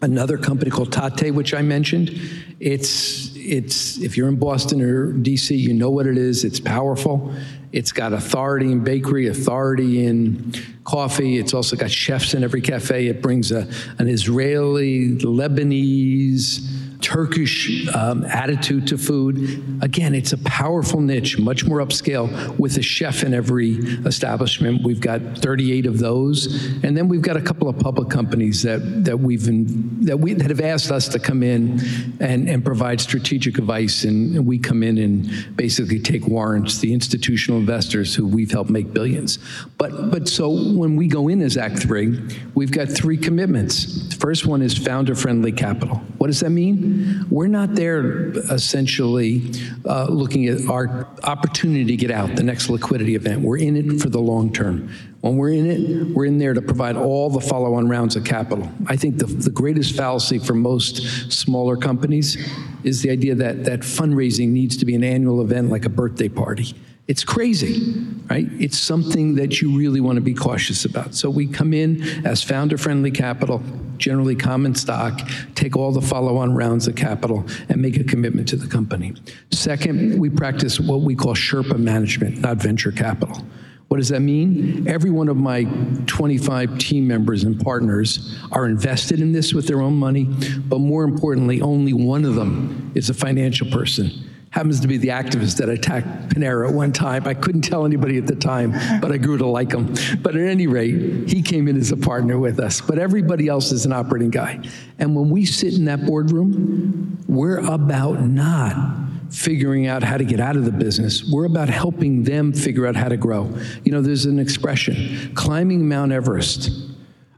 another 0.00 0.36
company 0.36 0.70
called 0.70 0.92
Tatte, 0.92 1.30
which 1.32 1.54
I 1.54 1.62
mentioned. 1.62 2.10
It's 2.58 3.31
it's 3.42 3.98
if 3.98 4.16
you're 4.16 4.28
in 4.28 4.36
Boston 4.36 4.80
or 4.80 5.12
DC, 5.12 5.56
you 5.56 5.74
know 5.74 5.90
what 5.90 6.06
it 6.06 6.16
is. 6.16 6.44
It's 6.44 6.60
powerful. 6.60 7.34
It's 7.72 7.92
got 7.92 8.12
authority 8.12 8.70
in 8.70 8.84
bakery, 8.84 9.28
authority 9.28 10.04
in 10.04 10.52
coffee. 10.84 11.38
It's 11.38 11.54
also 11.54 11.76
got 11.76 11.90
chefs 11.90 12.34
in 12.34 12.44
every 12.44 12.60
cafe. 12.60 13.06
It 13.06 13.22
brings 13.22 13.50
a, 13.50 13.68
an 13.98 14.08
Israeli, 14.08 15.16
Lebanese, 15.16 16.60
Turkish 17.02 17.88
um, 17.88 18.24
attitude 18.24 18.86
to 18.86 18.96
food. 18.96 19.82
Again, 19.82 20.14
it's 20.14 20.32
a 20.32 20.38
powerful 20.38 21.00
niche, 21.00 21.38
much 21.38 21.66
more 21.66 21.78
upscale, 21.78 22.56
with 22.58 22.78
a 22.78 22.82
chef 22.82 23.24
in 23.24 23.34
every 23.34 23.72
establishment. 24.06 24.82
We've 24.82 25.00
got 25.00 25.20
38 25.38 25.86
of 25.86 25.98
those, 25.98 26.46
and 26.82 26.96
then 26.96 27.08
we've 27.08 27.20
got 27.20 27.36
a 27.36 27.40
couple 27.40 27.68
of 27.68 27.78
public 27.78 28.08
companies 28.08 28.62
that 28.62 29.04
that 29.04 29.18
we've 29.18 29.44
been, 29.44 30.04
that 30.06 30.18
we 30.18 30.32
that 30.34 30.48
have 30.48 30.60
asked 30.60 30.90
us 30.90 31.08
to 31.08 31.18
come 31.18 31.42
in 31.42 31.80
and 32.20 32.48
and 32.48 32.64
provide 32.64 33.00
strategic 33.00 33.58
advice, 33.58 34.04
and, 34.04 34.36
and 34.36 34.46
we 34.46 34.58
come 34.58 34.82
in 34.82 34.98
and 34.98 35.56
basically 35.56 35.98
take 35.98 36.26
warrants. 36.26 36.78
The 36.78 36.92
institutional 36.94 37.58
investors 37.58 38.14
who 38.14 38.26
we've 38.26 38.50
helped 38.50 38.70
make 38.70 38.92
billions, 38.92 39.38
but 39.76 40.10
but 40.10 40.28
so 40.28 40.50
when 40.50 40.96
we 40.96 41.08
go 41.08 41.28
in 41.28 41.42
as 41.42 41.56
Act 41.56 41.80
Three, 41.80 42.18
we've 42.54 42.72
got 42.72 42.88
three 42.88 43.16
commitments. 43.16 44.08
The 44.08 44.16
first 44.16 44.46
one 44.46 44.62
is 44.62 44.78
founder-friendly 44.78 45.52
capital. 45.52 45.96
What 46.18 46.28
does 46.28 46.40
that 46.40 46.50
mean? 46.50 46.91
We're 47.30 47.48
not 47.48 47.74
there 47.74 48.30
essentially 48.52 49.52
uh, 49.84 50.06
looking 50.06 50.46
at 50.46 50.68
our 50.68 51.08
opportunity 51.22 51.84
to 51.84 51.96
get 51.96 52.10
out, 52.10 52.36
the 52.36 52.42
next 52.42 52.68
liquidity 52.68 53.14
event. 53.14 53.42
We're 53.42 53.58
in 53.58 53.76
it 53.76 54.00
for 54.00 54.08
the 54.08 54.20
long 54.20 54.52
term. 54.52 54.90
When 55.20 55.36
we're 55.36 55.50
in 55.50 55.70
it, 55.70 56.14
we're 56.14 56.24
in 56.24 56.38
there 56.38 56.52
to 56.52 56.60
provide 56.60 56.96
all 56.96 57.30
the 57.30 57.40
follow 57.40 57.74
on 57.74 57.88
rounds 57.88 58.16
of 58.16 58.24
capital. 58.24 58.68
I 58.86 58.96
think 58.96 59.18
the, 59.18 59.26
the 59.26 59.50
greatest 59.50 59.96
fallacy 59.96 60.38
for 60.40 60.54
most 60.54 61.32
smaller 61.32 61.76
companies 61.76 62.36
is 62.82 63.02
the 63.02 63.10
idea 63.10 63.36
that, 63.36 63.64
that 63.64 63.80
fundraising 63.80 64.48
needs 64.48 64.76
to 64.78 64.84
be 64.84 64.96
an 64.96 65.04
annual 65.04 65.40
event 65.40 65.70
like 65.70 65.84
a 65.84 65.88
birthday 65.88 66.28
party. 66.28 66.74
It's 67.08 67.24
crazy, 67.24 67.94
right? 68.30 68.46
It's 68.60 68.78
something 68.78 69.34
that 69.34 69.60
you 69.60 69.76
really 69.76 70.00
want 70.00 70.16
to 70.16 70.20
be 70.20 70.34
cautious 70.34 70.84
about. 70.84 71.14
So 71.16 71.28
we 71.30 71.48
come 71.48 71.74
in 71.74 72.02
as 72.24 72.42
founder 72.44 72.78
friendly 72.78 73.10
capital, 73.10 73.60
generally 73.96 74.36
common 74.36 74.76
stock, 74.76 75.20
take 75.56 75.76
all 75.76 75.90
the 75.90 76.00
follow 76.00 76.36
on 76.36 76.54
rounds 76.54 76.86
of 76.86 76.94
capital, 76.94 77.44
and 77.68 77.82
make 77.82 77.96
a 77.96 78.04
commitment 78.04 78.46
to 78.48 78.56
the 78.56 78.68
company. 78.68 79.14
Second, 79.50 80.20
we 80.20 80.30
practice 80.30 80.78
what 80.78 81.00
we 81.00 81.16
call 81.16 81.34
Sherpa 81.34 81.76
management, 81.76 82.38
not 82.38 82.58
venture 82.58 82.92
capital. 82.92 83.44
What 83.88 83.98
does 83.98 84.08
that 84.08 84.20
mean? 84.20 84.88
Every 84.88 85.10
one 85.10 85.28
of 85.28 85.36
my 85.36 85.64
25 86.06 86.78
team 86.78 87.06
members 87.06 87.42
and 87.42 87.60
partners 87.60 88.38
are 88.52 88.66
invested 88.66 89.20
in 89.20 89.32
this 89.32 89.52
with 89.52 89.66
their 89.66 89.82
own 89.82 89.94
money, 89.94 90.24
but 90.66 90.78
more 90.78 91.02
importantly, 91.02 91.60
only 91.60 91.92
one 91.92 92.24
of 92.24 92.36
them 92.36 92.92
is 92.94 93.10
a 93.10 93.14
financial 93.14 93.68
person 93.70 94.30
happens 94.52 94.80
to 94.80 94.88
be 94.88 94.98
the 94.98 95.08
activist 95.08 95.56
that 95.56 95.68
attacked 95.68 96.06
Panera 96.28 96.68
at 96.68 96.74
one 96.74 96.92
time. 96.92 97.26
I 97.26 97.34
couldn't 97.34 97.62
tell 97.62 97.84
anybody 97.84 98.18
at 98.18 98.26
the 98.26 98.36
time, 98.36 98.72
but 99.00 99.10
I 99.10 99.16
grew 99.16 99.38
to 99.38 99.46
like 99.46 99.72
him. 99.72 99.94
But 100.20 100.36
at 100.36 100.42
any 100.42 100.66
rate, 100.66 101.28
he 101.28 101.42
came 101.42 101.68
in 101.68 101.76
as 101.78 101.90
a 101.90 101.96
partner 101.96 102.38
with 102.38 102.60
us. 102.60 102.80
But 102.80 102.98
everybody 102.98 103.48
else 103.48 103.72
is 103.72 103.86
an 103.86 103.92
operating 103.92 104.30
guy. 104.30 104.62
And 104.98 105.16
when 105.16 105.30
we 105.30 105.46
sit 105.46 105.74
in 105.74 105.86
that 105.86 106.04
boardroom, 106.06 107.24
we're 107.26 107.58
about 107.58 108.20
not 108.22 109.00
figuring 109.30 109.86
out 109.86 110.02
how 110.02 110.18
to 110.18 110.24
get 110.24 110.38
out 110.38 110.56
of 110.56 110.66
the 110.66 110.72
business. 110.72 111.24
We're 111.24 111.46
about 111.46 111.70
helping 111.70 112.22
them 112.22 112.52
figure 112.52 112.86
out 112.86 112.94
how 112.94 113.08
to 113.08 113.16
grow. 113.16 113.50
You 113.84 113.92
know, 113.92 114.02
there's 114.02 114.26
an 114.26 114.38
expression 114.38 115.32
climbing 115.34 115.88
Mount 115.88 116.12
Everest 116.12 116.70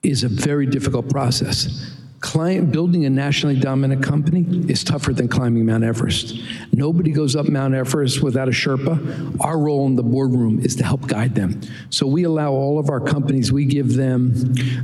is 0.03 0.25
a 0.25 0.29
very 0.29 0.67
difficult 0.67 1.09
process. 1.09 1.95
Building 2.33 3.05
a 3.05 3.11
nationally 3.11 3.59
dominant 3.61 4.03
company 4.03 4.45
is 4.69 4.83
tougher 4.83 5.13
than 5.13 5.29
climbing 5.29 5.67
Mount 5.67 5.85
Everest. 5.85 6.37
Nobody 6.73 7.13
goes 7.13 7.37
up 7.37 7.49
Mount 7.49 7.75
Everest 7.75 8.23
without 8.23 8.49
a 8.49 8.51
Sherpa. 8.51 9.37
Our 9.41 9.57
role 9.59 9.87
in 9.87 9.95
the 9.95 10.03
boardroom 10.03 10.59
is 10.59 10.75
to 10.77 10.85
help 10.85 11.07
guide 11.07 11.37
them. 11.37 11.61
So 11.91 12.09
we 12.09 12.25
allow 12.25 12.51
all 12.51 12.81
of 12.81 12.91
our 12.91 12.99
companies, 13.01 13.53
we 13.53 13.67
give 13.67 13.95
them 13.95 14.33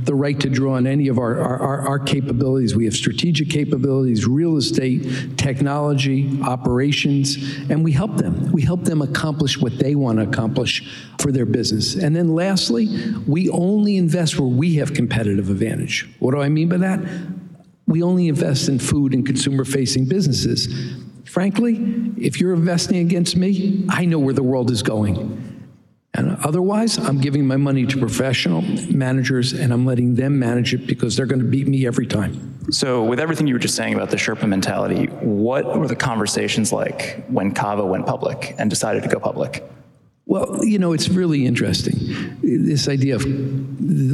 the 0.03 0.15
right 0.15 0.39
to 0.39 0.49
draw 0.49 0.75
on 0.75 0.87
any 0.87 1.09
of 1.09 1.19
our, 1.19 1.39
our, 1.39 1.87
our 1.87 1.99
capabilities. 1.99 2.73
We 2.73 2.85
have 2.85 2.95
strategic 2.95 3.49
capabilities, 3.49 4.25
real 4.25 4.55
estate, 4.55 5.37
technology, 5.37 6.41
operations, 6.43 7.35
and 7.69 7.83
we 7.83 7.91
help 7.91 8.15
them. 8.15 8.51
We 8.53 8.61
help 8.61 8.85
them 8.85 9.01
accomplish 9.01 9.57
what 9.57 9.77
they 9.77 9.95
want 9.95 10.19
to 10.19 10.23
accomplish 10.23 10.87
for 11.19 11.31
their 11.33 11.45
business. 11.45 11.95
And 11.95 12.15
then 12.15 12.33
lastly, 12.33 12.87
we 13.27 13.49
only 13.49 13.97
invest 13.97 14.39
where 14.39 14.47
we 14.47 14.75
have 14.75 14.93
competitive 14.93 15.49
advantage. 15.49 16.09
What 16.19 16.31
do 16.31 16.41
I 16.41 16.47
mean 16.47 16.69
by 16.69 16.77
that? 16.77 16.99
We 17.91 18.01
only 18.03 18.29
invest 18.29 18.69
in 18.69 18.79
food 18.79 19.13
and 19.13 19.25
consumer 19.25 19.65
facing 19.65 20.05
businesses. 20.05 20.95
Frankly, 21.25 21.75
if 22.17 22.39
you're 22.39 22.53
investing 22.53 22.99
against 22.99 23.35
me, 23.35 23.85
I 23.89 24.05
know 24.05 24.17
where 24.17 24.33
the 24.33 24.43
world 24.43 24.71
is 24.71 24.81
going. 24.81 25.67
And 26.13 26.37
otherwise, 26.37 26.97
I'm 26.97 27.19
giving 27.19 27.45
my 27.45 27.57
money 27.57 27.85
to 27.85 27.99
professional 27.99 28.61
managers 28.61 29.51
and 29.51 29.73
I'm 29.73 29.85
letting 29.85 30.15
them 30.15 30.39
manage 30.39 30.73
it 30.73 30.87
because 30.87 31.17
they're 31.17 31.25
going 31.25 31.41
to 31.41 31.47
beat 31.47 31.67
me 31.67 31.85
every 31.85 32.07
time. 32.07 32.71
So, 32.71 33.03
with 33.03 33.19
everything 33.19 33.45
you 33.45 33.55
were 33.55 33.59
just 33.59 33.75
saying 33.75 33.93
about 33.93 34.09
the 34.09 34.15
Sherpa 34.15 34.47
mentality, 34.47 35.07
what 35.07 35.77
were 35.77 35.87
the 35.87 35.95
conversations 35.95 36.71
like 36.71 37.25
when 37.27 37.53
Cava 37.53 37.85
went 37.85 38.05
public 38.05 38.55
and 38.57 38.69
decided 38.69 39.03
to 39.03 39.09
go 39.09 39.19
public? 39.19 39.69
Well, 40.25 40.63
you 40.63 40.79
know, 40.79 40.93
it's 40.93 41.09
really 41.09 41.45
interesting. 41.45 41.95
This 42.41 42.87
idea 42.87 43.15
of 43.15 43.23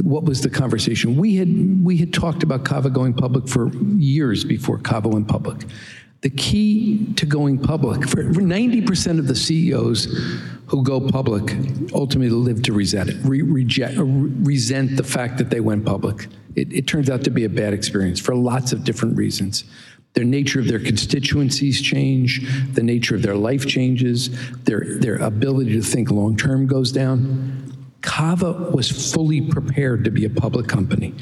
what 0.04 0.24
was 0.24 0.40
the 0.40 0.50
conversation. 0.50 1.16
We 1.16 1.36
had 1.36 1.84
we 1.84 1.96
had 1.98 2.12
talked 2.12 2.42
about 2.42 2.64
Cava 2.64 2.90
going 2.90 3.14
public 3.14 3.48
for 3.48 3.70
years 3.96 4.44
before 4.44 4.78
Cava 4.78 5.08
went 5.08 5.28
public. 5.28 5.66
The 6.22 6.30
key 6.30 7.12
to 7.14 7.26
going 7.26 7.60
public 7.60 8.08
for 8.08 8.24
90% 8.24 9.20
of 9.20 9.28
the 9.28 9.36
CEOs 9.36 10.06
who 10.66 10.82
go 10.82 11.00
public 11.00 11.54
ultimately 11.94 12.30
live 12.30 12.62
to 12.62 12.72
resent 12.72 13.08
it, 13.08 13.16
re- 13.22 13.42
reject, 13.42 13.98
uh, 13.98 14.04
resent 14.04 14.96
the 14.96 15.04
fact 15.04 15.38
that 15.38 15.50
they 15.50 15.60
went 15.60 15.86
public. 15.86 16.26
It, 16.56 16.72
it 16.72 16.86
turns 16.88 17.08
out 17.08 17.22
to 17.24 17.30
be 17.30 17.44
a 17.44 17.48
bad 17.48 17.72
experience 17.72 18.18
for 18.18 18.34
lots 18.34 18.72
of 18.72 18.82
different 18.82 19.16
reasons. 19.16 19.62
Their 20.14 20.24
nature 20.24 20.60
of 20.60 20.66
their 20.66 20.80
constituencies 20.80 21.80
change, 21.80 22.40
the 22.74 22.82
nature 22.82 23.14
of 23.14 23.22
their 23.22 23.36
life 23.36 23.66
changes, 23.66 24.30
their, 24.64 24.98
their 24.98 25.16
ability 25.16 25.72
to 25.72 25.82
think 25.82 26.10
long 26.10 26.36
term 26.36 26.66
goes 26.66 26.90
down. 26.90 27.64
Cava 28.00 28.70
was 28.72 29.12
fully 29.12 29.42
prepared 29.42 30.04
to 30.04 30.10
be 30.10 30.24
a 30.24 30.30
public 30.30 30.66
company. 30.66 31.14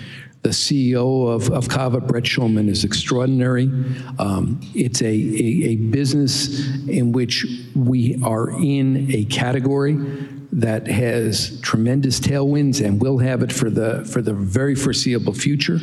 The 0.42 0.50
CEO 0.50 1.28
of, 1.28 1.50
of 1.50 1.68
Cava, 1.68 2.00
Brett 2.00 2.24
Schulman, 2.24 2.68
is 2.68 2.84
extraordinary. 2.84 3.64
Um, 4.18 4.60
it's 4.74 5.02
a, 5.02 5.06
a, 5.06 5.70
a 5.70 5.76
business 5.76 6.86
in 6.86 7.12
which 7.12 7.44
we 7.74 8.20
are 8.22 8.50
in 8.50 9.10
a 9.10 9.24
category 9.24 9.94
that 10.52 10.86
has 10.86 11.60
tremendous 11.60 12.20
tailwinds 12.20 12.84
and 12.84 13.00
will 13.00 13.18
have 13.18 13.42
it 13.42 13.52
for 13.52 13.70
the, 13.70 14.04
for 14.04 14.22
the 14.22 14.32
very 14.32 14.74
foreseeable 14.74 15.34
future. 15.34 15.80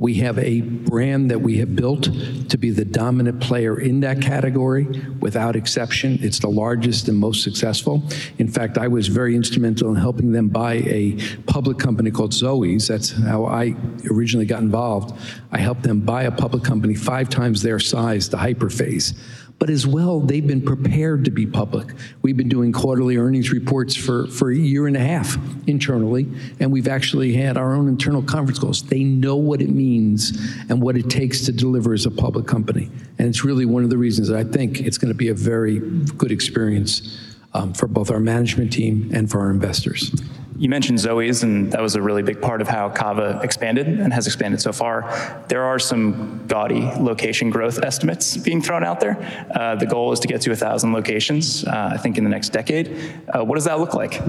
We 0.00 0.14
have 0.14 0.38
a 0.38 0.62
brand 0.62 1.30
that 1.30 1.42
we 1.42 1.58
have 1.58 1.76
built 1.76 2.04
to 2.48 2.56
be 2.56 2.70
the 2.70 2.86
dominant 2.86 3.42
player 3.42 3.78
in 3.78 4.00
that 4.00 4.22
category 4.22 4.86
without 5.20 5.56
exception. 5.56 6.18
It's 6.22 6.38
the 6.38 6.48
largest 6.48 7.08
and 7.08 7.18
most 7.18 7.42
successful. 7.42 8.02
In 8.38 8.48
fact, 8.48 8.78
I 8.78 8.88
was 8.88 9.08
very 9.08 9.36
instrumental 9.36 9.90
in 9.90 9.96
helping 9.96 10.32
them 10.32 10.48
buy 10.48 10.76
a 10.86 11.18
public 11.46 11.78
company 11.78 12.10
called 12.10 12.32
Zoe's. 12.32 12.88
That's 12.88 13.10
how 13.10 13.44
I 13.44 13.76
originally 14.10 14.46
got 14.46 14.62
involved. 14.62 15.14
I 15.52 15.58
helped 15.58 15.82
them 15.82 16.00
buy 16.00 16.22
a 16.22 16.32
public 16.32 16.64
company 16.64 16.94
five 16.94 17.28
times 17.28 17.60
their 17.60 17.78
size, 17.78 18.30
the 18.30 18.38
Hyperphase. 18.38 19.12
But 19.60 19.68
as 19.68 19.86
well, 19.86 20.20
they've 20.20 20.46
been 20.46 20.62
prepared 20.62 21.26
to 21.26 21.30
be 21.30 21.46
public. 21.46 21.94
We've 22.22 22.36
been 22.36 22.48
doing 22.48 22.72
quarterly 22.72 23.18
earnings 23.18 23.52
reports 23.52 23.94
for, 23.94 24.26
for 24.26 24.50
a 24.50 24.56
year 24.56 24.86
and 24.86 24.96
a 24.96 25.00
half 25.00 25.36
internally, 25.66 26.26
and 26.58 26.72
we've 26.72 26.88
actually 26.88 27.34
had 27.34 27.58
our 27.58 27.74
own 27.74 27.86
internal 27.86 28.22
conference 28.22 28.58
calls. 28.58 28.82
They 28.82 29.04
know 29.04 29.36
what 29.36 29.60
it 29.60 29.68
means 29.68 30.32
and 30.70 30.80
what 30.80 30.96
it 30.96 31.10
takes 31.10 31.44
to 31.44 31.52
deliver 31.52 31.92
as 31.92 32.06
a 32.06 32.10
public 32.10 32.46
company. 32.46 32.90
And 33.18 33.28
it's 33.28 33.44
really 33.44 33.66
one 33.66 33.84
of 33.84 33.90
the 33.90 33.98
reasons 33.98 34.28
that 34.28 34.38
I 34.38 34.44
think 34.44 34.80
it's 34.80 34.96
going 34.96 35.12
to 35.12 35.16
be 35.16 35.28
a 35.28 35.34
very 35.34 35.78
good 35.78 36.32
experience 36.32 37.29
um, 37.52 37.72
for 37.72 37.86
both 37.86 38.10
our 38.10 38.20
management 38.20 38.72
team 38.72 39.10
and 39.12 39.30
for 39.30 39.40
our 39.40 39.50
investors. 39.50 40.12
You 40.60 40.68
mentioned 40.68 41.00
Zoe's, 41.00 41.42
and 41.42 41.72
that 41.72 41.80
was 41.80 41.94
a 41.94 42.02
really 42.02 42.22
big 42.22 42.42
part 42.42 42.60
of 42.60 42.68
how 42.68 42.90
Cava 42.90 43.40
expanded 43.42 43.86
and 43.86 44.12
has 44.12 44.26
expanded 44.26 44.60
so 44.60 44.72
far. 44.72 45.42
There 45.48 45.64
are 45.64 45.78
some 45.78 46.46
gaudy 46.46 46.82
location 46.82 47.48
growth 47.48 47.82
estimates 47.82 48.36
being 48.36 48.60
thrown 48.60 48.84
out 48.84 49.00
there. 49.00 49.16
Uh, 49.54 49.76
the 49.76 49.86
goal 49.86 50.12
is 50.12 50.20
to 50.20 50.28
get 50.28 50.42
to 50.42 50.50
1,000 50.50 50.92
locations, 50.92 51.64
uh, 51.64 51.90
I 51.94 51.96
think, 51.96 52.18
in 52.18 52.24
the 52.24 52.30
next 52.30 52.50
decade. 52.50 52.94
Uh, 53.28 53.42
what 53.42 53.54
does 53.54 53.64
that 53.64 53.80
look 53.80 53.94
like? 53.94 54.20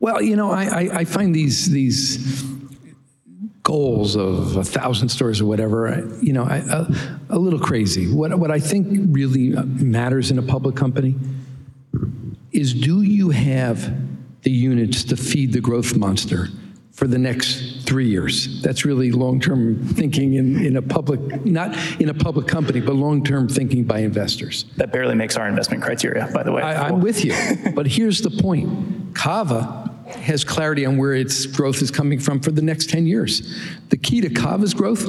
Well, 0.00 0.20
you 0.20 0.34
know, 0.34 0.50
I, 0.50 0.64
I, 0.64 0.80
I 0.98 1.04
find 1.04 1.32
these 1.32 1.70
these 1.70 2.44
goals 3.62 4.16
of 4.16 4.56
a 4.56 4.64
thousand 4.64 5.10
stores 5.10 5.40
or 5.40 5.46
whatever, 5.46 6.08
you 6.20 6.32
know, 6.32 6.44
I, 6.44 6.56
a, 6.56 6.86
a 7.30 7.38
little 7.38 7.58
crazy. 7.58 8.12
What 8.12 8.36
what 8.38 8.50
I 8.50 8.58
think 8.58 8.88
really 9.12 9.50
matters 9.50 10.30
in 10.32 10.38
a 10.38 10.42
public 10.42 10.74
company 10.74 11.14
is 12.56 12.72
do 12.72 13.02
you 13.02 13.30
have 13.30 13.92
the 14.42 14.50
units 14.50 15.04
to 15.04 15.16
feed 15.16 15.52
the 15.52 15.60
growth 15.60 15.96
monster 15.96 16.48
for 16.92 17.06
the 17.06 17.18
next 17.18 17.86
three 17.86 18.08
years? 18.08 18.62
That's 18.62 18.84
really 18.84 19.12
long-term 19.12 19.86
thinking 19.88 20.34
in, 20.34 20.64
in 20.64 20.76
a 20.76 20.82
public, 20.82 21.44
not 21.44 21.76
in 22.00 22.08
a 22.08 22.14
public 22.14 22.46
company, 22.46 22.80
but 22.80 22.94
long-term 22.94 23.48
thinking 23.48 23.84
by 23.84 23.98
investors. 23.98 24.64
That 24.76 24.92
barely 24.92 25.14
makes 25.14 25.36
our 25.36 25.46
investment 25.46 25.82
criteria, 25.82 26.28
by 26.32 26.42
the 26.42 26.52
way. 26.52 26.62
I, 26.62 26.88
I'm 26.88 27.00
with 27.00 27.24
you, 27.24 27.34
but 27.74 27.86
here's 27.86 28.22
the 28.22 28.30
point: 28.30 29.14
Cava 29.14 29.86
has 30.06 30.44
clarity 30.44 30.86
on 30.86 30.96
where 30.96 31.14
its 31.14 31.46
growth 31.46 31.82
is 31.82 31.90
coming 31.90 32.18
from 32.18 32.40
for 32.40 32.52
the 32.52 32.62
next 32.62 32.88
10 32.90 33.06
years. 33.06 33.54
The 33.88 33.96
key 33.96 34.20
to 34.20 34.30
Cava's 34.30 34.72
growth 34.72 35.04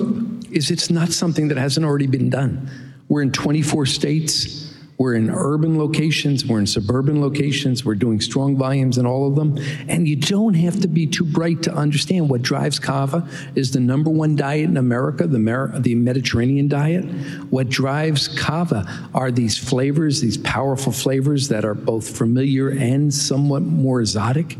is 0.52 0.72
it's 0.72 0.89
not 0.89 1.10
something 1.10 1.48
that 1.50 1.58
hasn't 1.58 1.86
already 1.86 2.08
been 2.08 2.30
done. 2.30 2.70
We're 3.08 3.22
in 3.22 3.32
24 3.32 3.86
states. 3.86 4.66
We're 4.98 5.14
in 5.14 5.30
urban 5.30 5.78
locations, 5.78 6.45
we're 6.45 6.60
in 6.60 6.66
suburban 6.66 7.22
locations, 7.22 7.86
we're 7.86 7.95
doing 7.95 8.20
strong 8.20 8.58
volumes 8.58 8.98
in 8.98 9.06
all 9.06 9.28
of 9.28 9.36
them. 9.36 9.58
And 9.88 10.08
you 10.08 10.16
don't 10.16 10.56
have 10.56 10.80
to 10.82 10.88
be 10.88 11.06
too 11.06 11.24
bright 11.24 11.62
to 11.64 11.74
understand 11.74 12.30
what 12.30 12.41
drives 12.41 12.80
Cava 12.80 13.28
is 13.54 13.72
the 13.72 13.80
number 13.80 14.10
one 14.10 14.36
diet 14.36 14.66
in 14.66 14.78
America, 14.78 15.28
the, 15.28 15.38
Mer- 15.38 15.78
the 15.80 15.93
Mediterranean 15.93 16.68
diet. 16.68 17.06
What 17.52 17.70
drives 17.70 18.28
Cava 18.28 19.10
are 19.14 19.30
these 19.30 19.56
flavors, 19.56 20.20
these 20.20 20.38
powerful 20.38 20.91
flavors 20.91 21.48
that 21.50 21.64
are 21.64 21.76
both 21.76 22.18
familiar 22.18 22.70
and 22.70 23.14
somewhat 23.14 23.62
more 23.62 24.02
exotic. 24.02 24.58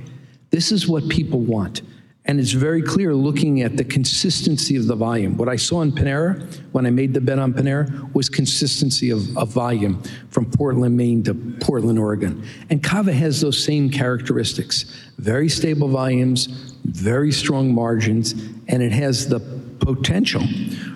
This 0.52 0.72
is 0.72 0.88
what 0.88 1.10
people 1.10 1.40
want. 1.40 1.82
And 2.28 2.41
it's 2.41 2.51
very 2.51 2.82
clear 2.82 3.15
looking 3.15 3.61
at 3.61 3.78
the 3.78 3.86
consistency 3.86 4.75
of 4.75 4.88
the 4.88 4.95
volume. 4.95 5.38
What 5.38 5.47
I 5.47 5.55
saw 5.55 5.82
in 5.82 5.93
Panera 5.93 6.41
when 6.73 6.86
I 6.86 6.89
made 6.89 7.13
the 7.13 7.21
bet 7.21 7.39
on 7.39 7.53
Panera 7.53 8.13
was 8.13 8.28
consistency 8.28 9.11
of, 9.11 9.38
of 9.38 9.49
volume 9.49 10.03
from 10.30 10.45
Portland, 10.51 10.97
Maine 10.97 11.23
to 11.23 11.34
Portland, 11.34 11.97
Oregon. 11.97 12.45
And 12.69 12.84
Cava 12.84 13.13
has 13.13 13.39
those 13.39 13.63
same 13.63 13.89
characteristics 13.89 14.93
very 15.17 15.49
stable 15.49 15.88
volumes, 15.88 16.45
very 16.86 17.32
strong 17.32 17.73
margins, 17.73 18.34
and 18.67 18.84
it 18.84 18.91
has 18.91 19.28
the 19.28 19.39
potential 19.80 20.43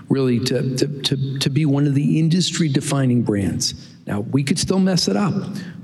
really 0.09 0.39
to, 0.39 0.75
to, 0.75 1.01
to, 1.01 1.39
to 1.39 1.49
be 1.49 1.65
one 1.65 1.87
of 1.87 1.95
the 1.95 2.19
industry 2.19 2.67
defining 2.67 3.23
brands. 3.23 3.89
Now, 4.05 4.19
we 4.19 4.43
could 4.43 4.59
still 4.59 4.79
mess 4.79 5.07
it 5.07 5.15
up, 5.15 5.33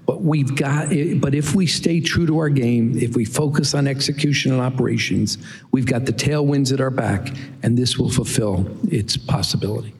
but 0.08 0.24
we've 0.24 0.56
got, 0.56 0.88
but 1.20 1.36
if 1.36 1.54
we 1.54 1.68
stay 1.68 2.00
true 2.00 2.26
to 2.26 2.40
our 2.40 2.48
game, 2.48 2.98
if 2.98 3.18
we 3.18 3.26
focus 3.26 3.76
on 3.76 3.88
execution 3.88 4.54
and 4.54 4.62
operations, 4.62 5.38
we've 5.72 5.86
got 5.86 6.06
the 6.06 6.14
tailwinds 6.14 6.74
at 6.74 6.80
our 6.80 6.90
back, 6.90 7.36
and 7.62 7.78
this 7.78 7.98
will 7.98 8.10
fulfill 8.10 8.66
its 8.90 9.18
possibility. 9.18 9.94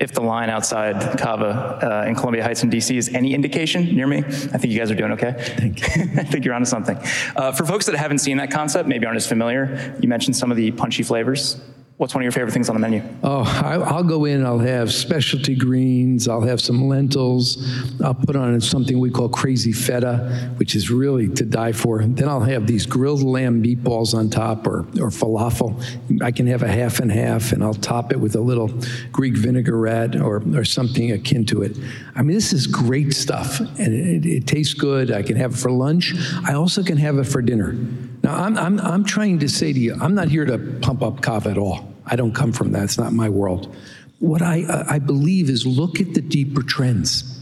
If 0.00 0.12
the 0.12 0.22
line 0.22 0.50
outside 0.50 1.18
Cava 1.20 2.02
uh, 2.04 2.08
in 2.08 2.16
Columbia 2.16 2.42
Heights 2.42 2.64
in 2.64 2.70
DC 2.70 2.96
is 2.96 3.14
any 3.14 3.32
indication 3.32 3.94
near 3.94 4.08
me, 4.08 4.18
I 4.18 4.22
think 4.58 4.66
you 4.66 4.78
guys 4.78 4.90
are 4.90 4.96
doing 4.96 5.12
okay. 5.12 5.34
Thank 5.38 5.96
you. 5.96 6.02
I 6.20 6.24
think 6.24 6.44
you're 6.44 6.52
onto 6.52 6.66
something. 6.66 6.98
Uh, 7.36 7.52
for 7.52 7.64
folks 7.64 7.86
that 7.86 7.94
haven't 7.94 8.18
seen 8.18 8.38
that 8.38 8.50
concept, 8.50 8.88
maybe 8.88 9.06
aren't 9.06 9.16
as 9.16 9.26
familiar, 9.28 9.96
you 10.00 10.08
mentioned 10.08 10.34
some 10.34 10.50
of 10.50 10.56
the 10.56 10.72
punchy 10.72 11.04
flavors. 11.04 11.60
What's 11.96 12.12
one 12.12 12.22
of 12.22 12.24
your 12.24 12.32
favorite 12.32 12.50
things 12.50 12.68
on 12.68 12.74
the 12.74 12.80
menu? 12.80 13.04
Oh, 13.22 13.44
I, 13.44 13.74
I'll 13.74 14.02
go 14.02 14.24
in. 14.24 14.44
I'll 14.44 14.58
have 14.58 14.92
specialty 14.92 15.54
greens. 15.54 16.26
I'll 16.26 16.40
have 16.40 16.60
some 16.60 16.88
lentils. 16.88 17.64
I'll 18.02 18.14
put 18.14 18.34
on 18.34 18.60
something 18.60 18.98
we 18.98 19.10
call 19.10 19.28
crazy 19.28 19.70
feta, 19.70 20.52
which 20.56 20.74
is 20.74 20.90
really 20.90 21.28
to 21.28 21.44
die 21.44 21.70
for. 21.70 22.04
Then 22.04 22.28
I'll 22.28 22.40
have 22.40 22.66
these 22.66 22.84
grilled 22.84 23.22
lamb 23.22 23.62
meatballs 23.62 24.12
on 24.12 24.28
top, 24.28 24.66
or 24.66 24.80
or 25.00 25.10
falafel. 25.10 25.80
I 26.20 26.32
can 26.32 26.48
have 26.48 26.64
a 26.64 26.68
half 26.68 26.98
and 26.98 27.12
half, 27.12 27.52
and 27.52 27.62
I'll 27.62 27.74
top 27.74 28.10
it 28.10 28.18
with 28.18 28.34
a 28.34 28.40
little 28.40 28.72
Greek 29.12 29.36
vinaigrette 29.36 30.16
or 30.16 30.42
or 30.52 30.64
something 30.64 31.12
akin 31.12 31.46
to 31.46 31.62
it. 31.62 31.76
I 32.16 32.22
mean, 32.22 32.34
this 32.34 32.52
is 32.52 32.66
great 32.66 33.14
stuff, 33.14 33.60
and 33.60 33.94
it, 33.94 34.26
it 34.26 34.46
tastes 34.48 34.74
good. 34.74 35.12
I 35.12 35.22
can 35.22 35.36
have 35.36 35.52
it 35.52 35.58
for 35.58 35.70
lunch. 35.70 36.12
I 36.44 36.54
also 36.54 36.82
can 36.82 36.96
have 36.96 37.18
it 37.18 37.24
for 37.24 37.40
dinner. 37.40 37.76
Now, 38.24 38.36
I'm, 38.36 38.56
I'm, 38.56 38.80
I'm 38.80 39.04
trying 39.04 39.38
to 39.40 39.48
say 39.50 39.74
to 39.74 39.78
you, 39.78 39.94
I'm 40.00 40.14
not 40.14 40.28
here 40.28 40.46
to 40.46 40.56
pump 40.80 41.02
up 41.02 41.20
Cava 41.20 41.50
at 41.50 41.58
all. 41.58 41.92
I 42.06 42.16
don't 42.16 42.34
come 42.34 42.52
from 42.52 42.72
that. 42.72 42.84
It's 42.84 42.96
not 42.96 43.12
my 43.12 43.28
world. 43.28 43.76
What 44.18 44.40
I, 44.40 44.86
I 44.88 44.98
believe 44.98 45.50
is 45.50 45.66
look 45.66 46.00
at 46.00 46.14
the 46.14 46.22
deeper 46.22 46.62
trends. 46.62 47.38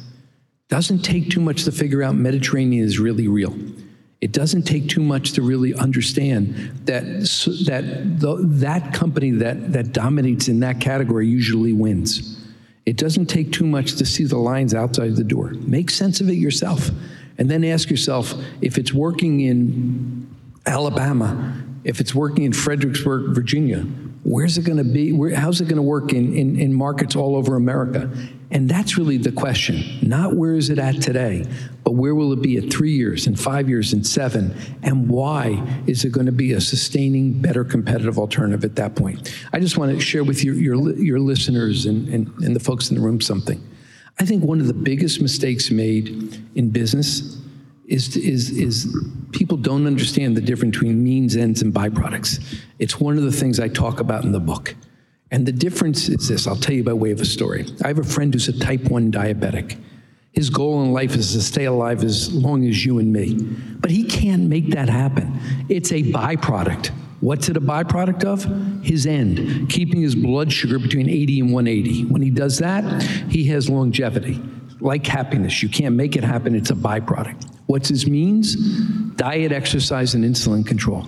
Doesn't 0.68 1.04
take 1.04 1.30
too 1.30 1.40
much 1.40 1.62
to 1.64 1.72
figure 1.72 2.02
out 2.02 2.16
Mediterranean 2.16 2.84
is 2.84 2.98
really 2.98 3.28
real. 3.28 3.54
It 4.20 4.32
doesn't 4.32 4.64
take 4.64 4.88
too 4.88 5.02
much 5.02 5.32
to 5.32 5.42
really 5.42 5.72
understand 5.72 6.54
that 6.86 7.04
that 7.66 8.20
the, 8.20 8.38
that 8.40 8.92
company 8.92 9.30
that 9.32 9.72
that 9.72 9.92
dominates 9.92 10.48
in 10.48 10.60
that 10.60 10.80
category 10.80 11.28
usually 11.28 11.72
wins. 11.72 12.44
It 12.86 12.96
doesn't 12.96 13.26
take 13.26 13.52
too 13.52 13.66
much 13.66 13.94
to 13.96 14.06
see 14.06 14.24
the 14.24 14.38
lines 14.38 14.74
outside 14.74 15.14
the 15.14 15.24
door. 15.24 15.50
Make 15.60 15.90
sense 15.90 16.20
of 16.20 16.28
it 16.28 16.34
yourself, 16.34 16.90
and 17.38 17.50
then 17.50 17.64
ask 17.64 17.90
yourself 17.90 18.34
if 18.60 18.78
it's 18.78 18.92
working 18.92 19.40
in 19.40 20.21
Alabama, 20.66 21.62
if 21.84 22.00
it's 22.00 22.14
working 22.14 22.44
in 22.44 22.52
Fredericksburg, 22.52 23.34
Virginia, 23.34 23.84
where's 24.22 24.56
it 24.56 24.64
going 24.64 24.78
to 24.78 24.84
be? 24.84 25.12
Where, 25.12 25.34
how's 25.34 25.60
it 25.60 25.64
going 25.64 25.76
to 25.76 25.82
work 25.82 26.12
in, 26.12 26.34
in, 26.36 26.58
in 26.58 26.72
markets 26.72 27.16
all 27.16 27.34
over 27.36 27.56
America? 27.56 28.10
And 28.50 28.68
that's 28.68 28.96
really 28.98 29.16
the 29.16 29.32
question. 29.32 29.82
Not 30.02 30.36
where 30.36 30.54
is 30.54 30.70
it 30.70 30.78
at 30.78 31.00
today, 31.00 31.46
but 31.84 31.92
where 31.92 32.14
will 32.14 32.32
it 32.32 32.42
be 32.42 32.58
at 32.58 32.70
three 32.72 32.92
years 32.92 33.26
and 33.26 33.38
five 33.38 33.68
years 33.68 33.92
and 33.92 34.06
seven? 34.06 34.54
And 34.82 35.08
why 35.08 35.82
is 35.86 36.04
it 36.04 36.12
going 36.12 36.26
to 36.26 36.32
be 36.32 36.52
a 36.52 36.60
sustaining, 36.60 37.40
better 37.40 37.64
competitive 37.64 38.18
alternative 38.18 38.64
at 38.64 38.76
that 38.76 38.94
point? 38.94 39.34
I 39.52 39.58
just 39.58 39.78
want 39.78 39.92
to 39.92 40.00
share 40.00 40.22
with 40.22 40.44
your, 40.44 40.54
your, 40.54 40.94
your 40.96 41.18
listeners 41.18 41.86
and, 41.86 42.08
and, 42.08 42.28
and 42.42 42.54
the 42.54 42.60
folks 42.60 42.90
in 42.90 42.96
the 42.96 43.02
room 43.02 43.20
something. 43.20 43.60
I 44.20 44.26
think 44.26 44.44
one 44.44 44.60
of 44.60 44.66
the 44.66 44.74
biggest 44.74 45.22
mistakes 45.22 45.70
made 45.70 46.44
in 46.54 46.70
business 46.70 47.41
is, 47.92 48.16
is, 48.16 48.50
is 48.50 48.96
people 49.32 49.58
don't 49.58 49.86
understand 49.86 50.34
the 50.34 50.40
difference 50.40 50.76
between 50.76 51.04
means, 51.04 51.36
ends, 51.36 51.60
and 51.60 51.74
byproducts. 51.74 52.42
It's 52.78 52.98
one 52.98 53.18
of 53.18 53.24
the 53.24 53.32
things 53.32 53.60
I 53.60 53.68
talk 53.68 54.00
about 54.00 54.24
in 54.24 54.32
the 54.32 54.40
book. 54.40 54.74
And 55.30 55.44
the 55.44 55.52
difference 55.52 56.08
is 56.08 56.28
this 56.28 56.46
I'll 56.46 56.56
tell 56.56 56.74
you 56.74 56.84
by 56.84 56.94
way 56.94 57.10
of 57.10 57.20
a 57.20 57.26
story. 57.26 57.66
I 57.84 57.88
have 57.88 57.98
a 57.98 58.04
friend 58.04 58.32
who's 58.32 58.48
a 58.48 58.58
type 58.58 58.84
1 58.84 59.12
diabetic. 59.12 59.78
His 60.32 60.48
goal 60.48 60.82
in 60.82 60.94
life 60.94 61.14
is 61.14 61.32
to 61.34 61.42
stay 61.42 61.66
alive 61.66 62.02
as 62.02 62.32
long 62.32 62.66
as 62.66 62.84
you 62.86 62.98
and 62.98 63.12
me. 63.12 63.34
But 63.80 63.90
he 63.90 64.04
can't 64.04 64.48
make 64.48 64.70
that 64.70 64.88
happen. 64.88 65.38
It's 65.68 65.92
a 65.92 66.02
byproduct. 66.02 66.86
What's 67.20 67.50
it 67.50 67.58
a 67.58 67.60
byproduct 67.60 68.24
of? 68.24 68.82
His 68.82 69.06
end, 69.06 69.68
keeping 69.68 70.00
his 70.00 70.14
blood 70.14 70.50
sugar 70.50 70.78
between 70.78 71.10
80 71.10 71.40
and 71.40 71.52
180. 71.52 72.04
When 72.06 72.22
he 72.22 72.30
does 72.30 72.58
that, 72.58 73.02
he 73.30 73.44
has 73.48 73.68
longevity. 73.68 74.40
Like 74.80 75.06
happiness, 75.06 75.62
you 75.62 75.68
can't 75.68 75.94
make 75.94 76.16
it 76.16 76.24
happen, 76.24 76.54
it's 76.54 76.70
a 76.70 76.74
byproduct. 76.74 77.51
What's 77.66 77.88
his 77.88 78.06
means? 78.06 78.54
Diet, 79.16 79.52
exercise, 79.52 80.14
and 80.14 80.24
insulin 80.24 80.66
control. 80.66 81.06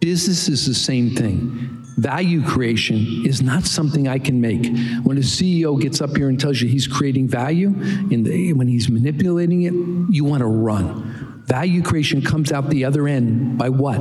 Business 0.00 0.48
is 0.48 0.66
the 0.66 0.74
same 0.74 1.10
thing. 1.10 1.82
Value 1.96 2.42
creation 2.44 3.24
is 3.24 3.40
not 3.40 3.64
something 3.64 4.08
I 4.08 4.18
can 4.18 4.40
make. 4.40 4.66
When 5.04 5.16
a 5.16 5.20
CEO 5.20 5.80
gets 5.80 6.00
up 6.00 6.16
here 6.16 6.28
and 6.28 6.38
tells 6.38 6.60
you 6.60 6.68
he's 6.68 6.88
creating 6.88 7.28
value, 7.28 7.70
the, 8.08 8.52
when 8.52 8.66
he's 8.66 8.88
manipulating 8.90 9.62
it, 9.62 9.72
you 10.12 10.24
want 10.24 10.40
to 10.40 10.46
run. 10.46 11.44
Value 11.46 11.82
creation 11.82 12.20
comes 12.20 12.52
out 12.52 12.68
the 12.68 12.84
other 12.84 13.06
end 13.06 13.56
by 13.56 13.68
what? 13.68 14.00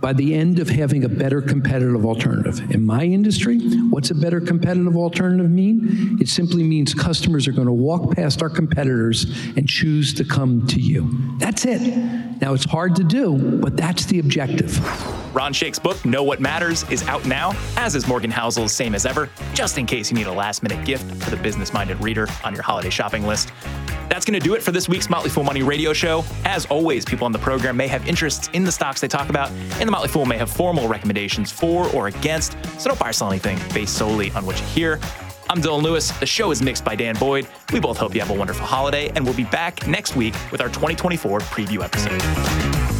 By 0.00 0.12
the 0.12 0.34
end 0.34 0.58
of 0.58 0.68
having 0.68 1.04
a 1.04 1.08
better 1.08 1.42
competitive 1.42 2.04
alternative. 2.04 2.70
In 2.70 2.84
my 2.84 3.04
industry, 3.04 3.58
what's 3.90 4.10
a 4.10 4.14
better 4.14 4.40
competitive 4.40 4.96
alternative 4.96 5.50
mean? 5.50 6.18
It 6.20 6.28
simply 6.28 6.62
means 6.62 6.94
customers 6.94 7.46
are 7.46 7.52
going 7.52 7.66
to 7.66 7.72
walk 7.72 8.16
past 8.16 8.42
our 8.42 8.50
competitors 8.50 9.24
and 9.56 9.68
choose 9.68 10.14
to 10.14 10.24
come 10.24 10.66
to 10.68 10.80
you. 10.80 11.36
That's 11.38 11.64
it. 11.66 12.29
Now, 12.40 12.54
it's 12.54 12.64
hard 12.64 12.96
to 12.96 13.04
do, 13.04 13.36
but 13.36 13.76
that's 13.76 14.06
the 14.06 14.18
objective. 14.18 14.78
Ron 15.34 15.52
Shaich's 15.52 15.78
book, 15.78 16.02
Know 16.06 16.22
What 16.22 16.40
Matters, 16.40 16.88
is 16.90 17.06
out 17.06 17.24
now, 17.26 17.52
as 17.76 17.94
is 17.94 18.08
Morgan 18.08 18.30
Housel's 18.30 18.72
Same 18.72 18.94
as 18.94 19.04
Ever, 19.04 19.28
just 19.52 19.76
in 19.76 19.84
case 19.84 20.10
you 20.10 20.16
need 20.16 20.26
a 20.26 20.32
last 20.32 20.62
minute 20.62 20.84
gift 20.86 21.22
for 21.22 21.30
the 21.30 21.36
business 21.36 21.72
minded 21.72 22.02
reader 22.02 22.26
on 22.42 22.54
your 22.54 22.62
holiday 22.62 22.90
shopping 22.90 23.26
list. 23.26 23.52
That's 24.08 24.24
going 24.24 24.40
to 24.40 24.44
do 24.44 24.54
it 24.54 24.62
for 24.62 24.72
this 24.72 24.88
week's 24.88 25.08
Motley 25.08 25.30
Fool 25.30 25.44
Money 25.44 25.62
radio 25.62 25.92
show. 25.92 26.24
As 26.44 26.66
always, 26.66 27.04
people 27.04 27.26
on 27.26 27.32
the 27.32 27.38
program 27.38 27.76
may 27.76 27.86
have 27.86 28.08
interests 28.08 28.48
in 28.54 28.64
the 28.64 28.72
stocks 28.72 29.00
they 29.00 29.08
talk 29.08 29.28
about, 29.28 29.50
and 29.50 29.86
the 29.86 29.92
Motley 29.92 30.08
Fool 30.08 30.24
may 30.24 30.38
have 30.38 30.50
formal 30.50 30.88
recommendations 30.88 31.52
for 31.52 31.94
or 31.94 32.08
against, 32.08 32.56
so 32.78 32.88
don't 32.88 32.98
buy 32.98 33.10
or 33.10 33.12
sell 33.12 33.28
anything 33.28 33.58
based 33.72 33.96
solely 33.96 34.30
on 34.32 34.46
what 34.46 34.58
you 34.58 34.66
hear. 34.66 34.98
I'm 35.50 35.60
Dylan 35.60 35.82
Lewis. 35.82 36.12
The 36.12 36.26
show 36.26 36.52
is 36.52 36.62
mixed 36.62 36.84
by 36.84 36.94
Dan 36.94 37.16
Boyd. 37.16 37.48
We 37.72 37.80
both 37.80 37.96
hope 37.96 38.14
you 38.14 38.20
have 38.20 38.30
a 38.30 38.34
wonderful 38.34 38.64
holiday, 38.64 39.08
and 39.16 39.24
we'll 39.24 39.34
be 39.34 39.42
back 39.42 39.84
next 39.88 40.14
week 40.14 40.36
with 40.52 40.60
our 40.60 40.68
2024 40.68 41.40
preview 41.40 41.82
episode. 41.82 42.99